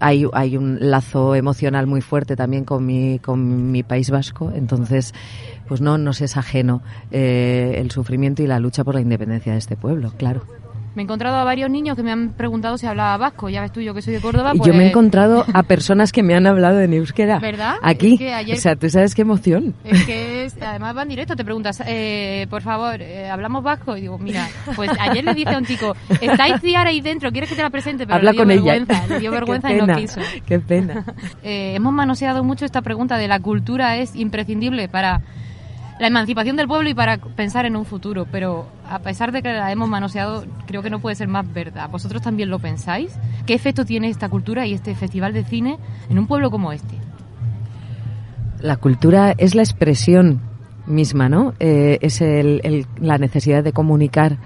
hay, 0.01 0.27
hay 0.35 0.59
un 0.59 0.79
lazo 0.81 1.35
emocional 1.35 1.87
muy 1.87 2.03
fuerte 2.03 2.37
también 2.37 2.65
con 2.65 2.85
mi, 2.85 3.21
con 3.21 3.71
mi 3.71 3.83
país 3.83 4.11
vasco, 4.11 4.53
entonces 4.55 5.15
pues 5.67 5.81
no 5.81 5.97
nos 5.97 6.21
es 6.21 6.37
ajeno 6.37 6.83
eh, 7.11 7.77
el 7.79 7.91
sufrimiento 7.91 8.43
y 8.43 8.47
la 8.47 8.59
lucha 8.59 8.85
por 8.85 8.97
la 8.97 9.01
independencia 9.01 9.53
de 9.53 9.59
este 9.59 9.77
pueblo, 9.77 10.13
claro. 10.19 10.43
Me 10.95 11.03
he 11.03 11.05
encontrado 11.05 11.37
a 11.37 11.45
varios 11.45 11.71
niños 11.71 11.97
que 11.97 12.03
me 12.03 12.13
han 12.13 12.31
preguntado 12.31 12.79
si 12.79 12.87
hablaba 12.87 13.17
vasco. 13.17 13.49
Ya 13.49 13.61
ves 13.61 13.73
tú, 13.73 13.81
yo 13.81 13.95
que 13.95 14.03
soy 14.03 14.15
de 14.15 14.21
Córdoba. 14.21 14.53
Pues... 14.57 14.67
Yo 14.67 14.75
me 14.75 14.85
he 14.85 14.89
encontrado 14.89 15.45
a 15.53 15.63
personas 15.65 16.13
que 16.13 16.23
me 16.23 16.35
han 16.35 16.47
hablado 16.47 16.81
en 16.81 16.93
euskera. 16.93 17.41
¿Verdad? 17.41 17.77
Aquí. 17.83 18.13
Es 18.15 18.19
que 18.19 18.33
ayer... 18.33 18.57
O 18.57 18.61
sea, 18.61 18.77
tú 18.77 18.89
sabes 18.89 19.15
qué 19.15 19.23
emoción. 19.23 19.75
Es 19.85 20.05
que 20.05 20.45
es... 20.45 20.57
además 20.63 20.95
van 20.95 21.09
directo. 21.09 21.35
Te 21.35 21.45
preguntas, 21.45 21.83
eh, 21.87 22.47
por 22.49 22.63
favor, 22.63 23.03
eh, 23.03 23.29
¿hablamos 23.29 23.65
vasco? 23.65 23.97
Y 23.97 24.03
digo, 24.03 24.19
mira, 24.19 24.49
pues 24.77 24.91
ayer 25.01 25.25
le 25.25 25.35
dije 25.35 25.55
a 25.55 25.59
un 25.59 25.67
chico, 25.67 25.97
¿estáis 26.21 26.61
Ciara 26.61 26.91
ahí 26.91 27.01
dentro? 27.01 27.33
¿Quieres 27.33 27.51
que 27.51 27.57
te 27.57 27.63
la 27.63 27.71
presente? 27.71 28.07
Pero 28.07 28.17
Habla 28.17 28.31
le 28.31 28.37
dio 28.37 28.41
con 28.41 28.49
vergüenza. 28.49 29.05
ella. 29.05 29.07
Le 29.09 29.21
dio 29.21 29.31
vergüenza 29.33 29.73
y 29.73 29.77
no 29.77 29.97
quiso. 29.97 30.21
Qué 30.47 30.61
pena. 30.61 31.05
eh, 31.43 31.75
hemos 31.75 31.93
manoseado 31.93 32.45
mucho 32.45 32.65
esta 32.65 32.83
pregunta 32.83 33.19
de 33.19 33.27
la 33.27 33.41
cultura 33.41 33.97
es 33.97 34.15
imprescindible 34.15 34.89
para 34.89 35.23
la 35.99 36.09
emancipación 36.09 36.57
del 36.57 36.67
pueblo 36.67 36.89
y 36.89 36.95
para 36.95 37.19
pensar 37.19 37.67
en 37.67 37.77
un 37.77 37.85
futuro, 37.85 38.27
pero 38.31 38.67
a 38.89 38.99
pesar 38.99 39.33
de 39.33 39.43
que 39.43 39.53
la 39.53 39.71
hemos 39.71 39.89
manoseado, 39.89 40.45
creo 40.67 40.83
que 40.83 40.91
no 40.91 41.01
puede 41.01 41.15
ser 41.15 41.29
más 41.29 41.51
verdad. 41.53 41.89
¿Vosotros 41.91 42.23
también 42.23 42.51
lo 42.51 42.59
pensáis? 42.59 43.13
¿Qué 43.47 43.55
efecto 43.55 43.85
tiene 43.85 44.09
esta 44.09 44.29
cultura 44.29 44.67
y 44.67 44.75
este 44.75 44.95
festival 44.95 45.33
de 45.33 45.45
cine 45.45 45.79
en 46.11 46.19
un 46.19 46.27
pueblo 46.27 46.51
como 46.51 46.73
este? 46.73 46.97
La 48.61 48.77
cultura 48.77 49.35
es 49.37 49.55
la 49.55 49.63
expresión 49.63 50.41
misma, 50.87 51.29
¿no? 51.29 51.55
Eh, 51.61 51.99
es 52.01 52.21
el, 52.21 52.87
la 53.01 53.19
necesidad 53.19 53.63
de 53.63 53.73
comunicar 53.73 54.39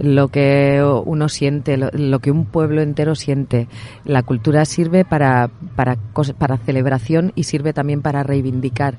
lo 0.00 0.28
que 0.28 0.82
uno 1.04 1.28
siente, 1.28 1.76
lo, 1.76 1.90
lo, 1.92 2.20
que 2.20 2.30
un 2.30 2.44
pueblo 2.44 2.82
entero 2.82 3.14
siente. 3.14 3.68
La 4.04 4.22
cultura 4.22 4.64
sirve 4.64 5.04
para, 5.04 5.50
para, 5.76 5.96
para 6.38 6.56
celebración 6.58 7.32
y 7.34 7.44
sirve 7.44 7.72
también 7.72 8.00
para 8.00 8.22
reivindicar 8.22 8.96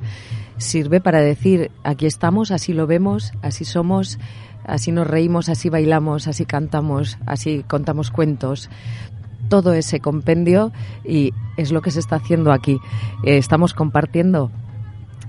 sirve 0.59 1.01
para 1.01 1.21
decir, 1.21 1.71
aquí 1.83 2.05
estamos, 2.05 2.51
así 2.51 2.73
lo 2.73 2.85
vemos, 2.85 3.31
así 3.41 3.65
somos, 3.65 4.19
así 4.65 4.91
nos 4.91 5.07
reímos, 5.07 5.49
así 5.49 5.69
bailamos, 5.69 6.27
así 6.27 6.45
cantamos, 6.45 7.17
así 7.25 7.63
contamos 7.67 8.11
cuentos. 8.11 8.69
Todo 9.49 9.73
ese 9.73 9.99
compendio 9.99 10.71
y 11.03 11.33
es 11.57 11.71
lo 11.71 11.81
que 11.81 11.91
se 11.91 11.99
está 11.99 12.17
haciendo 12.17 12.51
aquí. 12.51 12.79
Eh, 13.23 13.37
estamos 13.37 13.73
compartiendo, 13.73 14.51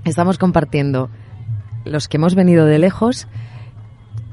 estamos 0.05 0.37
compartiendo 0.37 1.09
los 1.85 2.07
que 2.07 2.17
hemos 2.17 2.35
venido 2.35 2.65
de 2.65 2.77
lejos 2.77 3.27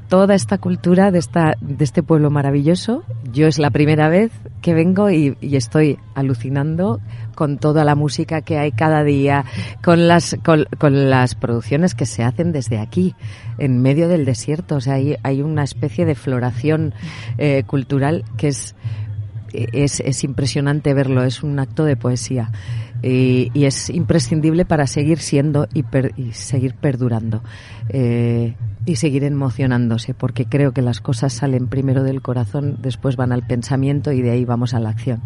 toda 0.09 0.33
esta 0.33 0.57
cultura 0.57 1.11
de, 1.11 1.19
esta, 1.19 1.55
de 1.61 1.83
este 1.83 2.03
pueblo 2.03 2.31
maravilloso. 2.31 3.03
Yo 3.31 3.47
es 3.47 3.59
la 3.59 3.69
primera 3.69 4.09
vez 4.09 4.31
que 4.61 4.73
vengo 4.73 5.09
y, 5.09 5.37
estoy 5.41 5.99
alucinando 6.15 6.99
con 7.35 7.57
toda 7.59 7.85
la 7.85 7.95
música 7.95 8.41
que 8.41 8.57
hay 8.57 8.71
cada 8.71 9.03
día, 9.03 9.45
con 9.83 10.07
las, 10.07 10.35
con, 10.43 11.09
las 11.09 11.35
producciones 11.35 11.93
que 11.93 12.05
se 12.05 12.23
hacen 12.23 12.51
desde 12.51 12.79
aquí, 12.79 13.15
en 13.59 13.81
medio 13.81 14.07
del 14.09 14.25
desierto. 14.25 14.77
O 14.77 14.81
sea, 14.81 14.95
hay, 14.95 15.15
hay 15.23 15.41
una 15.41 15.63
especie 15.63 16.05
de 16.05 16.15
floración 16.15 16.93
eh, 17.37 17.63
cultural 17.65 18.25
que 18.35 18.49
es, 18.49 18.75
es, 19.53 19.99
es 19.99 20.23
impresionante 20.23 20.93
verlo, 20.93 21.23
es 21.23 21.43
un 21.43 21.59
acto 21.59 21.85
de 21.85 21.95
poesía. 21.95 22.51
Y, 23.01 23.49
y, 23.53 23.63
es 23.63 23.89
imprescindible 23.89 24.65
para 24.65 24.85
seguir 24.85 25.19
siendo 25.19 25.69
y, 25.73 25.83
per, 25.83 26.11
y 26.17 26.33
seguir 26.33 26.73
perdurando 26.73 27.41
eh, 27.87 28.55
y 28.89 28.95
seguir 28.95 29.23
emocionándose 29.23 30.13
porque 30.13 30.45
creo 30.45 30.71
que 30.71 30.81
las 30.81 30.99
cosas 30.99 31.33
salen 31.33 31.67
primero 31.67 32.03
del 32.03 32.21
corazón 32.21 32.77
después 32.81 33.15
van 33.15 33.31
al 33.31 33.45
pensamiento 33.45 34.11
y 34.11 34.21
de 34.21 34.31
ahí 34.31 34.45
vamos 34.45 34.73
a 34.73 34.79
la 34.79 34.89
acción 34.89 35.21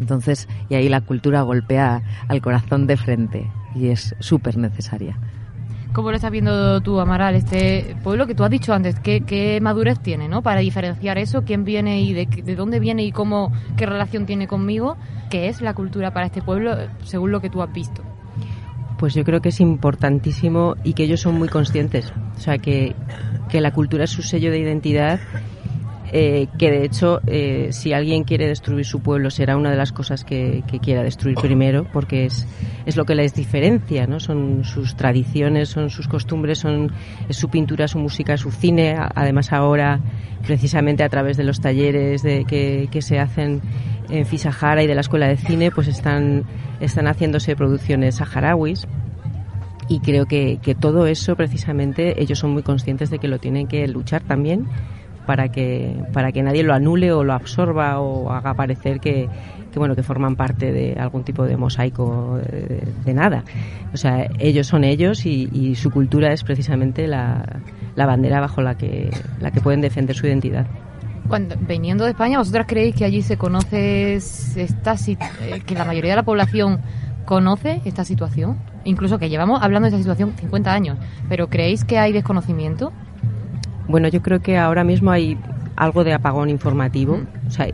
entonces 0.00 0.48
y 0.68 0.76
ahí 0.76 0.88
la 0.88 1.00
cultura 1.00 1.42
golpea 1.42 2.02
al 2.28 2.40
corazón 2.40 2.86
de 2.86 2.96
frente 2.96 3.50
y 3.74 3.88
es 3.88 4.14
súper 4.20 4.56
necesaria 4.56 5.18
¿Cómo 5.92 6.10
lo 6.10 6.16
estás 6.16 6.30
viendo 6.30 6.80
tú, 6.82 7.00
Amaral, 7.00 7.34
este 7.34 7.96
pueblo 8.04 8.26
que 8.26 8.34
tú 8.34 8.44
has 8.44 8.50
dicho 8.50 8.74
antes? 8.74 9.00
¿Qué, 9.00 9.22
qué 9.22 9.58
madurez 9.60 9.98
tiene, 9.98 10.28
no? 10.28 10.42
Para 10.42 10.60
diferenciar 10.60 11.16
eso, 11.16 11.42
quién 11.44 11.64
viene 11.64 12.02
y 12.02 12.12
de, 12.12 12.26
de, 12.26 12.54
dónde 12.54 12.78
viene 12.78 13.04
y 13.04 13.10
cómo, 13.10 13.52
qué 13.76 13.86
relación 13.86 14.26
tiene 14.26 14.46
conmigo, 14.46 14.98
qué 15.30 15.48
es 15.48 15.62
la 15.62 15.72
cultura 15.72 16.12
para 16.12 16.26
este 16.26 16.42
pueblo, 16.42 16.76
según 17.04 17.32
lo 17.32 17.40
que 17.40 17.48
tú 17.48 17.62
has 17.62 17.72
visto. 17.72 18.02
Pues 18.98 19.14
yo 19.14 19.22
creo 19.22 19.40
que 19.40 19.50
es 19.50 19.60
importantísimo 19.60 20.76
y 20.82 20.94
que 20.94 21.04
ellos 21.04 21.20
son 21.20 21.36
muy 21.36 21.48
conscientes. 21.48 22.10
O 22.36 22.40
sea, 22.40 22.58
que, 22.58 22.96
que 23.48 23.60
la 23.60 23.70
cultura 23.70 24.04
es 24.04 24.10
su 24.10 24.22
sello 24.22 24.50
de 24.50 24.58
identidad 24.58 25.20
eh, 26.10 26.46
que 26.58 26.70
de 26.70 26.84
hecho 26.86 27.20
eh, 27.26 27.68
si 27.70 27.92
alguien 27.92 28.24
quiere 28.24 28.46
destruir 28.46 28.86
su 28.86 29.00
pueblo 29.00 29.28
será 29.28 29.58
una 29.58 29.70
de 29.70 29.76
las 29.76 29.92
cosas 29.92 30.24
que, 30.24 30.64
quiera 30.80 31.02
destruir 31.02 31.36
primero 31.36 31.86
porque 31.92 32.24
es, 32.24 32.46
es 32.86 32.96
lo 32.96 33.04
que 33.04 33.14
les 33.14 33.34
diferencia 33.34 34.06
¿no? 34.06 34.18
son 34.18 34.64
sus 34.64 34.96
tradiciones 34.96 35.68
son 35.68 35.90
sus 35.90 36.08
costumbres 36.08 36.60
son 36.60 36.92
es 37.28 37.36
su 37.36 37.50
pintura 37.50 37.88
su 37.88 37.98
música 37.98 38.38
su 38.38 38.50
cine 38.50 38.96
además 39.14 39.52
ahora 39.52 40.00
precisamente 40.46 41.02
a 41.02 41.10
través 41.10 41.36
de 41.36 41.44
los 41.44 41.60
talleres 41.60 42.22
de, 42.22 42.46
que, 42.46 42.88
que 42.90 43.02
se 43.02 43.18
hacen 43.18 43.60
en 44.08 44.24
Fisahara 44.24 44.82
y 44.82 44.86
de 44.86 44.94
la 44.94 45.02
escuela 45.02 45.28
de 45.28 45.36
cine 45.36 45.70
pues 45.70 45.88
están 45.88 46.44
están 46.80 47.06
haciéndose 47.06 47.54
producciones 47.54 48.14
saharauis 48.14 48.86
y 49.88 50.00
creo 50.00 50.24
que, 50.24 50.58
que 50.62 50.74
todo 50.74 51.06
eso 51.06 51.36
precisamente 51.36 52.22
ellos 52.22 52.38
son 52.38 52.52
muy 52.52 52.62
conscientes 52.62 53.10
de 53.10 53.18
que 53.18 53.28
lo 53.28 53.38
tienen 53.38 53.66
que 53.66 53.86
luchar 53.88 54.22
también 54.22 54.66
para 55.28 55.50
que 55.50 55.94
para 56.14 56.32
que 56.32 56.42
nadie 56.42 56.62
lo 56.62 56.72
anule 56.72 57.12
o 57.12 57.22
lo 57.22 57.34
absorba 57.34 58.00
o 58.00 58.32
haga 58.32 58.54
parecer 58.54 58.98
que, 58.98 59.28
que 59.70 59.78
bueno 59.78 59.94
que 59.94 60.02
forman 60.02 60.36
parte 60.36 60.72
de 60.72 60.96
algún 60.98 61.22
tipo 61.22 61.44
de 61.44 61.58
mosaico 61.58 62.38
de, 62.38 62.82
de 63.04 63.12
nada 63.12 63.44
o 63.92 63.98
sea 63.98 64.26
ellos 64.38 64.66
son 64.66 64.84
ellos 64.84 65.26
y, 65.26 65.50
y 65.52 65.74
su 65.74 65.90
cultura 65.90 66.32
es 66.32 66.44
precisamente 66.44 67.06
la, 67.06 67.44
la, 67.94 68.06
bandera 68.06 68.40
bajo 68.40 68.62
la 68.62 68.78
que 68.78 69.10
la 69.38 69.50
que 69.50 69.60
pueden 69.60 69.82
defender 69.82 70.16
su 70.16 70.26
identidad 70.26 70.66
Cuando, 71.28 71.56
viniendo 71.58 72.04
de 72.04 72.12
España, 72.12 72.38
¿vosotras 72.38 72.64
creéis 72.66 72.94
que 72.94 73.04
allí 73.04 73.20
se 73.20 73.36
conoce 73.36 74.14
esta 74.14 74.94
eh, 74.94 75.60
que 75.66 75.74
la 75.74 75.84
mayoría 75.84 76.12
de 76.12 76.16
la 76.16 76.22
población 76.22 76.80
conoce 77.26 77.82
esta 77.84 78.02
situación? 78.02 78.56
Incluso 78.84 79.18
que 79.18 79.28
llevamos 79.28 79.62
hablando 79.62 79.84
de 79.84 79.88
esta 79.90 79.98
situación 79.98 80.32
50 80.38 80.72
años, 80.72 80.96
pero 81.28 81.48
¿creéis 81.48 81.84
que 81.84 81.98
hay 81.98 82.14
desconocimiento? 82.14 82.94
Bueno, 83.88 84.08
yo 84.08 84.22
creo 84.22 84.40
que 84.40 84.58
ahora 84.58 84.84
mismo 84.84 85.10
hay 85.10 85.36
algo 85.76 86.04
de 86.04 86.12
apagón 86.12 86.50
informativo. 86.50 87.20
O 87.46 87.50
sea, 87.50 87.68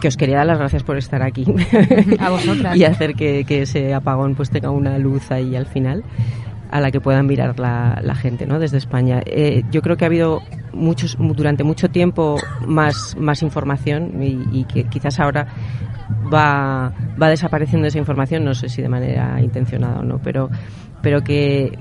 que 0.00 0.08
os 0.08 0.16
quería 0.16 0.38
dar 0.38 0.46
las 0.46 0.58
gracias 0.58 0.82
por 0.82 0.96
estar 0.96 1.22
aquí. 1.22 1.44
A 2.18 2.30
vosotras. 2.30 2.76
y 2.76 2.84
hacer 2.84 3.14
que, 3.14 3.44
ese 3.48 3.94
apagón 3.94 4.34
pues 4.34 4.50
tenga 4.50 4.70
una 4.70 4.98
luz 4.98 5.30
ahí 5.30 5.56
al 5.56 5.66
final 5.66 6.04
a 6.70 6.80
la 6.80 6.90
que 6.90 7.00
puedan 7.00 7.26
mirar 7.26 7.58
la, 7.58 8.14
gente 8.14 8.46
¿no? 8.46 8.58
desde 8.58 8.76
España. 8.76 9.22
Eh, 9.24 9.62
yo 9.70 9.80
creo 9.80 9.96
que 9.96 10.04
ha 10.04 10.08
habido 10.08 10.42
muchos, 10.74 11.16
durante 11.18 11.64
mucho 11.64 11.88
tiempo 11.88 12.36
más, 12.66 13.16
más 13.18 13.42
información 13.42 14.22
y, 14.22 14.64
que 14.64 14.84
quizás 14.84 15.18
ahora 15.18 15.46
va, 16.32 16.92
va 17.20 17.28
desapareciendo 17.30 17.86
esa 17.86 17.96
información, 17.96 18.44
no 18.44 18.54
sé 18.54 18.68
si 18.68 18.82
de 18.82 18.88
manera 18.90 19.40
intencionada 19.40 20.00
o 20.00 20.02
no, 20.02 20.18
pero, 20.18 20.50
pero 21.00 21.22
que, 21.22 21.78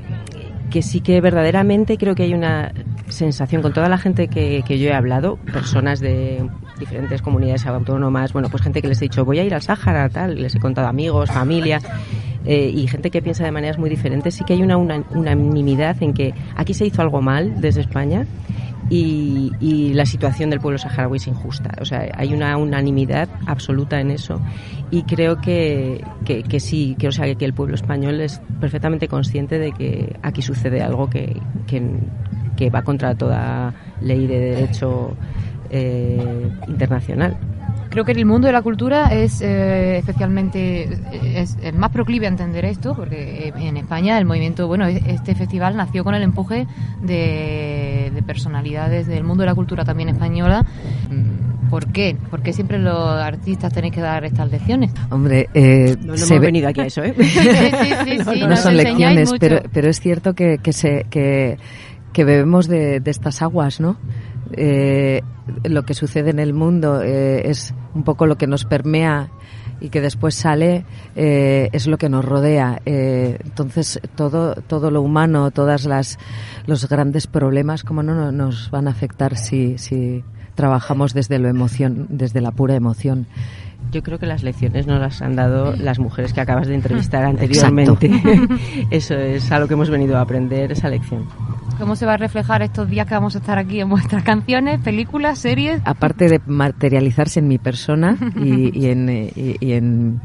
que 0.69 0.81
sí 0.81 1.01
que 1.01 1.21
verdaderamente 1.21 1.97
creo 1.97 2.15
que 2.15 2.23
hay 2.23 2.33
una 2.33 2.71
sensación 3.07 3.61
con 3.61 3.73
toda 3.73 3.89
la 3.89 3.97
gente 3.97 4.27
que, 4.27 4.63
que 4.65 4.79
yo 4.79 4.89
he 4.89 4.93
hablado, 4.93 5.37
personas 5.37 5.99
de 5.99 6.47
diferentes 6.79 7.21
comunidades 7.21 7.65
autónomas, 7.65 8.33
bueno, 8.33 8.49
pues 8.49 8.63
gente 8.63 8.81
que 8.81 8.87
les 8.87 9.01
he 9.01 9.05
dicho 9.05 9.25
voy 9.25 9.39
a 9.39 9.43
ir 9.43 9.53
al 9.53 9.61
Sáhara, 9.61 10.09
tal, 10.09 10.41
les 10.41 10.55
he 10.55 10.59
contado 10.59 10.87
amigos, 10.87 11.29
familia, 11.31 11.79
eh, 12.45 12.71
y 12.73 12.87
gente 12.87 13.11
que 13.11 13.21
piensa 13.21 13.43
de 13.43 13.51
maneras 13.51 13.77
muy 13.77 13.89
diferentes, 13.89 14.35
sí 14.35 14.43
que 14.45 14.53
hay 14.53 14.61
una, 14.61 14.77
unanimidad 14.77 16.01
en 16.01 16.13
que 16.13 16.33
aquí 16.55 16.73
se 16.73 16.85
hizo 16.85 17.01
algo 17.01 17.21
mal 17.21 17.59
desde 17.59 17.81
España 17.81 18.25
y, 18.89 19.93
la 19.93 20.05
situación 20.05 20.49
del 20.49 20.59
pueblo 20.59 20.77
saharaui 20.77 21.17
es 21.17 21.27
injusta. 21.27 21.71
O 21.81 21.85
sea, 21.85 22.07
hay 22.13 22.33
una 22.33 22.55
unanimidad 22.57 23.27
absoluta 23.45 23.99
en 23.99 24.11
eso 24.11 24.39
y 24.91 25.03
creo 25.03 25.41
que, 25.41 26.03
que, 26.25 26.59
sí, 26.59 26.95
que, 26.99 27.07
o 27.07 27.11
sea, 27.11 27.33
que 27.33 27.45
el 27.45 27.53
pueblo 27.53 27.75
español 27.75 28.21
es 28.21 28.41
perfectamente 28.59 29.07
consciente 29.07 29.59
de 29.59 29.71
que 29.71 30.15
aquí 30.21 30.41
sucede 30.41 30.81
algo 30.81 31.09
que, 31.09 31.35
que, 31.65 32.69
va 32.69 32.81
contra 32.83 33.15
toda 33.15 33.73
ley 34.01 34.27
de 34.27 34.39
derecho 34.39 35.15
eh, 35.69 36.49
internacional 36.67 37.37
creo 37.89 38.05
que 38.05 38.11
el 38.11 38.25
mundo 38.25 38.47
de 38.47 38.53
la 38.53 38.61
cultura 38.61 39.07
es 39.07 39.41
eh, 39.41 39.97
especialmente 39.97 40.99
es 41.21 41.57
el 41.61 41.75
más 41.75 41.91
proclive 41.91 42.25
a 42.25 42.29
entender 42.29 42.65
esto 42.65 42.95
porque 42.95 43.53
en 43.55 43.77
España 43.77 44.17
el 44.17 44.25
movimiento 44.25 44.67
bueno 44.67 44.87
este 44.87 45.35
festival 45.35 45.75
nació 45.75 46.03
con 46.03 46.15
el 46.15 46.23
empuje 46.23 46.67
de, 47.01 48.11
personalidades 48.25 49.07
del 49.07 49.23
mundo 49.23 49.43
de 49.43 49.47
la 49.47 49.55
cultura 49.55 49.85
también 49.85 50.09
española 50.09 50.65
¿Por 51.69 51.91
qué? 51.91 52.15
¿Por 52.29 52.41
qué 52.41 52.53
siempre 52.53 52.79
los 52.79 52.95
artistas 52.95 53.73
tenéis 53.73 53.93
que 53.93 54.01
dar 54.01 54.23
estas 54.23 54.49
lecciones? 54.49 54.91
Hombre, 55.09 55.49
eh, 55.53 55.97
no, 55.99 56.15
hemos 56.15 56.39
venido 56.39 56.69
aquí 56.69 56.81
a 56.81 56.85
eso, 56.85 57.03
¿eh? 57.03 57.13
sí, 57.17 57.25
sí, 57.25 58.17
sí, 58.23 58.39
no, 58.47 58.55
son 58.55 58.77
lecciones, 58.77 59.33
pero, 59.39 59.61
pero 59.71 59.89
es 59.89 59.99
cierto 59.99 60.33
que, 60.33 60.59
que, 60.59 60.71
se, 60.71 61.05
que, 61.09 61.57
que 62.13 62.23
bebemos 62.23 62.67
de, 62.67 62.99
de 62.99 63.11
estas 63.11 63.41
aguas, 63.41 63.79
¿no? 63.79 63.97
Eh, 64.53 65.21
lo 65.63 65.83
que 65.83 65.93
sucede 65.93 66.29
en 66.29 66.39
el 66.39 66.53
mundo 66.53 67.01
eh, 67.01 67.49
es 67.49 67.73
un 67.93 68.03
poco 68.03 68.25
lo 68.25 68.37
que 68.37 68.47
nos 68.47 68.65
permea 68.65 69.29
y 69.79 69.89
que 69.89 70.01
después 70.01 70.35
sale 70.35 70.85
eh, 71.15 71.69
es 71.71 71.87
lo 71.87 71.97
que 71.97 72.09
nos 72.09 72.25
rodea. 72.25 72.81
entonces 72.85 73.99
todo 74.15 74.55
todo 74.55 74.89
lo 74.91 75.01
humano, 75.01 75.51
todas 75.51 75.85
las 75.85 76.17
los 76.65 76.89
grandes 76.89 77.27
problemas, 77.27 77.83
como 77.83 78.01
no 78.03 78.31
nos 78.31 78.71
van 78.71 78.87
a 78.87 78.91
afectar 78.91 79.37
si 79.37 79.77
si 79.77 80.23
trabajamos 80.55 81.13
desde 81.13 81.37
lo 81.37 81.47
emoción, 81.47 82.07
desde 82.09 82.41
la 82.41 82.51
pura 82.51 82.75
emoción. 82.75 83.27
Yo 83.91 84.03
creo 84.03 84.19
que 84.19 84.25
las 84.25 84.43
lecciones 84.43 84.85
nos 84.85 84.99
las 84.99 85.21
han 85.21 85.35
dado 85.35 85.75
las 85.75 85.99
mujeres 85.99 86.33
que 86.33 86.41
acabas 86.41 86.67
de 86.67 86.75
entrevistar 86.75 87.23
anteriormente. 87.25 88.11
Eso 88.91 89.15
es 89.15 89.51
a 89.51 89.59
lo 89.59 89.67
que 89.67 89.75
hemos 89.75 89.89
venido 89.89 90.17
a 90.17 90.21
aprender, 90.21 90.71
esa 90.71 90.89
lección. 90.89 91.25
¿Cómo 91.79 91.95
se 91.95 92.05
va 92.07 92.13
a 92.13 92.17
reflejar 92.17 92.63
estos 92.63 92.89
días 92.89 93.05
que 93.05 93.13
vamos 93.13 93.35
a 93.35 93.39
estar 93.39 93.59
aquí 93.59 93.79
en 93.79 93.89
vuestras 93.89 94.23
canciones, 94.23 94.81
películas, 94.81 95.37
series? 95.37 95.79
Aparte 95.85 96.27
de 96.27 96.41
materializarse 96.47 97.39
en 97.39 97.47
mi 97.47 97.59
persona 97.59 98.17
y, 98.35 98.87
en, 98.87 100.19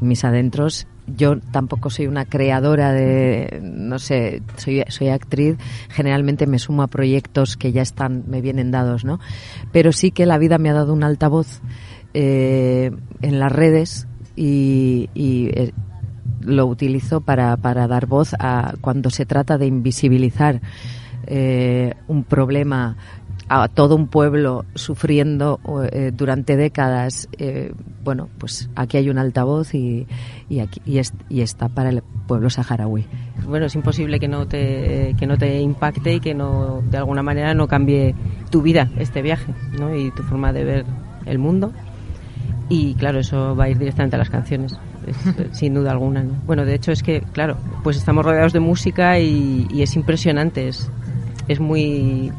mis 0.00 0.24
adentros, 0.24 0.86
yo 1.06 1.38
tampoco 1.38 1.88
soy 1.88 2.08
una 2.08 2.24
creadora 2.24 2.92
de, 2.92 3.60
no 3.62 3.98
sé, 3.98 4.42
soy, 4.56 4.82
soy 4.88 5.08
actriz, 5.08 5.56
generalmente 5.88 6.46
me 6.46 6.58
sumo 6.58 6.82
a 6.82 6.88
proyectos 6.88 7.56
que 7.56 7.72
ya 7.72 7.82
están, 7.82 8.24
me 8.26 8.40
vienen 8.40 8.70
dados, 8.70 9.04
¿no? 9.04 9.18
Pero 9.72 9.92
sí 9.92 10.10
que 10.10 10.26
la 10.26 10.38
vida 10.38 10.58
me 10.58 10.70
ha 10.70 10.74
dado 10.74 10.92
un 10.92 11.04
altavoz 11.04 11.60
eh, 12.14 12.90
en 13.22 13.38
las 13.38 13.52
redes 13.52 14.08
y, 14.36 15.08
eh, 15.14 15.72
lo 16.44 16.66
utilizo 16.66 17.20
para, 17.20 17.56
para 17.56 17.86
dar 17.86 18.06
voz 18.06 18.34
a 18.38 18.74
cuando 18.80 19.10
se 19.10 19.26
trata 19.26 19.58
de 19.58 19.66
invisibilizar 19.66 20.60
eh, 21.26 21.94
un 22.08 22.24
problema 22.24 22.96
a 23.48 23.68
todo 23.68 23.96
un 23.96 24.08
pueblo 24.08 24.64
sufriendo 24.74 25.60
eh, 25.92 26.10
durante 26.14 26.56
décadas, 26.56 27.28
eh, 27.38 27.72
bueno, 28.02 28.28
pues 28.38 28.70
aquí 28.76 28.96
hay 28.96 29.10
un 29.10 29.18
altavoz 29.18 29.74
y, 29.74 30.06
y, 30.48 30.60
aquí, 30.60 30.80
y, 30.86 31.00
y, 31.28 31.40
está 31.42 31.68
para 31.68 31.90
el 31.90 32.02
pueblo 32.26 32.48
saharaui. 32.48 33.06
Bueno, 33.46 33.66
es 33.66 33.74
imposible 33.74 34.18
que 34.18 34.28
no, 34.28 34.46
te, 34.46 35.14
que 35.18 35.26
no 35.26 35.36
te 35.36 35.60
impacte 35.60 36.14
y 36.14 36.20
que 36.20 36.34
no, 36.34 36.82
de 36.90 36.96
alguna 36.96 37.22
manera 37.22 37.52
no 37.52 37.68
cambie 37.68 38.14
tu 38.50 38.62
vida 38.62 38.90
este 38.98 39.20
viaje 39.20 39.52
¿no? 39.78 39.94
y 39.94 40.10
tu 40.12 40.22
forma 40.22 40.52
de 40.52 40.64
ver 40.64 40.86
el 41.26 41.38
mundo. 41.38 41.72
Y 42.68 42.94
claro, 42.94 43.18
eso 43.18 43.54
va 43.54 43.64
a 43.64 43.68
ir 43.68 43.78
directamente 43.78 44.16
a 44.16 44.18
las 44.18 44.30
canciones. 44.30 44.78
sin 45.52 45.74
duda 45.74 45.92
alguna. 45.92 46.24
Bueno, 46.46 46.64
de 46.64 46.74
hecho 46.74 46.92
es 46.92 47.02
que, 47.02 47.22
claro, 47.32 47.56
pues 47.82 47.96
estamos 47.96 48.24
rodeados 48.24 48.52
de 48.52 48.60
música 48.60 49.18
y, 49.18 49.66
es 49.80 49.96
impresionante, 49.96 50.68
es, 50.68 50.90
es, 51.48 51.60
muy... 51.60 52.32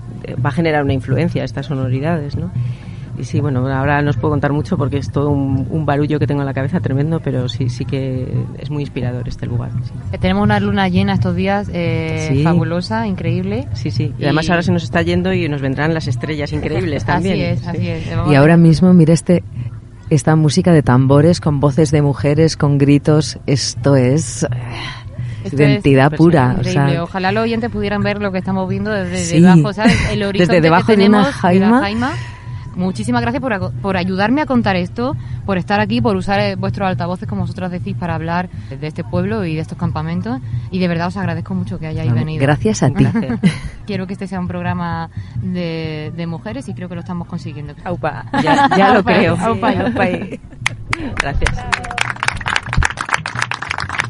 va 0.44 0.50
a 0.50 0.54
generar 0.54 0.84
una 0.84 0.94
influencia 0.94 1.44
estas 1.44 1.68
sonoridades, 1.68 2.36
¿no? 2.36 2.52
Y 3.18 3.26
sí, 3.26 3.40
bueno, 3.42 3.68
ahora 3.68 4.02
no 4.02 4.10
os 4.10 4.18
puedo 4.18 4.32
contar 4.32 4.54
mucho 4.54 4.76
porque 4.76 4.98
es 4.98 5.12
todo 5.12 5.30
un, 5.30 5.86
barullo 5.86 6.18
que 6.18 6.26
tengo 6.26 6.42
en 6.42 6.48
la 6.48 6.54
cabeza 6.54 6.80
tremendo, 6.80 7.20
pero 7.20 7.48
sí, 7.48 7.70
sí 7.70 7.86
que 7.86 8.28
es 8.58 8.72
muy 8.72 8.82
inspirador 8.82 9.28
este 9.28 9.46
lugar. 9.46 9.70
Eh, 10.12 10.18
tenemos 10.18 10.44
una 10.44 10.60
luna 10.60 10.88
llena 10.88 11.14
estos 11.14 11.36
días, 11.36 11.70
eh, 11.72 12.42
fabulosa, 12.44 13.06
increíble. 13.06 13.68
Sí, 13.74 13.92
sí. 13.92 14.14
Y, 14.18 14.24
además 14.24 14.50
ahora 14.50 14.64
se 14.64 14.72
nos 14.72 14.84
está 14.84 15.02
yendo 15.04 15.32
y 15.32 15.48
nos 15.48 15.62
vendrán 15.62 15.94
las 15.94 16.08
estrellas 16.08 16.54
increíbles 16.54 17.06
también. 17.06 17.36
Así 17.36 17.44
es, 17.44 17.68
así 17.68 17.88
es. 17.88 18.04
Y 18.30 18.36
ahora 18.36 18.58
mismo, 18.58 18.94
mire 18.94 19.14
este 19.14 19.44
esta 20.14 20.36
música 20.36 20.72
de 20.74 20.84
tambores 20.84 21.40
con 21.40 21.60
voces 21.60 21.92
de 21.92 22.02
mujeres, 22.02 22.58
con 22.58 22.78
gritos, 22.78 23.40
esto 23.48 23.96
es... 23.96 24.46
identidad 25.52 26.12
pura. 26.16 26.56
Ojalá 27.02 27.32
los 27.32 27.44
oyentes 27.44 27.70
pudieran 27.70 28.02
ver 28.02 28.22
lo 28.22 28.32
que 28.32 28.38
estamos 28.40 28.70
viendo 28.70 28.92
desde 28.92 29.42
debajo, 29.42 29.74
¿sabes? 29.74 29.98
El 30.12 30.24
horizonte 30.24 30.54
desde 30.54 30.62
debajo 30.62 30.88
que 30.88 30.96
tenemos 30.96 31.26
de 31.26 31.30
una 31.30 31.82
jaima 31.82 32.14
muchísimas 32.76 33.22
gracias 33.22 33.42
por, 33.42 33.74
por, 33.82 33.98
ayudarme 33.98 34.42
a 34.42 34.46
contar 34.46 34.76
esto, 34.76 35.16
por 35.46 35.58
estar 35.58 35.80
aquí, 35.80 36.02
por 36.02 36.16
usar 36.16 36.40
eh, 36.40 36.56
vuestros 36.56 36.88
altavoces, 36.88 37.28
como 37.28 37.42
vosotros 37.42 37.72
decís, 37.72 37.96
para 37.96 38.16
hablar 38.16 38.50
de 38.70 38.88
este 38.88 39.04
pueblo 39.04 39.46
y 39.46 39.56
de 39.56 39.62
estos 39.62 39.78
campamentos. 39.78 40.40
Y 40.72 40.80
de 40.80 40.88
verdad 40.88 41.08
os 41.08 41.18
agradezco 41.18 41.54
mucho 41.54 41.80
que 41.80 41.88
hayáis 41.88 42.14
venido. 42.14 42.42
Gracias 42.42 42.84
a 42.84 42.90
ti. 42.90 43.08
Quiero 43.86 44.08
que 44.08 44.14
este 44.14 44.28
sea 44.28 44.40
un 44.40 44.48
programa 44.48 45.10
de, 45.42 46.12
de 46.16 46.28
mujeres 46.28 46.68
y 46.70 46.74
creo 46.74 46.90
que 46.90 46.96
lo 46.96 47.02
estamos 47.02 47.28
consiguiendo. 47.28 47.74
Aupa, 47.84 48.26
ya, 48.44 48.94
lo 48.94 49.04
creo. 49.04 49.38
Gracias. 51.22 51.52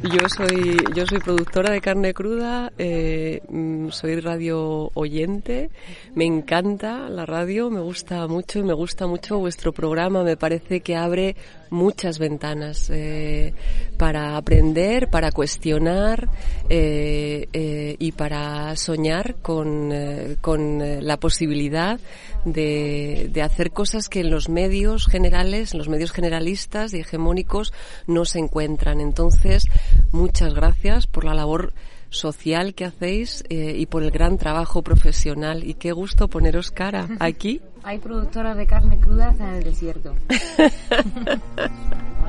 Yo 0.04 0.28
soy, 0.28 0.76
yo 0.94 1.06
soy 1.08 1.20
productora 1.20 1.72
de 1.72 1.80
carne 1.80 2.14
cruda, 2.14 2.74
eh, 2.78 3.42
mm, 3.48 3.88
soy 3.92 4.20
radio 4.20 4.92
oyente, 4.96 5.70
me 6.14 6.26
encanta 6.26 7.08
la 7.08 7.26
radio, 7.26 7.70
me 7.70 7.80
gusta 7.80 8.28
mucho 8.28 8.66
me 8.66 8.74
gusta 8.74 9.08
mucho 9.08 9.40
vuestro 9.40 9.72
programa, 9.72 10.24
me 10.24 10.36
parece 10.36 10.82
que 10.82 10.98
abre 10.98 11.38
muchas 11.74 12.20
ventanas 12.20 12.90
eh, 12.90 13.54
para 13.98 14.38
aprender, 14.38 15.10
para 15.10 15.32
cuestionar 15.32 16.30
eh, 16.70 17.48
eh, 17.52 17.96
y 18.00 18.12
para 18.14 18.76
soñar 18.78 19.36
con, 19.42 19.92
con 20.40 21.06
la 21.06 21.18
posibilidad 21.18 22.00
de, 22.46 23.30
de, 23.32 23.42
hacer 23.42 23.72
cosas 23.72 24.08
que 24.08 24.22
en 24.22 24.30
los 24.30 24.50
medios 24.50 25.08
generales, 25.08 25.74
en 25.74 25.80
los 25.80 25.90
medios 25.90 26.12
generalistas 26.12 26.94
y 26.94 27.00
hegemónicos 27.00 27.74
no 28.08 28.26
se 28.26 28.40
encuentran. 28.40 29.02
Entonces, 29.02 29.66
muchas 30.12 30.54
gracias 30.54 31.08
por 31.08 31.26
la 31.26 31.34
labor 31.34 31.74
social 32.14 32.74
que 32.74 32.86
hacéis 32.86 33.44
eh, 33.50 33.76
y 33.78 33.86
por 33.88 34.04
el 34.04 34.12
gran 34.12 34.38
trabajo 34.38 34.82
profesional. 34.82 35.64
Y 35.64 35.74
qué 35.74 35.92
gusto 35.92 36.28
poneros 36.28 36.72
cara 36.72 37.10
aquí. 37.20 37.62
Hay 37.84 38.00
productoras 38.00 38.56
de 38.56 38.66
carne 38.66 39.00
cruda 39.00 39.34
en 39.40 39.46
el 39.46 39.64
desierto. 39.64 40.14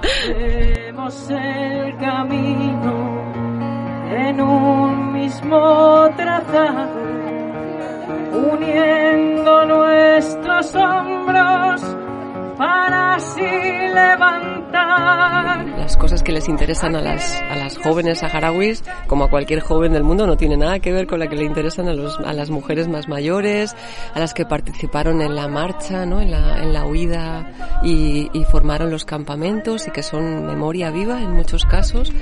Hacemos 0.03 1.31
el 1.31 1.97
camino 1.99 3.33
en 4.11 4.41
un 4.41 5.13
mismo 5.13 6.11
trazado, 6.17 6.91
uniendo 8.53 9.65
nuestro 9.67 10.45
los 10.55 10.75
hombros 10.75 11.83
para 12.57 13.15
así 13.15 13.41
levantar. 13.41 14.65
Las 15.79 15.97
cosas 15.97 16.23
que 16.23 16.33
les 16.33 16.49
interesan 16.49 16.97
a 16.97 17.01
las, 17.01 17.41
a 17.43 17.57
las 17.57 17.79
jóvenes 17.79 18.19
saharauis, 18.19 18.83
como 19.07 19.25
a 19.25 19.31
cualquier 19.31 19.61
joven 19.61 19.93
del 19.93 20.03
mundo, 20.03 20.27
no 20.27 20.37
tiene 20.37 20.57
nada 20.57 20.79
que 20.79 20.93
ver 20.93 21.07
con 21.07 21.19
la 21.19 21.29
que 21.29 21.37
le 21.37 21.45
interesan 21.45 21.89
a, 21.89 21.95
los, 21.95 22.19
a 22.19 22.33
las 22.33 22.51
mujeres 22.51 22.89
más 22.89 23.09
mayores, 23.09 23.75
a 24.15 24.21
las 24.21 24.35
que 24.35 24.45
participaron 24.45 25.21
en 25.21 25.35
la 25.35 25.49
marcha, 25.49 26.07
¿no? 26.07 26.21
en, 26.21 26.31
la, 26.31 26.63
en 26.63 26.73
la 26.73 26.87
huida 26.87 27.81
y, 27.83 28.31
y 28.33 28.45
formaron 28.45 28.91
los 28.91 29.05
campamentos 29.05 29.87
y 29.87 29.91
que 29.91 30.03
son 30.03 30.47
memoria 30.47 30.91
viva 30.91 31.23
en 31.23 31.33
muchos 31.33 31.65
casos 31.65 32.13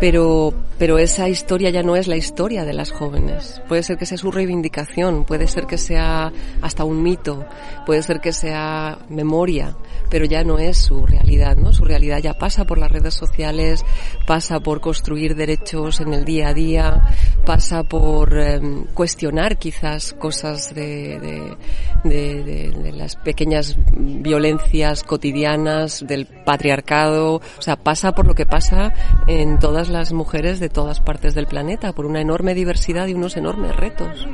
pero, 0.00 0.52
pero 0.78 0.98
esa 0.98 1.28
historia 1.28 1.70
ya 1.70 1.82
no 1.82 1.96
es 1.96 2.08
la 2.08 2.16
historia 2.16 2.64
de 2.64 2.72
las 2.72 2.90
jóvenes. 2.90 3.62
Puede 3.68 3.82
ser 3.82 3.96
que 3.96 4.06
sea 4.06 4.18
su 4.18 4.30
reivindicación, 4.30 5.24
puede 5.24 5.46
ser 5.46 5.66
que 5.66 5.78
sea 5.78 6.32
hasta 6.62 6.84
un 6.84 7.02
mito, 7.02 7.44
puede 7.86 8.02
ser 8.02 8.20
que 8.20 8.32
sea 8.32 8.98
memoria, 9.08 9.76
pero 10.10 10.24
ya 10.24 10.42
no 10.44 10.58
es 10.58 10.78
su 10.78 11.06
realidad, 11.06 11.56
¿no? 11.56 11.72
Su 11.72 11.84
realidad 11.84 12.18
ya 12.18 12.34
pasa 12.34 12.64
por 12.64 12.78
las 12.78 12.90
redes 12.90 13.14
sociales, 13.14 13.84
pasa 14.26 14.60
por 14.60 14.80
construir 14.80 15.36
derechos 15.36 16.00
en 16.00 16.12
el 16.12 16.24
día 16.24 16.48
a 16.48 16.54
día, 16.54 17.02
pasa 17.46 17.84
por 17.84 18.36
em, 18.38 18.84
cuestionar 18.94 19.58
quizás 19.58 20.12
cosas 20.12 20.74
de, 20.74 21.56
de, 22.04 22.42
de, 22.42 22.70
de 22.70 22.92
las 22.92 23.16
pequeñas 23.16 23.76
violencias 23.92 25.02
cotidianas, 25.02 26.04
del 26.06 26.26
patriarcado, 26.26 27.36
o 27.36 27.62
sea, 27.62 27.76
pasa 27.76 28.12
por 28.12 28.26
lo 28.26 28.34
que 28.34 28.46
pasa 28.46 28.92
en 29.26 29.58
todas 29.58 29.83
las 29.88 30.12
mujeres 30.12 30.60
de 30.60 30.68
todas 30.68 31.00
partes 31.00 31.34
del 31.34 31.46
planeta, 31.46 31.92
por 31.92 32.06
una 32.06 32.20
enorme 32.20 32.54
diversidad 32.54 33.06
y 33.06 33.14
unos 33.14 33.36
enormes 33.36 33.74
retos. 33.76 34.26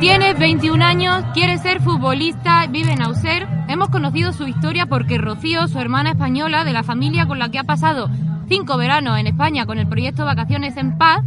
Tiene 0.00 0.34
21 0.34 0.84
años, 0.84 1.24
quiere 1.34 1.58
ser 1.58 1.80
futbolista, 1.80 2.66
vive 2.66 2.92
en 2.92 3.02
Auxerre. 3.02 3.46
Hemos 3.68 3.88
conocido 3.88 4.32
su 4.32 4.46
historia 4.46 4.86
porque 4.86 5.18
Rocío, 5.18 5.66
su 5.68 5.78
hermana 5.78 6.10
española 6.10 6.64
de 6.64 6.72
la 6.72 6.82
familia 6.82 7.26
con 7.26 7.38
la 7.38 7.48
que 7.50 7.58
ha 7.58 7.64
pasado 7.64 8.10
cinco 8.48 8.76
veranos 8.76 9.18
en 9.18 9.26
España 9.26 9.66
con 9.66 9.78
el 9.78 9.88
proyecto 9.88 10.24
Vacaciones 10.24 10.76
en 10.76 10.98
Paz, 10.98 11.20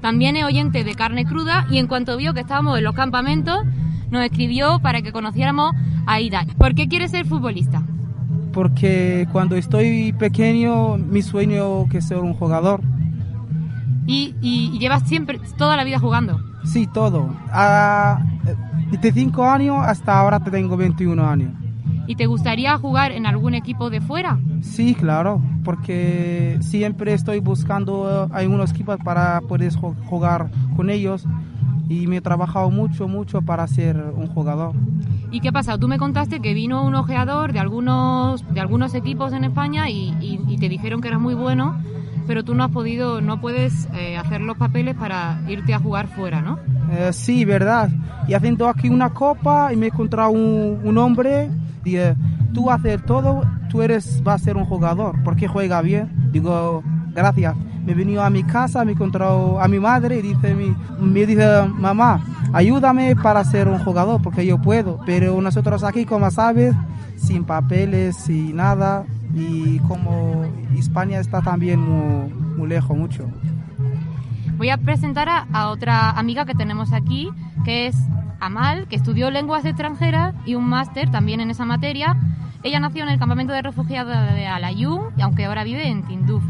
también 0.00 0.36
es 0.36 0.44
oyente 0.44 0.84
de 0.84 0.94
carne 0.94 1.24
cruda 1.24 1.66
y 1.70 1.78
en 1.78 1.86
cuanto 1.86 2.16
vio 2.16 2.34
que 2.34 2.40
estábamos 2.40 2.78
en 2.78 2.84
los 2.84 2.94
campamentos, 2.94 3.58
nos 4.10 4.24
escribió 4.24 4.78
para 4.80 5.02
que 5.02 5.12
conociéramos 5.12 5.72
a 6.06 6.14
Aida. 6.14 6.44
¿Por 6.58 6.74
qué 6.74 6.88
quiere 6.88 7.08
ser 7.08 7.26
futbolista? 7.26 7.82
Porque 8.52 9.26
cuando 9.32 9.56
estoy 9.56 10.12
pequeño, 10.12 10.96
mi 10.96 11.22
sueño 11.22 11.86
es 11.92 12.06
ser 12.06 12.18
un 12.18 12.34
jugador. 12.34 12.80
Y, 14.06 14.34
y- 14.42 14.70
y 14.74 14.78
llevas 14.78 15.02
siempre, 15.08 15.40
toda 15.56 15.76
la 15.76 15.84
vida 15.84 15.98
jugando. 15.98 16.38
Sí, 16.64 16.86
todo. 16.86 17.28
Ah, 17.52 18.20
de 19.00 19.12
5 19.12 19.44
años 19.44 19.76
hasta 19.80 20.18
ahora 20.18 20.40
tengo 20.40 20.76
21 20.76 21.20
años. 21.20 21.52
¿Y 22.06 22.16
te 22.16 22.26
gustaría 22.26 22.76
jugar 22.78 23.12
en 23.12 23.26
algún 23.26 23.54
equipo 23.54 23.88
de 23.90 24.00
fuera? 24.00 24.38
Sí, 24.60 24.94
claro, 24.94 25.40
porque 25.64 26.58
siempre 26.60 27.12
estoy 27.14 27.40
buscando 27.40 28.26
eh, 28.26 28.32
algunos 28.34 28.70
equipos 28.72 28.98
para 29.02 29.40
poder 29.42 29.72
jugar 29.74 30.50
con 30.76 30.90
ellos 30.90 31.26
y 31.88 32.06
me 32.06 32.16
he 32.16 32.20
trabajado 32.20 32.70
mucho, 32.70 33.08
mucho 33.08 33.40
para 33.42 33.66
ser 33.66 33.96
un 34.16 34.26
jugador. 34.26 34.74
¿Y 35.30 35.40
qué 35.40 35.50
pasa? 35.52 35.78
Tú 35.78 35.88
me 35.88 35.98
contaste 35.98 36.40
que 36.40 36.52
vino 36.54 36.84
un 36.84 36.94
ojeador 36.94 37.52
de 37.52 37.58
algunos, 37.58 38.44
de 38.52 38.60
algunos 38.60 38.94
equipos 38.94 39.32
en 39.32 39.44
España 39.44 39.88
y, 39.90 40.14
y- 40.20 40.40
y 40.46 40.58
te 40.58 40.68
dijeron 40.68 41.00
que 41.00 41.08
eras 41.08 41.20
muy 41.20 41.34
bueno, 41.34 41.74
pero 42.26 42.44
tú 42.44 42.54
no 42.54 42.64
has 42.64 42.70
podido, 42.70 43.20
no 43.20 43.40
puedes 43.40 43.88
eh, 43.94 44.16
hacer 44.16 44.40
los 44.40 44.56
papeles 44.56 44.94
para 44.94 45.40
irte 45.48 45.74
a 45.74 45.78
jugar 45.78 46.08
fuera, 46.08 46.40
¿no? 46.40 46.58
Eh, 46.92 47.12
sí, 47.12 47.44
verdad. 47.44 47.90
Y 48.28 48.34
haciendo 48.34 48.68
aquí 48.68 48.88
una 48.88 49.10
copa 49.10 49.72
y 49.72 49.76
me 49.76 49.86
he 49.86 49.88
encontrado 49.88 50.30
un, 50.30 50.80
un 50.82 50.98
hombre 50.98 51.50
y 51.84 51.96
eh, 51.96 52.14
tú 52.52 52.70
haces 52.70 53.04
todo, 53.04 53.42
tú 53.68 53.82
eres, 53.82 54.22
vas 54.22 54.40
a 54.40 54.44
ser 54.44 54.56
un 54.56 54.64
jugador, 54.64 55.16
porque 55.24 55.48
juega 55.48 55.82
bien. 55.82 56.10
Digo, 56.32 56.82
gracias. 57.12 57.54
Me 57.84 57.92
he 57.92 57.94
venido 57.94 58.22
a 58.22 58.30
mi 58.30 58.42
casa, 58.44 58.84
me 58.84 58.92
he 58.92 58.94
encontrado 58.94 59.60
a 59.60 59.68
mi 59.68 59.78
madre 59.78 60.18
y 60.18 60.22
dice, 60.22 60.54
mi, 60.54 60.74
me 60.98 61.26
dice, 61.26 61.46
mamá, 61.68 62.24
ayúdame 62.54 63.14
para 63.16 63.44
ser 63.44 63.68
un 63.68 63.78
jugador, 63.78 64.22
porque 64.22 64.46
yo 64.46 64.60
puedo. 64.60 65.00
Pero 65.04 65.38
nosotros 65.42 65.84
aquí, 65.84 66.06
como 66.06 66.30
sabes, 66.30 66.74
sin 67.16 67.44
papeles, 67.44 68.16
sin 68.16 68.56
nada, 68.56 69.04
y 69.34 69.78
como 69.80 70.44
España 70.76 71.18
está 71.18 71.42
también 71.42 71.80
muy, 71.80 72.32
muy 72.56 72.68
lejos, 72.68 72.96
mucho. 72.96 73.28
Voy 74.56 74.70
a 74.70 74.76
presentar 74.76 75.28
a, 75.28 75.46
a 75.52 75.68
otra 75.68 76.10
amiga 76.10 76.44
que 76.44 76.54
tenemos 76.54 76.92
aquí, 76.92 77.28
que 77.64 77.86
es 77.86 77.96
Amal, 78.40 78.86
que 78.88 78.96
estudió 78.96 79.30
lenguas 79.30 79.64
extranjeras 79.64 80.34
y 80.46 80.54
un 80.54 80.68
máster 80.68 81.10
también 81.10 81.40
en 81.40 81.50
esa 81.50 81.64
materia. 81.64 82.16
Ella 82.62 82.80
nació 82.80 83.02
en 83.02 83.08
el 83.08 83.18
campamento 83.18 83.52
de 83.52 83.62
refugiados 83.62 84.14
de 84.34 84.46
Alayún, 84.46 85.00
y 85.16 85.22
aunque 85.22 85.44
ahora 85.44 85.64
vive 85.64 85.88
en 85.88 86.02
Tinduf. 86.04 86.44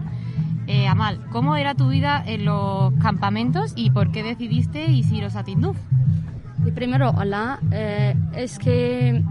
Eh, 0.66 0.87
Amal, 0.89 1.20
¿cómo 1.30 1.57
era 1.57 1.74
tu 1.74 1.89
vida 1.89 2.22
en 2.24 2.45
los 2.45 2.93
campamentos 2.95 3.72
y 3.76 3.91
por 3.91 4.11
qué 4.12 4.22
decidiste 4.22 4.87
iros 4.91 5.37
a 5.37 5.45
Tinduf? 5.45 5.76
Y 6.64 6.70
primero, 6.70 7.11
hola, 7.11 7.59
eh, 7.70 8.14
es 8.35 8.59
que 8.59 9.22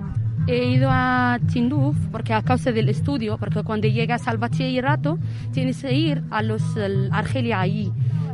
he 0.47 0.65
ido 0.65 0.89
a 0.91 1.39
Tinduf 1.51 1.95
porque 2.11 2.33
a 2.33 2.41
causa 2.41 2.71
del 2.71 2.89
estudio, 2.89 3.37
porque 3.37 3.63
cuando 3.63 3.87
llegas 3.87 4.27
al 4.27 4.37
bachillerato 4.37 5.17
tienes 5.51 5.81
que 5.81 5.93
ir 5.93 6.23
a 6.31 6.41
los 6.41 6.75
el 6.75 7.09
Argelia 7.11 7.61
allí. 7.61 7.91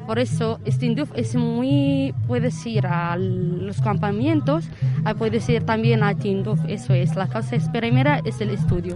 Por 0.07 0.18
eso, 0.18 0.60
Tinduf 0.80 1.12
es 1.14 1.36
muy, 1.36 2.16
puedes 2.26 2.66
ir 2.66 2.88
a 2.88 3.16
los 3.16 3.80
campamentos, 3.80 4.68
ah, 5.05 5.14
puedes 5.14 5.47
ir 5.49 5.64
también 5.64 6.01
a 6.01 6.16
Tinduf, 6.16 6.60
eso 6.68 6.95
es, 6.95 7.16
la 7.16 7.28
causa 7.28 7.57
primera 7.72 8.20
es 8.26 8.41
el 8.41 8.49
estudio. 8.49 8.95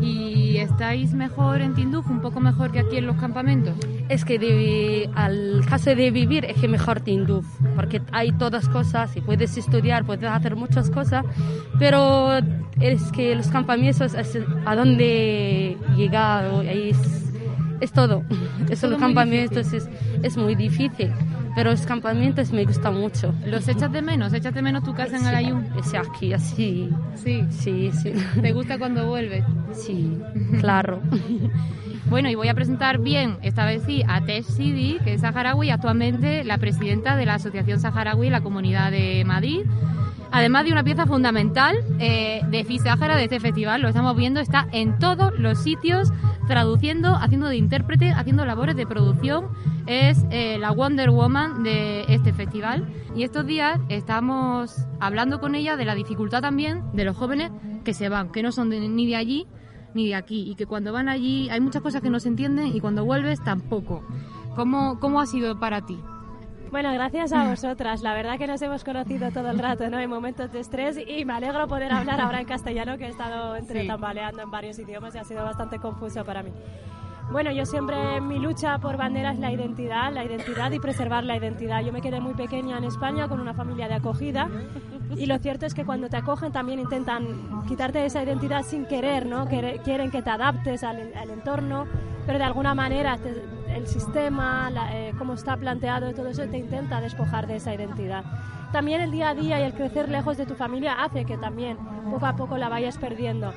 ¿Y 0.00 0.35
estáis 0.62 1.12
mejor 1.14 1.60
en 1.60 1.74
Tinduf, 1.74 2.08
un 2.10 2.20
poco 2.20 2.40
mejor 2.40 2.70
que 2.72 2.80
aquí 2.80 2.96
en 2.98 3.06
los 3.06 3.16
campamentos? 3.16 3.74
Es 4.08 4.24
que 4.24 4.38
de- 4.38 5.10
al 5.14 5.62
caso 5.68 5.94
de 5.94 6.10
vivir 6.10 6.44
es 6.44 6.56
que 6.60 6.68
mejor 6.68 7.00
Tinduf, 7.00 7.46
porque 7.74 8.00
hay 8.12 8.32
todas 8.32 8.68
cosas 8.68 9.16
y 9.16 9.20
puedes 9.20 9.56
estudiar, 9.56 10.04
puedes 10.04 10.30
hacer 10.30 10.56
muchas 10.56 10.90
cosas, 10.90 11.24
pero 11.78 12.30
es 12.80 13.02
que 13.12 13.34
los 13.34 13.48
campamentos 13.48 14.14
es 14.14 14.38
a 14.64 14.76
donde 14.76 15.76
llegar, 15.96 16.64
es, 16.64 16.96
es 17.80 17.92
todo. 17.92 18.22
Los 18.68 18.82
muy 18.82 18.96
campamentos 18.98 19.72
es, 19.72 19.88
es 20.22 20.36
muy 20.36 20.54
difícil, 20.54 21.10
pero 21.56 21.70
los 21.70 21.86
campamentos 21.86 22.52
me 22.52 22.66
gustan 22.66 23.00
mucho. 23.00 23.34
¿Los 23.46 23.66
echas 23.66 23.90
de 23.90 24.02
menos? 24.02 24.34
¿Echas 24.34 24.52
de 24.52 24.60
menos 24.60 24.84
tu 24.84 24.94
casa 24.94 25.16
en 25.16 25.24
Alayún? 25.24 25.66
Es 25.78 25.94
aquí, 25.94 26.34
así. 26.34 26.90
Sí. 27.14 27.44
Sí, 27.48 27.90
sí. 27.92 28.12
¿Te 28.42 28.52
gusta 28.52 28.78
cuando 28.78 29.08
vuelves? 29.08 29.42
Sí, 29.72 30.16
claro. 30.60 31.00
Bueno, 32.08 32.30
y 32.30 32.36
voy 32.36 32.46
a 32.46 32.54
presentar 32.54 32.98
bien, 32.98 33.36
esta 33.42 33.64
vez 33.66 33.82
sí, 33.84 34.04
a 34.06 34.24
Tesh 34.24 34.44
Sidi, 34.44 34.98
que 35.02 35.14
es 35.14 35.22
saharaui, 35.22 35.70
actualmente 35.70 36.44
la 36.44 36.56
presidenta 36.56 37.16
de 37.16 37.26
la 37.26 37.34
Asociación 37.34 37.80
Saharaui 37.80 38.28
en 38.28 38.32
la 38.32 38.42
Comunidad 38.42 38.92
de 38.92 39.24
Madrid. 39.24 39.62
Además 40.30 40.64
de 40.64 40.72
una 40.72 40.84
pieza 40.84 41.06
fundamental 41.06 41.76
eh, 41.98 42.40
de 42.50 42.64
FI 42.64 42.80
Sahara, 42.80 43.16
de 43.16 43.24
este 43.24 43.40
festival, 43.40 43.82
lo 43.82 43.88
estamos 43.88 44.16
viendo, 44.16 44.40
está 44.40 44.68
en 44.72 44.98
todos 44.98 45.38
los 45.38 45.58
sitios, 45.62 46.12
traduciendo, 46.46 47.14
haciendo 47.14 47.48
de 47.48 47.56
intérprete, 47.56 48.10
haciendo 48.10 48.44
labores 48.44 48.76
de 48.76 48.86
producción. 48.86 49.48
Es 49.86 50.24
eh, 50.30 50.58
la 50.58 50.72
Wonder 50.72 51.10
Woman 51.10 51.62
de 51.62 52.04
este 52.08 52.32
festival. 52.32 52.86
Y 53.14 53.22
estos 53.22 53.46
días 53.46 53.80
estamos 53.88 54.76
hablando 55.00 55.40
con 55.40 55.54
ella 55.54 55.76
de 55.76 55.84
la 55.84 55.94
dificultad 55.94 56.42
también 56.42 56.82
de 56.92 57.04
los 57.04 57.16
jóvenes 57.16 57.50
que 57.84 57.94
se 57.94 58.08
van, 58.08 58.30
que 58.30 58.42
no 58.42 58.52
son 58.52 58.68
ni 58.68 59.06
de 59.06 59.16
allí 59.16 59.46
ni 59.94 60.08
de 60.08 60.14
aquí 60.14 60.50
y 60.50 60.54
que 60.54 60.66
cuando 60.66 60.92
van 60.92 61.08
allí 61.08 61.48
hay 61.48 61.60
muchas 61.60 61.82
cosas 61.82 62.02
que 62.02 62.10
no 62.10 62.20
se 62.20 62.28
entienden 62.28 62.68
y 62.68 62.80
cuando 62.80 63.04
vuelves 63.04 63.42
tampoco. 63.42 64.04
¿Cómo, 64.54 65.00
cómo 65.00 65.20
ha 65.20 65.26
sido 65.26 65.58
para 65.58 65.84
ti? 65.84 65.98
Bueno, 66.70 66.92
gracias 66.92 67.32
a 67.32 67.48
vosotras. 67.48 68.02
La 68.02 68.12
verdad 68.14 68.38
que 68.38 68.46
nos 68.46 68.60
hemos 68.60 68.84
conocido 68.84 69.30
todo 69.30 69.50
el 69.50 69.58
rato, 69.58 69.88
¿no? 69.88 69.98
En 69.98 70.10
momentos 70.10 70.52
de 70.52 70.60
estrés 70.60 70.98
y 71.06 71.24
me 71.24 71.32
alegro 71.32 71.66
poder 71.68 71.92
hablar 71.92 72.20
ahora 72.20 72.40
en 72.40 72.46
castellano, 72.46 72.98
que 72.98 73.06
he 73.06 73.08
estado 73.08 73.56
entre 73.56 73.82
Sí. 73.82 73.86
tambaleando 73.86 74.42
en 74.42 74.50
varios 74.50 74.78
idiomas 74.78 75.14
y 75.14 75.18
ha 75.18 75.24
sido 75.24 75.44
bastante 75.44 75.78
confuso 75.78 76.24
para 76.24 76.42
mí. 76.42 76.50
Bueno, 77.30 77.50
yo 77.50 77.66
siempre 77.66 78.20
mi 78.20 78.38
lucha 78.38 78.78
por 78.78 78.96
bandera 78.96 79.32
es 79.32 79.38
la 79.40 79.50
identidad, 79.50 80.12
la 80.12 80.24
identidad 80.24 80.70
y 80.70 80.78
preservar 80.78 81.24
la 81.24 81.36
identidad. 81.36 81.82
Yo 81.82 81.92
me 81.92 82.00
quedé 82.00 82.20
muy 82.20 82.34
pequeña 82.34 82.78
en 82.78 82.84
España 82.84 83.26
con 83.26 83.40
una 83.40 83.52
familia 83.52 83.88
de 83.88 83.94
acogida 83.94 84.48
y 85.16 85.26
lo 85.26 85.36
cierto 85.38 85.66
es 85.66 85.74
que 85.74 85.84
cuando 85.84 86.08
te 86.08 86.16
acogen 86.18 86.52
también 86.52 86.78
intentan 86.78 87.64
quitarte 87.66 88.04
esa 88.04 88.22
identidad 88.22 88.62
sin 88.62 88.86
querer, 88.86 89.26
¿no? 89.26 89.46
Quieren 89.48 90.10
que 90.10 90.22
te 90.22 90.30
adaptes 90.30 90.84
al, 90.84 91.12
al 91.16 91.30
entorno, 91.30 91.86
pero 92.26 92.38
de 92.38 92.44
alguna 92.44 92.74
manera 92.76 93.16
te- 93.18 93.42
el 93.76 93.86
sistema, 93.86 94.70
la- 94.70 94.96
eh, 94.96 95.12
cómo 95.18 95.34
está 95.34 95.56
planteado, 95.56 96.12
todo 96.14 96.28
eso 96.28 96.46
te 96.48 96.58
intenta 96.58 97.00
despojar 97.00 97.46
de 97.46 97.56
esa 97.56 97.74
identidad. 97.74 98.24
También 98.72 99.00
el 99.00 99.10
día 99.10 99.30
a 99.30 99.34
día 99.34 99.60
y 99.60 99.62
el 99.64 99.74
crecer 99.74 100.08
lejos 100.08 100.36
de 100.36 100.46
tu 100.46 100.54
familia 100.54 101.02
hace 101.04 101.24
que 101.24 101.38
también 101.38 101.76
poco 102.10 102.26
a 102.26 102.34
poco 102.36 102.56
la 102.58 102.68
vayas 102.68 102.98
perdiendo. 102.98 103.52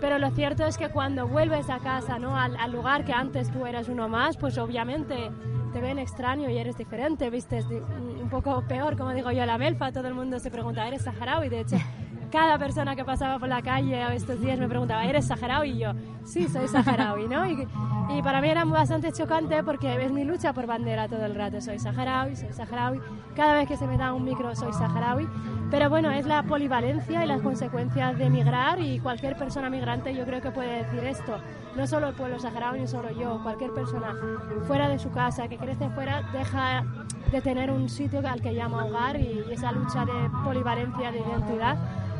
Pero 0.00 0.18
lo 0.18 0.30
cierto 0.30 0.64
es 0.64 0.78
que 0.78 0.88
cuando 0.90 1.26
vuelves 1.26 1.70
a 1.70 1.78
casa, 1.78 2.18
¿no? 2.18 2.36
al, 2.36 2.56
al 2.56 2.70
lugar 2.72 3.04
que 3.04 3.12
antes 3.12 3.50
tú 3.50 3.66
eras 3.66 3.88
uno 3.88 4.08
más, 4.08 4.36
pues 4.36 4.56
obviamente 4.58 5.30
te 5.72 5.80
ven 5.80 5.98
extraño 5.98 6.48
y 6.48 6.56
eres 6.56 6.76
diferente, 6.78 7.28
vistes 7.30 7.66
un 7.66 8.28
poco 8.30 8.62
peor, 8.68 8.96
como 8.96 9.10
digo 9.12 9.30
yo, 9.32 9.44
la 9.44 9.58
melfa. 9.58 9.90
Todo 9.92 10.06
el 10.08 10.14
mundo 10.14 10.38
se 10.38 10.50
pregunta, 10.50 10.86
¿eres 10.86 11.02
saharaui? 11.02 11.48
De 11.48 11.60
hecho, 11.60 11.76
cada 12.30 12.58
persona 12.58 12.94
que 12.94 13.04
pasaba 13.04 13.38
por 13.38 13.48
la 13.48 13.62
calle 13.62 14.14
estos 14.14 14.40
días 14.40 14.58
me 14.58 14.68
preguntaba, 14.68 15.04
¿eres 15.04 15.26
saharaui? 15.26 15.70
Y 15.70 15.78
yo, 15.78 15.92
sí, 16.24 16.48
soy 16.48 16.68
saharaui, 16.68 17.28
¿no? 17.28 17.46
Y, 17.46 17.66
para 18.22 18.40
mí 18.40 18.48
era 18.48 18.64
bastante 18.64 19.12
chocante 19.12 19.62
porque 19.62 20.02
es 20.04 20.10
mi 20.10 20.24
lucha 20.24 20.52
por 20.52 20.66
bandera 20.66 21.08
todo 21.08 21.24
el 21.24 21.34
rato. 21.34 21.60
Soy 21.60 21.78
saharaui, 21.78 22.36
soy 22.36 22.52
saharaui. 22.52 23.00
Cada 23.38 23.54
vez 23.54 23.68
que 23.68 23.76
se 23.76 23.86
me 23.86 23.96
da 23.96 24.12
un 24.12 24.24
micro 24.24 24.52
soy 24.56 24.72
saharaui. 24.72 25.28
Pero 25.70 25.88
bueno, 25.88 26.10
es 26.10 26.26
la 26.26 26.42
polivalencia 26.42 27.24
y 27.24 27.28
las 27.28 27.40
consecuencias 27.40 28.18
de 28.18 28.24
emigrar 28.24 28.80
y 28.80 28.98
cualquier 28.98 29.36
persona 29.36 29.70
migrante 29.70 30.12
yo 30.12 30.24
creo 30.24 30.40
que 30.40 30.50
puede 30.50 30.82
decir 30.82 31.04
esto. 31.04 31.38
No 31.76 31.86
solo 31.86 32.08
el 32.08 32.14
pueblo 32.16 32.40
saharaui, 32.40 32.80
no 32.80 32.88
solo 32.88 33.12
yo, 33.12 33.40
cualquier 33.44 33.70
persona 33.72 34.12
fuera 34.66 34.88
de 34.88 34.98
su 34.98 35.12
casa, 35.12 35.46
que 35.46 35.56
crece 35.56 35.88
fuera, 35.90 36.22
deja 36.32 36.82
de 37.30 37.40
tener 37.40 37.70
un 37.70 37.88
sitio 37.88 38.20
al 38.28 38.42
que 38.42 38.56
llama 38.56 38.86
hogar 38.86 39.20
y 39.20 39.44
esa 39.52 39.70
lucha 39.70 40.04
de 40.04 40.30
polivalencia, 40.42 41.12
de 41.12 41.20
identidad. 41.20 41.76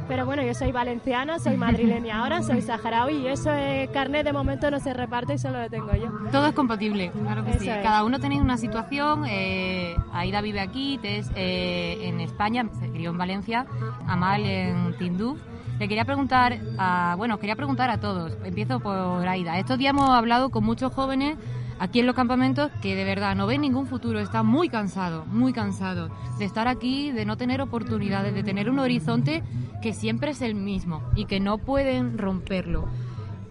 Pero 0.09 0.25
bueno, 0.25 0.43
yo 0.43 0.55
soy 0.55 0.73
valenciana, 0.73 1.39
soy 1.39 1.59
madrileña 1.59 2.21
ahora, 2.21 2.43
soy 2.43 2.63
saharaui 2.63 3.17
y 3.17 3.27
eso 3.27 3.51
eh, 3.53 3.91
carnet 3.93 4.25
de 4.25 4.33
momento 4.33 4.71
no 4.71 4.81
se 4.81 4.95
reparte 4.95 5.35
y 5.35 5.39
solo 5.39 5.61
lo 5.61 5.69
tengo 5.69 5.93
yo. 5.95 6.09
Todo 6.33 6.47
es 6.47 6.55
compatible, 6.55 7.11
claro 7.11 7.45
que 7.45 7.51
Eso 7.51 7.61
sí. 7.61 7.69
es. 7.69 7.83
Cada 7.83 8.05
uno 8.05 8.19
tenéis 8.19 8.41
una 8.41 8.57
situación. 8.57 9.25
Eh, 9.29 9.95
Aida 10.15 10.41
vive 10.41 10.61
aquí, 10.61 10.99
Eh, 11.09 11.99
en 12.03 12.21
España, 12.21 12.69
se 12.79 12.91
crió 12.91 13.11
en 13.11 13.19
Valencia, 13.19 13.67
Amal 14.07 14.45
en 14.45 14.97
Tindú. 14.99 15.39
Le 15.79 15.89
quería 15.89 16.05
preguntar, 16.05 16.59
a, 16.77 17.15
bueno, 17.17 17.39
quería 17.39 17.57
preguntar 17.57 17.89
a 17.91 17.99
todos. 17.99 18.37
Empiezo 18.45 18.81
por 18.81 19.27
Aida. 19.27 19.59
Estos 19.59 19.79
días 19.79 19.91
hemos 19.91 20.11
hablado 20.11 20.51
con 20.51 20.65
muchos 20.65 20.93
jóvenes 20.93 21.39
aquí 21.79 22.01
en 22.01 22.07
los 22.07 22.17
campamentos 22.17 22.71
que 22.83 22.95
de 22.95 23.05
verdad 23.05 23.37
no 23.37 23.47
ven 23.47 23.61
ningún 23.61 23.87
futuro, 23.87 24.19
están 24.19 24.47
muy 24.47 24.69
cansados, 24.69 25.27
muy 25.29 25.53
cansados 25.53 26.11
de 26.39 26.45
estar 26.45 26.67
aquí, 26.67 27.13
de 27.13 27.25
no 27.25 27.37
tener 27.37 27.61
oportunidades, 27.61 28.35
de 28.35 28.43
tener 28.43 28.69
un 28.69 28.81
horizonte 28.81 29.45
que 29.81 29.93
siempre 29.93 30.33
es 30.33 30.43
el 30.43 30.57
mismo 30.57 31.03
y 31.15 31.27
que 31.27 31.39
no 31.39 31.59
pueden 31.59 32.19
romperlo 32.19 32.89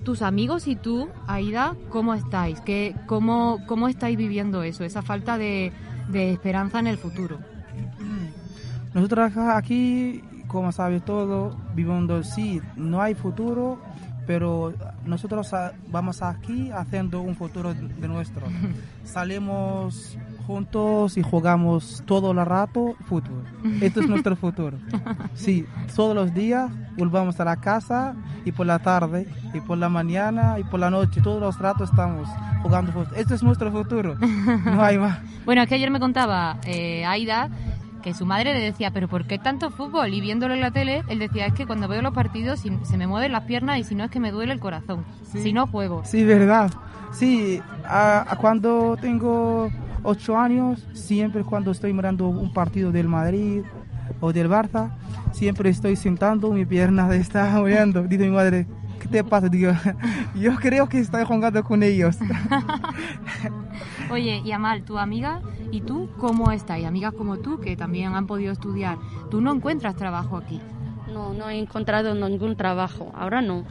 tus 0.03 0.21
amigos 0.21 0.67
y 0.67 0.77
tú, 0.77 1.09
Aida, 1.27 1.75
¿cómo 1.89 2.13
estáis? 2.13 2.61
¿Qué, 2.61 2.95
cómo, 3.07 3.59
¿Cómo 3.67 3.89
estáis 3.89 4.17
viviendo 4.17 4.63
eso, 4.63 4.85
esa 4.85 5.01
falta 5.01 5.37
de, 5.37 5.73
de 6.07 6.31
esperanza 6.31 6.79
en 6.79 6.87
el 6.87 6.97
futuro? 6.97 7.39
Nosotros 8.93 9.31
aquí, 9.37 10.23
como 10.47 10.71
sabe 10.71 10.99
todo, 10.99 11.55
viviendo 11.75 12.23
sí, 12.23 12.61
no 12.75 13.01
hay 13.01 13.13
futuro, 13.13 13.79
pero 14.25 14.73
nosotros 15.05 15.51
vamos 15.89 16.21
aquí 16.21 16.71
haciendo 16.71 17.21
un 17.21 17.35
futuro 17.35 17.73
de 17.73 18.07
nuestro. 18.07 18.47
Salimos 19.03 20.17
juntos 20.47 21.17
y 21.17 21.21
jugamos 21.21 22.01
todo 22.05 22.31
el 22.31 22.43
rato 22.45 22.95
fútbol. 23.05 23.43
Esto 23.81 23.99
es 23.99 24.07
nuestro 24.09 24.35
futuro. 24.35 24.77
Sí, 25.35 25.65
todos 25.95 26.15
los 26.15 26.33
días 26.33 26.71
volvamos 26.97 27.39
a 27.39 27.45
la 27.45 27.57
casa 27.57 28.15
y 28.45 28.51
por 28.53 28.65
la 28.65 28.79
tarde 28.79 29.27
y 29.53 29.59
por 29.59 29.77
la 29.77 29.89
mañana 29.89 30.57
y 30.57 30.63
por 30.63 30.79
la 30.79 30.89
noche, 30.89 31.21
todos 31.21 31.41
los 31.41 31.59
ratos 31.59 31.89
estamos 31.89 32.27
jugando 32.63 32.91
fútbol. 32.93 33.09
Esto 33.17 33.35
es 33.35 33.43
nuestro 33.43 33.71
futuro. 33.71 34.15
No 34.65 34.81
hay 34.83 34.97
más. 34.97 35.19
Bueno, 35.47 35.61
es 35.61 35.69
que 35.69 35.75
ayer 35.75 35.89
me 35.89 36.01
contaba 36.01 36.57
eh, 36.65 37.05
Aida 37.05 37.49
que 38.03 38.13
su 38.13 38.25
madre 38.25 38.53
le 38.53 38.59
decía, 38.59 38.91
pero 38.91 39.07
¿por 39.07 39.25
qué 39.27 39.39
tanto 39.39 39.69
fútbol? 39.71 40.13
Y 40.13 40.19
viéndolo 40.19 40.53
en 40.53 40.59
la 40.59 40.71
tele, 40.71 41.03
él 41.07 41.19
decía, 41.19 41.45
es 41.45 41.53
que 41.53 41.65
cuando 41.65 41.87
veo 41.87 42.01
los 42.01 42.13
partidos 42.13 42.59
se 42.83 42.97
me 42.97 43.07
mueven 43.07 43.31
las 43.31 43.43
piernas 43.43 43.79
y 43.79 43.83
si 43.85 43.95
no 43.95 44.03
es 44.03 44.11
que 44.11 44.19
me 44.19 44.31
duele 44.31 44.51
el 44.51 44.59
corazón, 44.59 45.05
si 45.23 45.53
no 45.53 45.65
juego. 45.67 46.01
Sí, 46.03 46.25
verdad. 46.25 46.69
Sí, 47.13 47.61
a- 47.87 48.25
a 48.29 48.35
cuando 48.35 48.97
tengo 48.99 49.69
ocho 50.09 50.37
años, 50.37 50.87
siempre 50.93 51.43
cuando 51.43 51.71
estoy 51.71 51.91
mirando 51.91 52.29
un 52.29 52.53
partido 52.53 52.93
del 52.93 53.09
Madrid 53.09 53.63
o 54.21 54.31
del 54.31 54.49
Barça, 54.49 54.91
siempre 55.33 55.69
estoy 55.69 55.97
sentando, 55.97 56.49
mi 56.51 56.65
pierna 56.65 57.13
está 57.13 57.49
moviendo. 57.53 58.03
Dice 58.03 58.23
mi 58.23 58.31
madre, 58.31 58.67
¿qué 59.01 59.07
te 59.09 59.23
pasa? 59.25 59.49
Digo, 59.49 59.73
yo 60.35 60.55
creo 60.55 60.87
que 60.87 60.99
estoy 60.99 61.25
jugando 61.25 61.61
con 61.61 61.83
ellos. 61.83 62.17
Oye, 64.09 64.41
y 64.45 64.51
Amal, 64.53 64.83
tu 64.83 64.97
amiga 64.97 65.41
y 65.71 65.81
tú, 65.81 66.09
¿cómo 66.17 66.51
estáis? 66.51 66.85
Amigas 66.85 67.13
como 67.13 67.39
tú 67.39 67.59
que 67.59 67.75
también 67.75 68.15
han 68.15 68.27
podido 68.27 68.53
estudiar. 68.53 68.97
Tú 69.29 69.41
no 69.41 69.53
encuentras 69.53 69.97
trabajo 69.97 70.37
aquí. 70.37 70.61
No, 71.13 71.33
no 71.33 71.49
he 71.49 71.59
encontrado 71.59 72.15
ningún 72.15 72.55
trabajo. 72.55 73.11
Ahora 73.13 73.41
no. 73.41 73.65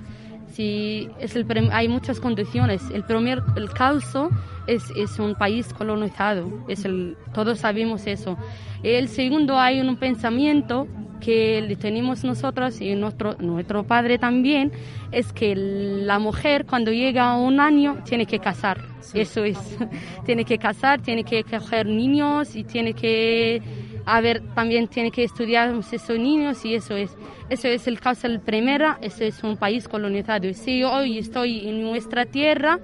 Sí, 0.52 1.10
es 1.20 1.36
el 1.36 1.46
hay 1.72 1.88
muchas 1.88 2.20
condiciones. 2.20 2.82
El 2.92 3.04
primer, 3.04 3.42
el 3.56 3.70
caso 3.70 4.30
es, 4.66 4.90
es 4.96 5.18
un 5.18 5.34
país 5.34 5.72
colonizado. 5.74 6.64
Es 6.68 6.84
el, 6.84 7.16
todos 7.34 7.58
sabemos 7.58 8.06
eso. 8.06 8.36
El 8.82 9.08
segundo, 9.08 9.58
hay 9.58 9.80
un 9.80 9.96
pensamiento 9.96 10.86
que 11.20 11.76
tenemos 11.80 12.24
nosotros 12.24 12.80
y 12.80 12.94
nuestro, 12.94 13.34
nuestro 13.38 13.84
padre 13.84 14.18
también, 14.18 14.72
es 15.12 15.32
que 15.32 15.54
la 15.56 16.18
mujer 16.18 16.66
cuando 16.66 16.92
llega 16.92 17.30
a 17.30 17.36
un 17.36 17.60
año 17.60 17.98
tiene 18.04 18.26
que 18.26 18.38
casar. 18.38 18.80
Eso 19.14 19.44
es. 19.44 19.58
tiene 20.24 20.44
que 20.44 20.58
casar, 20.58 21.00
tiene 21.00 21.24
que 21.24 21.44
coger 21.44 21.86
niños 21.86 22.54
y 22.56 22.64
tiene 22.64 22.92
que 22.92 23.62
a 24.06 24.20
ver, 24.20 24.40
también 24.54 24.88
tiene 24.88 25.10
que 25.10 25.24
estudiar 25.24 25.74
esos 25.92 26.18
niños 26.18 26.64
y 26.64 26.74
eso 26.74 26.96
es. 26.96 27.14
Eso 27.50 27.68
es 27.68 27.86
el 27.86 28.00
caso 28.00 28.28
del 28.28 28.40
primera, 28.40 28.98
eso 29.02 29.24
es 29.24 29.42
un 29.42 29.56
país 29.56 29.88
colonizado. 29.88 30.52
Si 30.54 30.82
hoy 30.84 31.18
estoy 31.18 31.68
en 31.68 31.82
nuestra 31.82 32.24
tierra, 32.24 32.78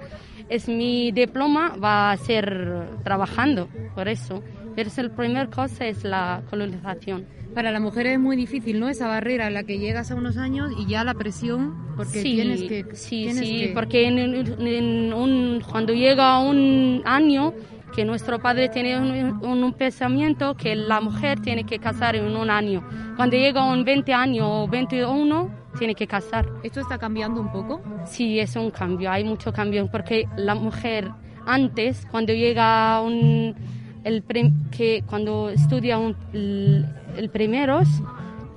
es 0.49 0.67
mi 0.67 1.11
diploma, 1.11 1.75
va 1.81 2.11
a 2.11 2.17
ser 2.17 2.87
trabajando, 3.03 3.67
por 3.95 4.07
eso. 4.07 4.43
Pero 4.75 4.89
es 4.89 4.97
el 4.97 5.11
primer 5.11 5.49
cosa 5.49 5.85
es 5.87 6.03
la 6.03 6.41
colonización. 6.49 7.25
Para 7.53 7.71
la 7.71 7.79
mujer 7.79 8.07
es 8.07 8.19
muy 8.19 8.35
difícil, 8.35 8.79
¿no? 8.79 8.89
Esa 8.89 9.07
barrera 9.07 9.45
en 9.47 9.53
la 9.53 9.63
que 9.63 9.77
llegas 9.77 10.09
a 10.09 10.15
unos 10.15 10.37
años 10.37 10.71
y 10.79 10.87
ya 10.87 11.03
la 11.03 11.13
presión, 11.13 11.75
porque 11.95 12.21
sí, 12.23 12.33
tienes 12.33 12.63
que... 12.63 12.83
Sí, 12.95 13.23
tienes 13.25 13.47
sí, 13.47 13.59
que- 13.59 13.71
porque 13.75 14.07
en, 14.07 14.17
en 14.17 15.13
un, 15.13 15.61
cuando 15.69 15.93
llega 15.93 16.39
un 16.39 17.03
año 17.05 17.53
que 17.95 18.05
nuestro 18.05 18.39
padre 18.39 18.69
tiene 18.69 18.97
un, 18.97 19.39
un- 19.45 19.63
un 19.63 19.73
pensamiento 19.73 20.55
que 20.55 20.75
la 20.75 20.99
mujer 21.01 21.39
tiene 21.41 21.63
que 21.63 21.79
casar 21.79 22.15
en 22.15 22.35
un 22.35 22.49
año. 22.49 22.83
Cuando 23.15 23.35
llega 23.37 23.63
un 23.63 23.83
20 23.83 24.13
años 24.13 24.47
o 24.49 24.67
21, 24.67 25.49
tiene 25.77 25.95
que 25.95 26.07
casar. 26.07 26.47
¿Esto 26.63 26.79
está 26.79 26.97
cambiando 26.97 27.41
un 27.41 27.51
poco? 27.51 27.81
Sí, 28.05 28.39
es 28.39 28.55
un 28.55 28.71
cambio, 28.71 29.11
hay 29.11 29.23
mucho 29.23 29.51
cambio, 29.53 29.87
porque 29.91 30.27
la 30.37 30.55
mujer 30.55 31.09
antes, 31.45 32.05
cuando 32.09 32.31
llega 32.33 33.01
un, 33.01 33.55
el 34.03 34.23
que 34.71 35.03
cuando 35.07 35.49
estudia 35.49 35.97
un, 35.97 36.15
el, 36.33 36.85
el 37.17 37.29
primeros, 37.29 37.87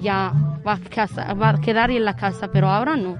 ya 0.01 0.33
va 0.67 0.75
a, 0.75 0.79
casa- 0.81 1.33
va 1.35 1.51
a 1.51 1.61
quedar 1.61 1.91
en 1.91 2.05
la 2.05 2.17
casa, 2.17 2.49
pero 2.53 2.69
ahora 2.69 2.97
no. 2.97 3.17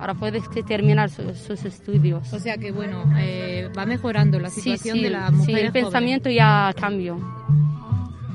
Ahora 0.00 0.14
puedes 0.14 0.48
que 0.48 0.62
terminar 0.62 1.10
su- 1.10 1.34
sus 1.34 1.64
estudios. 1.64 2.32
O 2.32 2.38
sea 2.38 2.56
que, 2.58 2.72
bueno, 2.72 3.04
eh, 3.18 3.70
va 3.76 3.86
mejorando 3.86 4.38
la 4.40 4.50
Sí, 4.50 4.60
situación 4.62 4.96
sí, 4.98 5.02
de 5.04 5.10
la 5.10 5.28
sí, 5.28 5.34
mujer. 5.34 5.58
el 5.66 5.72
pensamiento 5.72 6.28
ya 6.30 6.74
cambió. 6.78 7.18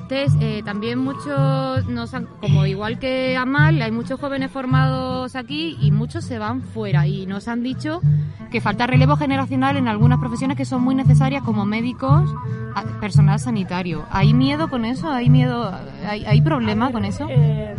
Entonces, 0.10 0.34
eh, 0.42 0.62
también 0.64 1.00
muchos, 1.00 1.86
nos 1.88 2.14
han- 2.14 2.28
como 2.40 2.66
igual 2.66 2.98
que 2.98 3.36
Amal, 3.36 3.82
hay 3.82 3.92
muchos 3.92 4.18
jóvenes 4.20 4.50
formados 4.52 5.36
aquí 5.36 5.78
y 5.82 5.92
muchos 5.92 6.24
se 6.24 6.40
van 6.40 6.62
fuera 6.62 7.06
y 7.08 7.26
nos 7.26 7.50
han 7.50 7.62
dicho 7.62 8.00
que 8.50 8.62
falta 8.62 8.88
relevo 8.88 9.18
generacional 9.18 9.76
en 9.76 9.90
algunas 9.90 10.20
profesiones 10.20 10.56
que 10.56 10.64
son 10.64 10.82
muy 10.82 10.96
necesarias 10.96 11.44
como 11.44 11.66
médicos, 11.66 12.34
personal 13.02 13.38
sanitario. 13.40 14.06
¿Hay 14.10 14.34
miedo 14.34 14.70
con 14.70 14.86
eso? 14.86 15.12
¿Hay 15.12 15.30
miedo? 15.30 15.74
¿Hay, 16.08 16.24
hay 16.26 16.40
problema 16.42 16.90
con 16.92 17.04
eso? 17.04 17.28
Eh, 17.30 17.76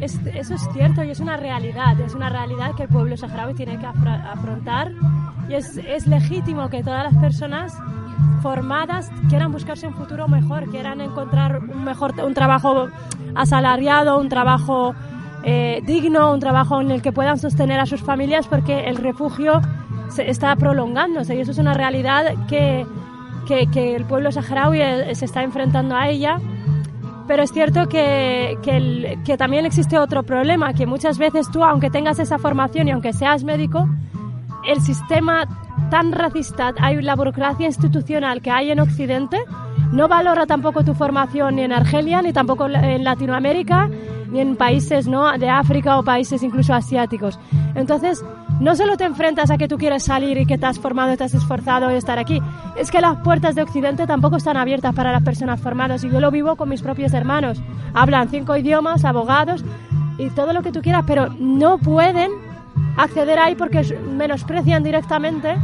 es- 0.00 0.20
eso 0.26 0.54
es 0.54 0.68
cierto 0.72 1.02
y 1.04 1.10
es 1.10 1.20
una 1.20 1.36
realidad, 1.36 1.98
es 2.00 2.14
una 2.14 2.28
realidad 2.28 2.74
que 2.76 2.84
el 2.84 2.88
pueblo 2.88 3.16
saharaui 3.16 3.54
tiene 3.54 3.78
que 3.78 3.86
afrontar 3.86 4.92
y 5.48 5.54
es, 5.54 5.76
es 5.78 6.06
legítimo 6.06 6.68
que 6.68 6.82
todas 6.82 7.12
las 7.12 7.20
personas 7.22 7.74
formadas 8.42 9.10
quieran 9.28 9.52
buscarse 9.52 9.86
un 9.86 9.94
futuro 9.94 10.28
mejor, 10.28 10.70
quieran 10.70 11.00
encontrar 11.00 11.58
un 11.60 11.84
mejor 11.84 12.14
un 12.24 12.34
trabajo 12.34 12.88
asalariado, 13.34 14.18
un 14.18 14.28
trabajo 14.28 14.94
eh, 15.42 15.80
digno, 15.86 16.32
un 16.32 16.40
trabajo 16.40 16.80
en 16.80 16.90
el 16.90 17.00
que 17.02 17.12
puedan 17.12 17.38
sostener 17.38 17.80
a 17.80 17.86
sus 17.86 18.02
familias, 18.02 18.46
porque 18.46 18.84
el 18.84 18.96
refugio 18.96 19.60
se 20.08 20.28
está 20.28 20.54
prolongándose 20.56 21.34
y 21.36 21.40
eso 21.40 21.52
es 21.52 21.58
una 21.58 21.72
realidad 21.74 22.34
que, 22.48 22.84
que, 23.46 23.66
que 23.68 23.96
el 23.96 24.04
pueblo 24.04 24.30
saharaui 24.32 24.80
eh, 24.82 25.14
se 25.14 25.24
está 25.24 25.42
enfrentando 25.42 25.96
a 25.96 26.08
ella. 26.08 26.38
Pero 27.26 27.42
es 27.42 27.52
cierto 27.52 27.88
que, 27.88 28.58
que, 28.62 28.76
el- 28.76 29.22
que 29.24 29.36
también 29.36 29.64
existe 29.66 29.98
otro 29.98 30.22
problema, 30.24 30.72
que 30.74 30.86
muchas 30.86 31.16
veces 31.18 31.50
tú, 31.50 31.62
aunque 31.64 31.90
tengas 31.90 32.18
esa 32.18 32.38
formación 32.38 32.88
y 32.88 32.90
aunque 32.90 33.12
seas 33.12 33.44
médico, 33.44 33.88
el 34.66 34.80
sistema 34.80 35.44
tan 35.90 36.12
racista, 36.12 36.72
hay 36.80 37.00
la 37.02 37.14
burocracia 37.14 37.66
institucional 37.66 38.42
que 38.42 38.50
hay 38.50 38.70
en 38.70 38.80
Occidente, 38.80 39.38
no 39.92 40.06
valora 40.08 40.46
tampoco 40.46 40.84
tu 40.84 40.94
formación 40.94 41.56
ni 41.56 41.62
en 41.62 41.72
Argelia, 41.72 42.20
ni 42.22 42.32
tampoco 42.32 42.66
en 42.66 43.02
Latinoamérica, 43.04 43.88
ni 44.30 44.40
en 44.40 44.56
países 44.56 45.08
¿no? 45.08 45.30
de 45.38 45.48
África 45.48 45.98
o 45.98 46.02
países 46.04 46.42
incluso 46.42 46.74
asiáticos. 46.74 47.38
Entonces, 47.74 48.24
no 48.60 48.76
solo 48.76 48.96
te 48.96 49.04
enfrentas 49.04 49.50
a 49.50 49.56
que 49.56 49.68
tú 49.68 49.78
quieres 49.78 50.04
salir 50.04 50.36
y 50.36 50.46
que 50.46 50.58
te 50.58 50.66
has 50.66 50.78
formado, 50.78 51.16
te 51.16 51.24
has 51.24 51.34
esforzado 51.34 51.88
de 51.88 51.96
estar 51.96 52.18
aquí, 52.18 52.40
es 52.76 52.90
que 52.90 53.00
las 53.00 53.16
puertas 53.18 53.54
de 53.54 53.62
Occidente 53.62 54.06
tampoco 54.06 54.36
están 54.36 54.58
abiertas 54.58 54.94
para 54.94 55.12
las 55.12 55.22
personas 55.22 55.60
formadas 55.60 56.04
y 56.04 56.10
yo 56.10 56.20
lo 56.20 56.30
vivo 56.30 56.56
con 56.56 56.68
mis 56.68 56.82
propios 56.82 57.14
hermanos. 57.14 57.60
Hablan 57.94 58.28
cinco 58.28 58.54
idiomas, 58.56 59.04
abogados 59.04 59.64
y 60.18 60.28
todo 60.30 60.52
lo 60.52 60.62
que 60.62 60.72
tú 60.72 60.82
quieras, 60.82 61.04
pero 61.06 61.28
no 61.38 61.78
pueden 61.78 62.30
acceder 62.98 63.38
ahí 63.38 63.54
porque 63.54 63.82
menosprecian 64.16 64.82
directamente 64.82 65.56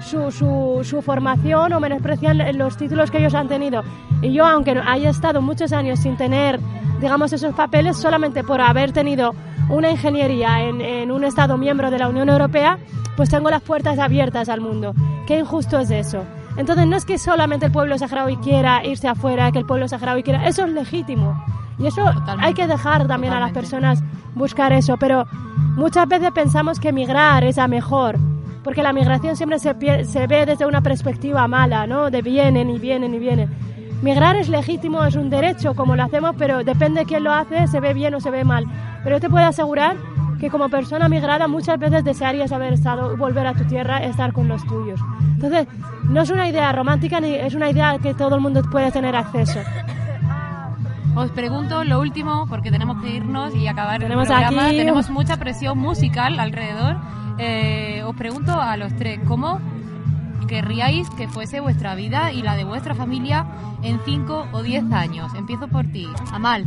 su, 0.00 0.30
su, 0.30 0.80
su 0.84 1.02
formación 1.02 1.72
o 1.72 1.80
menosprecian 1.80 2.38
los 2.56 2.76
títulos 2.76 3.10
que 3.10 3.18
ellos 3.18 3.34
han 3.34 3.48
tenido. 3.48 3.82
Y 4.22 4.32
yo, 4.32 4.46
aunque 4.46 4.80
haya 4.86 5.10
estado 5.10 5.42
muchos 5.42 5.72
años 5.72 5.98
sin 5.98 6.16
tener, 6.16 6.60
digamos, 7.00 7.32
esos 7.32 7.52
papeles, 7.54 7.96
solamente 7.96 8.44
por 8.44 8.60
haber 8.60 8.92
tenido 8.92 9.34
una 9.68 9.90
ingeniería 9.90 10.62
en, 10.62 10.80
en 10.80 11.10
un 11.10 11.24
Estado 11.24 11.56
miembro 11.56 11.90
de 11.90 11.98
la 11.98 12.08
Unión 12.08 12.28
Europea, 12.28 12.78
pues 13.16 13.30
tengo 13.30 13.50
las 13.50 13.62
puertas 13.62 13.98
abiertas 13.98 14.48
al 14.48 14.60
mundo. 14.60 14.94
Qué 15.26 15.38
injusto 15.38 15.78
es 15.78 15.90
eso. 15.90 16.24
Entonces 16.56 16.86
no 16.86 16.96
es 16.96 17.04
que 17.04 17.18
solamente 17.18 17.66
el 17.66 17.72
pueblo 17.72 17.98
saharaui 17.98 18.36
quiera 18.36 18.84
irse 18.84 19.08
afuera, 19.08 19.50
que 19.50 19.58
el 19.58 19.66
pueblo 19.66 19.88
saharaui 19.88 20.22
quiera, 20.22 20.46
eso 20.46 20.64
es 20.64 20.72
legítimo. 20.72 21.44
Y 21.78 21.86
eso 21.86 22.04
hay 22.38 22.54
que 22.54 22.66
dejar 22.66 23.06
también 23.08 23.32
a 23.32 23.40
las 23.40 23.52
personas 23.52 24.02
buscar 24.34 24.72
eso, 24.72 24.96
pero 24.96 25.26
muchas 25.76 26.06
veces 26.06 26.30
pensamos 26.32 26.78
que 26.78 26.92
migrar 26.92 27.42
es 27.42 27.58
a 27.58 27.66
mejor, 27.66 28.18
porque 28.62 28.82
la 28.82 28.92
migración 28.92 29.36
siempre 29.36 29.58
se, 29.58 29.74
se 30.04 30.26
ve 30.28 30.46
desde 30.46 30.66
una 30.66 30.80
perspectiva 30.80 31.48
mala, 31.48 31.86
¿no? 31.86 32.10
De 32.10 32.22
vienen 32.22 32.70
y 32.70 32.78
vienen 32.78 33.14
y 33.14 33.18
vienen. 33.18 33.50
Migrar 34.04 34.36
es 34.36 34.48
legítimo, 34.50 35.02
es 35.04 35.16
un 35.16 35.30
derecho, 35.30 35.74
como 35.74 35.96
lo 35.96 36.02
hacemos, 36.02 36.34
pero 36.36 36.62
depende 36.62 37.00
de 37.00 37.06
quién 37.06 37.24
lo 37.24 37.32
hace, 37.32 37.66
se 37.68 37.80
ve 37.80 37.94
bien 37.94 38.14
o 38.14 38.20
se 38.20 38.30
ve 38.30 38.44
mal. 38.44 38.66
Pero 39.02 39.16
yo 39.16 39.20
te 39.20 39.30
puedo 39.30 39.46
asegurar 39.46 39.96
que 40.38 40.50
como 40.50 40.68
persona 40.68 41.08
migrada 41.08 41.48
muchas 41.48 41.78
veces 41.78 42.04
desearías 42.04 42.52
haber 42.52 42.74
estado, 42.74 43.16
volver 43.16 43.46
a 43.46 43.54
tu 43.54 43.64
tierra, 43.64 44.04
estar 44.04 44.32
con 44.34 44.46
los 44.46 44.62
tuyos. 44.66 45.00
Entonces, 45.36 45.66
no 46.04 46.20
es 46.20 46.28
una 46.30 46.46
idea 46.48 46.70
romántica 46.72 47.18
ni 47.18 47.32
es 47.34 47.54
una 47.54 47.70
idea 47.70 47.98
que 47.98 48.12
todo 48.12 48.34
el 48.36 48.42
mundo 48.42 48.60
puede 48.70 48.92
tener 48.92 49.16
acceso. 49.16 49.60
Os 51.16 51.30
pregunto 51.30 51.84
lo 51.84 52.00
último, 52.00 52.46
porque 52.48 52.70
tenemos 52.70 53.00
que 53.02 53.08
irnos 53.08 53.54
y 53.54 53.68
acabar 53.68 54.00
Tenemos 54.00 54.28
el 54.28 54.34
programa. 54.36 54.66
aquí- 54.66 54.76
Tenemos 54.76 55.08
mucha 55.10 55.36
presión 55.38 55.78
musical 55.78 56.38
alrededor. 56.40 56.96
Eh, 57.38 58.02
os 58.04 58.14
pregunto 58.16 58.60
a 58.60 58.76
los 58.76 58.94
tres, 58.96 59.20
¿cómo 59.26 59.60
querríais 60.46 61.08
que 61.10 61.28
fuese 61.28 61.60
vuestra 61.60 61.94
vida 61.94 62.32
y 62.32 62.42
la 62.42 62.56
de 62.56 62.64
vuestra 62.64 62.94
familia 62.94 63.46
en 63.82 63.98
5 64.04 64.46
o 64.52 64.62
10 64.62 64.90
años? 64.92 65.32
Empiezo 65.34 65.68
por 65.68 65.86
ti, 65.86 66.06
Amal. 66.32 66.64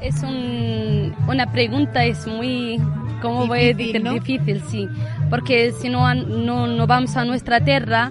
Es 0.00 0.22
un- 0.22 1.12
una 1.28 1.50
pregunta, 1.50 2.04
es 2.04 2.26
muy, 2.26 2.80
¿cómo 3.20 3.46
voy 3.48 3.58
a 3.58 3.62
Difícil, 3.74 3.92
decir? 3.92 4.04
¿no? 4.04 4.12
Difícil, 4.14 4.62
sí. 4.68 4.88
Porque 5.28 5.72
si 5.72 5.88
no, 5.88 6.14
no, 6.14 6.66
no 6.66 6.86
vamos 6.86 7.16
a 7.16 7.24
nuestra 7.24 7.60
tierra, 7.60 8.10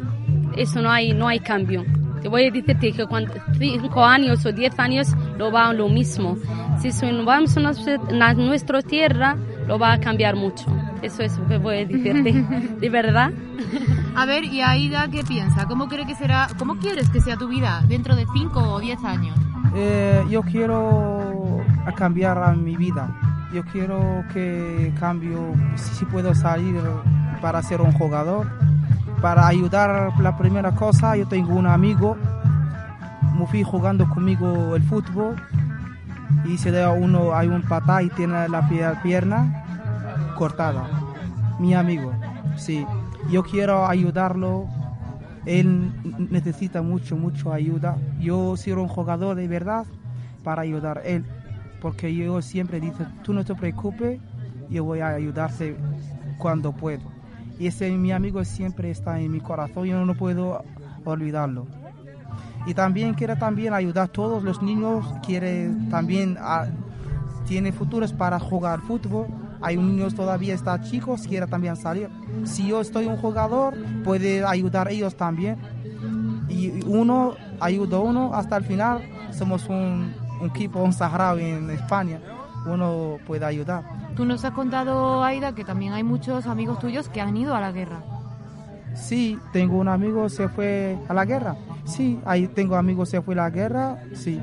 eso 0.57 0.81
no 0.81 0.91
hay, 0.91 1.13
no 1.13 1.27
hay 1.27 1.39
cambio. 1.39 1.85
Te 2.21 2.27
voy 2.29 2.43
a 2.47 2.51
decirte 2.51 2.91
que 2.91 3.05
cuando 3.05 3.33
5 3.57 4.03
años 4.03 4.45
o 4.45 4.51
10 4.51 4.77
años 4.79 5.07
lo 5.37 5.51
va 5.51 5.69
a 5.69 5.73
lo 5.73 5.87
mismo. 5.87 6.37
Si 6.79 6.89
no 7.05 7.23
vamos 7.23 7.55
a 7.55 7.59
nuestra, 7.61 7.95
a 8.21 8.33
nuestra 8.33 8.81
tierra, 8.81 9.37
lo 9.67 9.79
va 9.79 9.93
a 9.93 9.99
cambiar 9.99 10.35
mucho. 10.35 10.65
Eso 11.01 11.23
es 11.23 11.37
lo 11.37 11.47
que 11.47 11.57
voy 11.57 11.75
a 11.77 11.85
decirte. 11.85 12.33
¿De 12.81 12.89
verdad? 12.89 13.31
A 14.19 14.25
ver, 14.25 14.45
y 14.45 14.61
Aida, 14.61 15.07
¿qué 15.09 15.23
piensa? 15.23 15.67
¿Cómo, 15.67 15.87
cree 15.87 16.07
que 16.07 16.15
será, 16.15 16.47
¿Cómo 16.57 16.77
quieres 16.77 17.07
que 17.11 17.21
sea 17.21 17.37
tu 17.37 17.47
vida 17.47 17.83
dentro 17.87 18.15
de 18.15 18.25
5 18.33 18.59
o 18.59 18.79
10 18.79 19.03
años? 19.03 19.37
Eh, 19.75 20.25
yo 20.27 20.41
quiero 20.41 21.59
cambiar 21.95 22.57
mi 22.57 22.75
vida. 22.75 23.15
Yo 23.53 23.63
quiero 23.65 24.23
que 24.33 24.91
cambio, 24.99 25.53
si 25.75 26.03
puedo 26.05 26.33
salir 26.33 26.81
para 27.41 27.61
ser 27.61 27.79
un 27.79 27.91
jugador, 27.91 28.47
para 29.21 29.45
ayudar. 29.47 30.11
La 30.19 30.35
primera 30.35 30.71
cosa, 30.73 31.15
yo 31.15 31.27
tengo 31.27 31.53
un 31.53 31.67
amigo, 31.67 32.17
me 33.37 33.45
fui 33.45 33.61
jugando 33.61 34.09
conmigo 34.09 34.75
el 34.75 34.81
fútbol 34.81 35.35
y 36.43 36.57
se 36.57 36.71
da 36.71 36.89
uno, 36.91 37.35
hay 37.35 37.49
un 37.49 37.61
patá 37.61 38.01
y 38.01 38.09
tiene 38.09 38.49
la 38.49 38.67
pie- 38.67 38.99
pierna 39.03 39.63
cortada. 40.35 40.87
Mi 41.59 41.75
amigo, 41.75 42.11
sí. 42.55 42.83
Yo 43.29 43.43
quiero 43.43 43.85
ayudarlo. 43.85 44.67
Él 45.45 45.91
necesita 46.29 46.81
mucho, 46.81 47.15
mucho 47.15 47.53
ayuda. 47.53 47.97
Yo 48.19 48.57
soy 48.57 48.73
un 48.73 48.87
jugador 48.87 49.35
de 49.35 49.47
verdad 49.47 49.85
para 50.43 50.61
ayudar 50.61 50.99
a 50.99 51.01
él. 51.01 51.25
Porque 51.81 52.13
yo 52.13 52.41
siempre 52.41 52.79
digo, 52.79 52.97
tú 53.23 53.33
no 53.33 53.45
te 53.45 53.53
preocupes, 53.55 54.19
yo 54.69 54.83
voy 54.83 54.99
a 54.99 55.09
ayudarte 55.09 55.75
cuando 56.37 56.71
puedo. 56.71 57.03
Y 57.59 57.67
ese 57.67 57.89
mi 57.91 58.11
amigo 58.11 58.43
siempre 58.43 58.91
está 58.91 59.19
en 59.19 59.31
mi 59.31 59.39
corazón, 59.39 59.85
yo 59.85 60.05
no 60.05 60.15
puedo 60.15 60.63
olvidarlo. 61.05 61.67
Y 62.65 62.73
también 62.73 63.13
quiere 63.13 63.35
también 63.35 63.73
ayudar 63.73 64.05
a 64.05 64.11
todos 64.11 64.43
los 64.43 64.61
niños, 64.61 65.05
quiere 65.25 65.69
también, 65.89 66.37
ah, 66.39 66.67
tiene 67.47 67.71
futuros 67.71 68.11
para 68.11 68.39
jugar 68.39 68.81
fútbol. 68.81 69.27
Hay 69.61 69.77
un 69.77 69.95
niño 69.95 70.09
todavía 70.11 70.53
está 70.53 70.81
chicos, 70.81 71.23
quiere 71.27 71.47
también 71.47 71.75
salir. 71.75 72.09
Si 72.43 72.67
yo 72.67 72.81
estoy 72.81 73.05
un 73.05 73.17
jugador, 73.17 73.75
puede 74.03 74.45
ayudar 74.45 74.89
ellos 74.89 75.15
también. 75.15 75.57
Y 76.49 76.83
uno 76.85 77.35
ayuda 77.59 77.97
a 77.97 77.99
uno 78.01 78.33
hasta 78.33 78.57
el 78.57 78.63
final. 78.63 79.01
Somos 79.31 79.67
un, 79.67 80.13
un 80.41 80.49
equipo, 80.49 80.81
un 80.81 80.93
saharaui 80.93 81.43
en 81.43 81.69
España. 81.71 82.19
Uno 82.65 83.17
puede 83.25 83.45
ayudar. 83.45 83.83
Tú 84.15 84.25
nos 84.25 84.43
has 84.43 84.51
contado, 84.51 85.23
Aida, 85.23 85.53
que 85.53 85.63
también 85.63 85.93
hay 85.93 86.03
muchos 86.03 86.47
amigos 86.47 86.79
tuyos 86.79 87.09
que 87.09 87.21
han 87.21 87.35
ido 87.37 87.55
a 87.55 87.61
la 87.61 87.71
guerra. 87.71 88.01
Sí, 88.95 89.37
tengo 89.53 89.77
un 89.77 89.87
amigo 89.87 90.27
se 90.27 90.49
fue 90.49 90.97
a 91.07 91.13
la 91.13 91.25
guerra. 91.25 91.55
Sí, 91.85 92.19
ahí 92.25 92.47
tengo 92.47 92.75
amigos 92.75 93.09
se 93.09 93.21
fue 93.21 93.35
a 93.35 93.37
la 93.37 93.49
guerra. 93.49 94.03
Sí. 94.13 94.41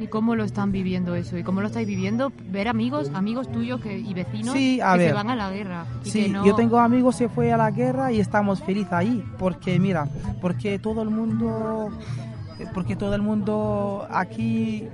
¿Y 0.00 0.06
cómo 0.06 0.34
lo 0.34 0.44
están 0.44 0.72
viviendo 0.72 1.14
eso? 1.14 1.36
¿Y 1.36 1.42
cómo 1.42 1.60
lo 1.60 1.66
estáis 1.66 1.86
viviendo? 1.86 2.32
Ver 2.50 2.68
amigos, 2.68 3.10
amigos 3.14 3.52
tuyos 3.52 3.80
que, 3.82 3.98
y 3.98 4.14
vecinos 4.14 4.54
Sí, 4.54 4.80
a 4.80 4.94
que 4.94 4.98
se 5.00 5.04
ver. 5.06 5.14
van 5.14 5.28
a 5.28 5.36
la 5.36 5.50
guerra. 5.50 5.84
y 6.04 6.10
Sí, 6.10 6.22
que 6.22 6.28
no- 6.30 6.46
yo 6.46 6.54
tengo 6.54 6.78
amigos 6.78 7.16
se 7.16 7.28
fue 7.28 7.52
a 7.52 7.58
la 7.58 7.70
guerra 7.70 8.10
y 8.10 8.18
estamos 8.18 8.62
felices 8.62 8.92
ahí, 8.94 9.22
porque 9.38 9.78
mira, 9.78 10.08
porque 10.40 10.78
todo 10.78 11.02
el 11.02 11.10
mundo, 11.10 11.90
porque 12.72 12.96
todo 12.96 13.14
el 13.14 13.20
mundo 13.20 14.06
aquí, 14.10 14.88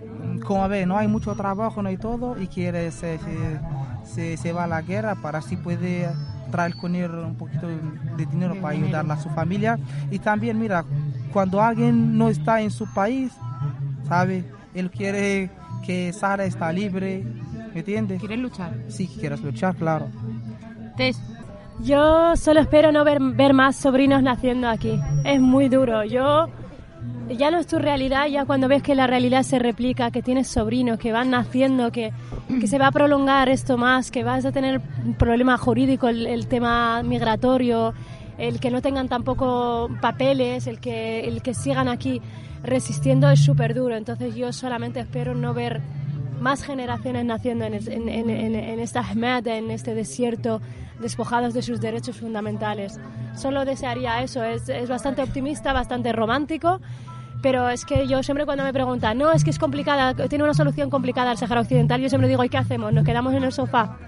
como 0.45 0.69
ve, 0.69 0.87
no 0.87 0.99
hay 0.99 1.07
mucho 1.07 1.35
trabajo, 1.37 1.83
no 1.83 1.89
hay 1.89 1.99
todo, 1.99 2.41
y 2.43 2.49
quiere 2.49 2.91
se, 2.91 3.19
se, 3.19 3.61
se, 4.13 4.37
se 4.37 4.53
va 4.53 4.65
a 4.65 4.67
la 4.67 4.83
guerra 4.83 5.15
para 5.15 5.39
así 5.39 5.57
puede 5.57 6.09
traer 6.51 6.75
con 6.77 6.97
él 6.97 7.13
un 7.13 7.37
poquito 7.37 7.69
de 7.69 8.27
dinero 8.27 8.55
De 8.55 8.61
para 8.61 8.75
dinero. 8.75 8.99
ayudar 8.99 9.19
a 9.19 9.23
su 9.23 9.29
familia. 9.31 9.79
Y 10.11 10.19
también, 10.19 10.59
mira, 10.59 10.85
cuando 11.33 11.63
alguien 11.63 12.19
no 12.19 12.29
está 12.29 12.61
en 12.61 12.73
su 12.73 12.93
país, 12.93 13.33
¿sabe? 14.09 14.45
Él 14.77 14.91
quiere 14.91 15.51
que 15.85 16.13
Sara 16.13 16.45
está 16.45 16.73
libre, 16.73 17.25
¿me 17.73 17.81
entiendes? 17.81 18.21
¿Quieres 18.21 18.39
luchar? 18.39 18.75
Sí, 18.89 19.09
quieres 19.09 19.41
luchar, 19.41 19.75
claro. 19.75 20.09
Tess, 20.97 21.21
Yo 21.81 22.37
solo 22.37 22.61
espero 22.61 22.93
no 22.93 23.05
ver, 23.05 23.19
ver 23.21 23.53
más 23.55 23.77
sobrinos 23.77 24.23
naciendo 24.23 24.69
aquí. 24.69 25.01
Es 25.25 25.41
muy 25.41 25.69
duro. 25.69 26.05
Yo 26.05 26.49
ya 27.31 27.51
no 27.51 27.59
es 27.59 27.67
tu 27.67 27.79
realidad, 27.79 28.27
ya 28.27 28.45
cuando 28.45 28.69
ves 28.69 28.83
que 28.83 28.95
la 28.95 29.07
realidad 29.07 29.43
se 29.43 29.59
replica, 29.59 30.11
que 30.11 30.23
tienes 30.23 30.49
sobrinos 30.49 30.99
que 30.99 31.13
van 31.13 31.31
naciendo, 31.31 31.91
que, 31.91 32.13
que 32.61 32.67
se 32.67 32.79
va 32.79 32.89
a 32.89 32.93
prolongar 32.93 33.49
esto 33.49 33.77
más, 33.77 34.11
que 34.11 34.25
vas 34.25 34.45
a 34.45 34.53
tener 34.53 34.81
un 35.05 35.15
problema 35.15 35.57
jurídico, 35.59 36.09
el, 36.09 36.27
el 36.27 36.47
tema 36.47 37.03
migratorio, 37.03 37.95
el 38.39 38.61
que 38.61 38.71
no 38.71 38.83
tengan 38.83 39.09
tampoco 39.09 39.89
papeles, 40.01 40.67
el 40.67 40.81
que, 40.81 41.21
el 41.21 41.43
que 41.43 41.55
sigan 41.55 41.89
aquí 41.89 42.21
resistiendo 42.63 43.31
es 43.31 43.45
súper 43.45 43.75
duro. 43.75 43.97
Entonces 43.97 44.35
yo 44.35 44.53
solamente 44.53 45.01
espero 45.01 45.35
no 45.35 45.55
ver 45.55 45.81
más 46.41 46.63
generaciones 46.63 47.25
naciendo 47.25 47.65
en, 47.65 47.75
en, 47.75 48.09
en, 48.09 48.31
en 48.55 48.79
esta 48.79 49.01
Ahmed, 49.01 49.47
en 49.47 49.71
este 49.71 49.95
desierto, 49.95 50.61
despojados 51.01 51.55
de 51.55 51.63
sus 51.63 51.81
derechos 51.81 52.17
fundamentales. 52.19 52.99
Solo 53.35 53.65
desearía 53.65 54.23
eso, 54.23 54.45
es, 54.45 54.69
es 54.69 54.89
bastante 54.89 55.23
optimista, 55.23 55.73
bastante 55.73 56.13
romántico, 56.13 56.81
pero 57.43 57.69
es 57.69 57.85
que 57.85 58.07
yo 58.07 58.23
siempre 58.23 58.45
cuando 58.45 58.65
me 58.65 58.73
preguntan, 58.73 59.19
no, 59.19 59.33
es 59.33 59.45
que 59.45 59.51
es 59.51 59.59
complicada, 59.59 60.15
tiene 60.29 60.45
una 60.45 60.55
solución 60.55 60.91
complicada 60.91 61.33
el 61.33 61.39
Sahara 61.39 61.61
Occidental, 61.61 62.01
yo 62.01 62.09
siempre 62.09 62.29
digo, 62.29 62.45
¿y 62.45 62.49
qué 62.49 62.59
hacemos? 62.59 62.93
¿Nos 62.93 63.05
quedamos 63.05 63.35
en 63.35 63.45
el 63.45 63.53
sofá? 63.53 63.99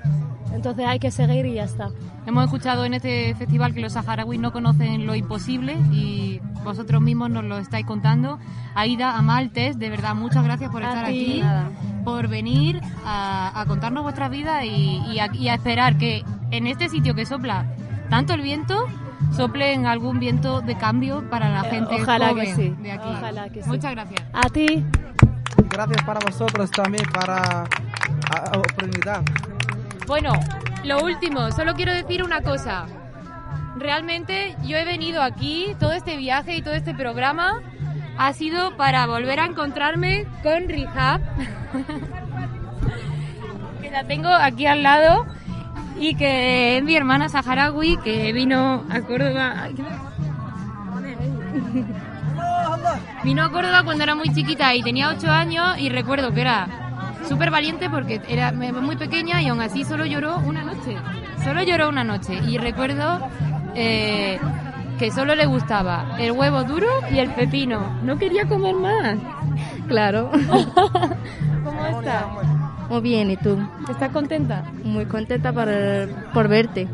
Entonces 0.54 0.86
hay 0.86 0.98
que 0.98 1.10
seguir 1.10 1.46
y 1.46 1.54
ya 1.54 1.64
está. 1.64 1.90
Hemos 2.26 2.44
escuchado 2.44 2.84
en 2.84 2.94
este 2.94 3.34
festival 3.34 3.74
que 3.74 3.80
los 3.80 3.92
saharauis 3.92 4.40
no 4.40 4.52
conocen 4.52 5.06
lo 5.06 5.14
imposible 5.14 5.74
y 5.92 6.40
vosotros 6.64 7.00
mismos 7.00 7.30
nos 7.30 7.44
lo 7.44 7.58
estáis 7.58 7.86
contando. 7.86 8.38
Aida, 8.74 9.16
Amaltes, 9.16 9.78
de 9.78 9.88
verdad, 9.90 10.14
muchas 10.14 10.44
gracias 10.44 10.70
por 10.70 10.82
A 10.82 10.88
estar 10.88 11.06
ti. 11.06 11.42
aquí, 11.42 11.74
por 12.04 12.28
venir 12.28 12.80
a, 13.04 13.60
a 13.60 13.66
contarnos 13.66 14.02
vuestra 14.02 14.28
vida 14.28 14.64
y, 14.64 15.02
y 15.12 15.18
a, 15.20 15.30
y 15.34 15.48
a 15.48 15.54
esperar 15.54 15.96
que 15.98 16.24
en 16.50 16.66
este 16.66 16.88
sitio 16.88 17.14
que 17.14 17.24
sopla 17.26 17.66
tanto 18.10 18.32
el 18.34 18.40
viento, 18.40 18.86
sople 19.36 19.72
en 19.74 19.86
algún 19.86 20.18
viento 20.18 20.60
de 20.60 20.76
cambio 20.76 21.28
para 21.28 21.50
la 21.50 21.66
Eh, 21.66 21.70
gente 21.70 22.02
ojalá 22.02 22.30
joven 22.30 22.44
que 22.46 22.54
sí. 22.54 22.74
de 22.82 22.92
aquí. 22.92 23.08
Ojalá 23.10 23.48
que 23.50 23.62
sí. 23.62 23.68
Muchas 23.68 23.90
gracias. 23.92 24.22
A 24.32 24.48
ti. 24.48 24.84
Gracias 25.70 26.02
para 26.04 26.20
vosotros 26.20 26.70
también, 26.70 27.04
para 27.12 27.64
la 28.30 28.58
oportunidad. 28.58 29.22
Bueno, 30.08 30.32
lo 30.84 31.04
último, 31.04 31.52
solo 31.52 31.74
quiero 31.74 31.92
decir 31.92 32.22
una 32.22 32.40
cosa. 32.40 32.86
Realmente 33.76 34.56
yo 34.64 34.78
he 34.78 34.84
venido 34.86 35.22
aquí, 35.22 35.76
todo 35.78 35.92
este 35.92 36.16
viaje 36.16 36.56
y 36.56 36.62
todo 36.62 36.72
este 36.72 36.94
programa 36.94 37.60
ha 38.16 38.32
sido 38.32 38.74
para 38.78 39.06
volver 39.06 39.38
a 39.38 39.44
encontrarme 39.44 40.24
con 40.42 40.66
Rihab, 40.66 41.20
que 43.82 43.90
la 43.90 44.04
tengo 44.04 44.30
aquí 44.30 44.64
al 44.66 44.82
lado 44.82 45.26
y 46.00 46.14
que 46.14 46.78
es 46.78 46.84
mi 46.84 46.96
hermana 46.96 47.28
saharaui 47.28 47.98
que 47.98 48.32
vino 48.32 48.84
a 48.90 49.00
Córdoba. 49.02 49.56
Ay, 49.62 49.74
¿qué 49.74 49.82
me- 49.82 50.08
Vino 53.24 53.42
a 53.44 53.52
Córdoba 53.52 53.82
cuando 53.84 54.04
era 54.04 54.14
muy 54.14 54.32
chiquita 54.32 54.74
y 54.74 54.82
tenía 54.82 55.10
8 55.10 55.30
años 55.30 55.78
y 55.78 55.90
recuerdo 55.90 56.32
que 56.32 56.40
era 56.40 56.87
súper 57.28 57.50
valiente 57.50 57.90
porque 57.90 58.20
era 58.28 58.52
muy 58.52 58.96
pequeña 58.96 59.42
y 59.42 59.48
aún 59.48 59.60
así 59.60 59.84
solo 59.84 60.06
lloró 60.06 60.38
una 60.38 60.64
noche. 60.64 60.96
Solo 61.44 61.62
lloró 61.62 61.88
una 61.88 62.04
noche 62.04 62.40
y 62.46 62.58
recuerdo 62.58 63.20
eh, 63.74 64.38
que 64.98 65.10
solo 65.10 65.34
le 65.34 65.46
gustaba 65.46 66.16
el 66.18 66.32
huevo 66.32 66.64
duro 66.64 66.88
y 67.12 67.18
el 67.18 67.30
pepino. 67.30 67.98
No 68.02 68.18
quería 68.18 68.46
comer 68.46 68.74
más. 68.74 69.18
Claro. 69.86 70.30
¿Cómo 71.64 71.86
estás? 71.86 72.24
Muy 72.88 73.00
bien, 73.02 73.30
¿y 73.30 73.36
tú? 73.36 73.58
¿Estás 73.90 74.10
contenta? 74.10 74.64
Muy 74.82 75.04
contenta 75.04 75.52
por, 75.52 75.68
por 76.32 76.48
verte. 76.48 76.88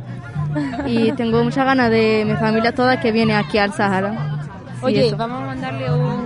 Y 0.86 1.12
tengo 1.12 1.42
muchas 1.42 1.64
ganas 1.64 1.90
de 1.90 2.24
mi 2.26 2.34
familia 2.34 2.72
toda 2.74 3.00
que 3.00 3.12
viene 3.12 3.34
aquí 3.34 3.58
al 3.58 3.72
Sahara. 3.72 4.12
Sí, 4.78 4.80
Oye, 4.82 5.06
eso. 5.06 5.16
vamos 5.16 5.42
a 5.42 5.46
mandarle 5.46 5.90
un, 5.90 6.23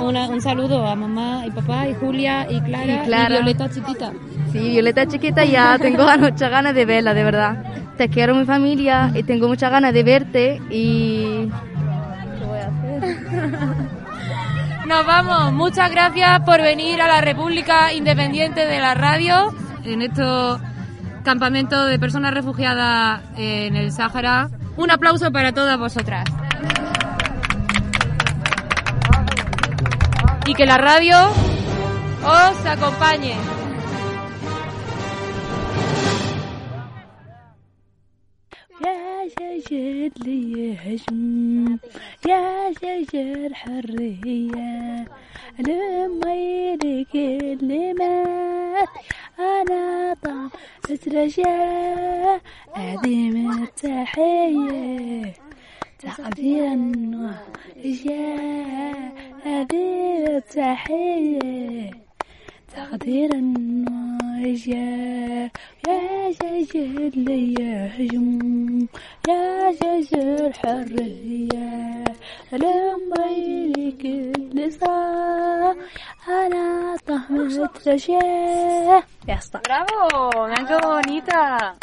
una- 0.00 0.28
un 0.28 0.40
saludo 0.40 0.86
a 0.86 0.94
mamá 0.94 1.44
y 1.46 1.50
papá 1.50 1.88
y 1.88 1.94
Julia 1.94 2.46
y 2.50 2.60
Clara 2.60 3.04
y. 3.04 3.28
Violeta 3.32 3.68
chiquita. 3.70 4.12
Sí, 4.52 4.58
Violeta 4.70 5.06
chiquita 5.06 5.44
ya 5.44 5.78
tengo 5.80 6.04
muchas 6.18 6.50
ganas 6.50 6.74
de 6.74 6.84
verla, 6.84 7.14
de 7.14 7.24
verdad. 7.24 7.62
Te 7.96 8.08
quiero 8.08 8.34
mi 8.34 8.44
familia 8.44 9.10
y 9.14 9.22
tengo 9.24 9.48
muchas 9.48 9.70
ganas 9.70 9.92
de 9.92 10.02
verte 10.04 10.60
y... 10.70 11.48
¿Qué 12.38 12.44
voy 12.46 12.58
a 12.58 12.66
hacer? 12.68 13.18
Nos 14.86 15.04
vamos. 15.06 15.52
Muchas 15.52 15.90
gracias 15.90 16.40
por 16.40 16.62
venir 16.62 17.02
a 17.02 17.08
la 17.08 17.20
República 17.20 17.92
Independiente 17.92 18.66
de 18.66 18.78
la 18.80 18.94
Radio 18.94 19.52
en 19.84 20.00
estos 20.02 20.60
campamentos 21.24 21.88
de 21.90 21.98
personas 21.98 22.32
refugiadas 22.32 23.20
en 23.36 23.76
el 23.76 23.92
Sáhara. 23.92 24.48
Un 24.76 24.90
aplauso 24.90 25.30
para 25.32 25.52
todas 25.52 25.76
vosotras. 25.78 26.24
Y 30.47 30.53
que 30.53 30.65
la 30.65 30.77
radio 30.77 31.17
os 32.23 32.65
acompañe. 32.65 33.35
يا 38.85 39.29
شجر 39.29 40.09
لي 40.25 40.77
هجم 40.83 41.77
يا 42.27 42.73
شجر 42.81 43.53
حرية 43.53 45.07
لما 45.59 46.33
يلي 46.35 47.05
كلمات 47.13 48.89
أنا 49.39 50.15
طعم 50.23 50.49
رجاء 51.07 52.41
أديم 52.75 53.63
التحية 53.63 55.33
تعبير 55.98 56.64
النوح 56.64 57.42
جاء 57.84 59.12
هذه 59.44 60.36
التحية 60.36 61.90
تقدير 62.76 63.32
النوح 63.32 64.42
يا 64.66 65.50
يا 65.88 66.32
شجر 66.32 67.10
ليهجم 67.14 68.86
يا 69.28 69.70
جيش 69.70 70.10
حرية 70.58 72.04
لما 72.52 73.26
يليك 73.26 74.04
النساء 74.04 75.76
على 76.28 76.96
طهمة 77.06 77.70
رجاء 77.86 79.04
يا 79.28 79.36
está. 79.38 79.58
برافو 79.68 80.46
مانجو 80.46 81.00
نيتا 81.06 81.74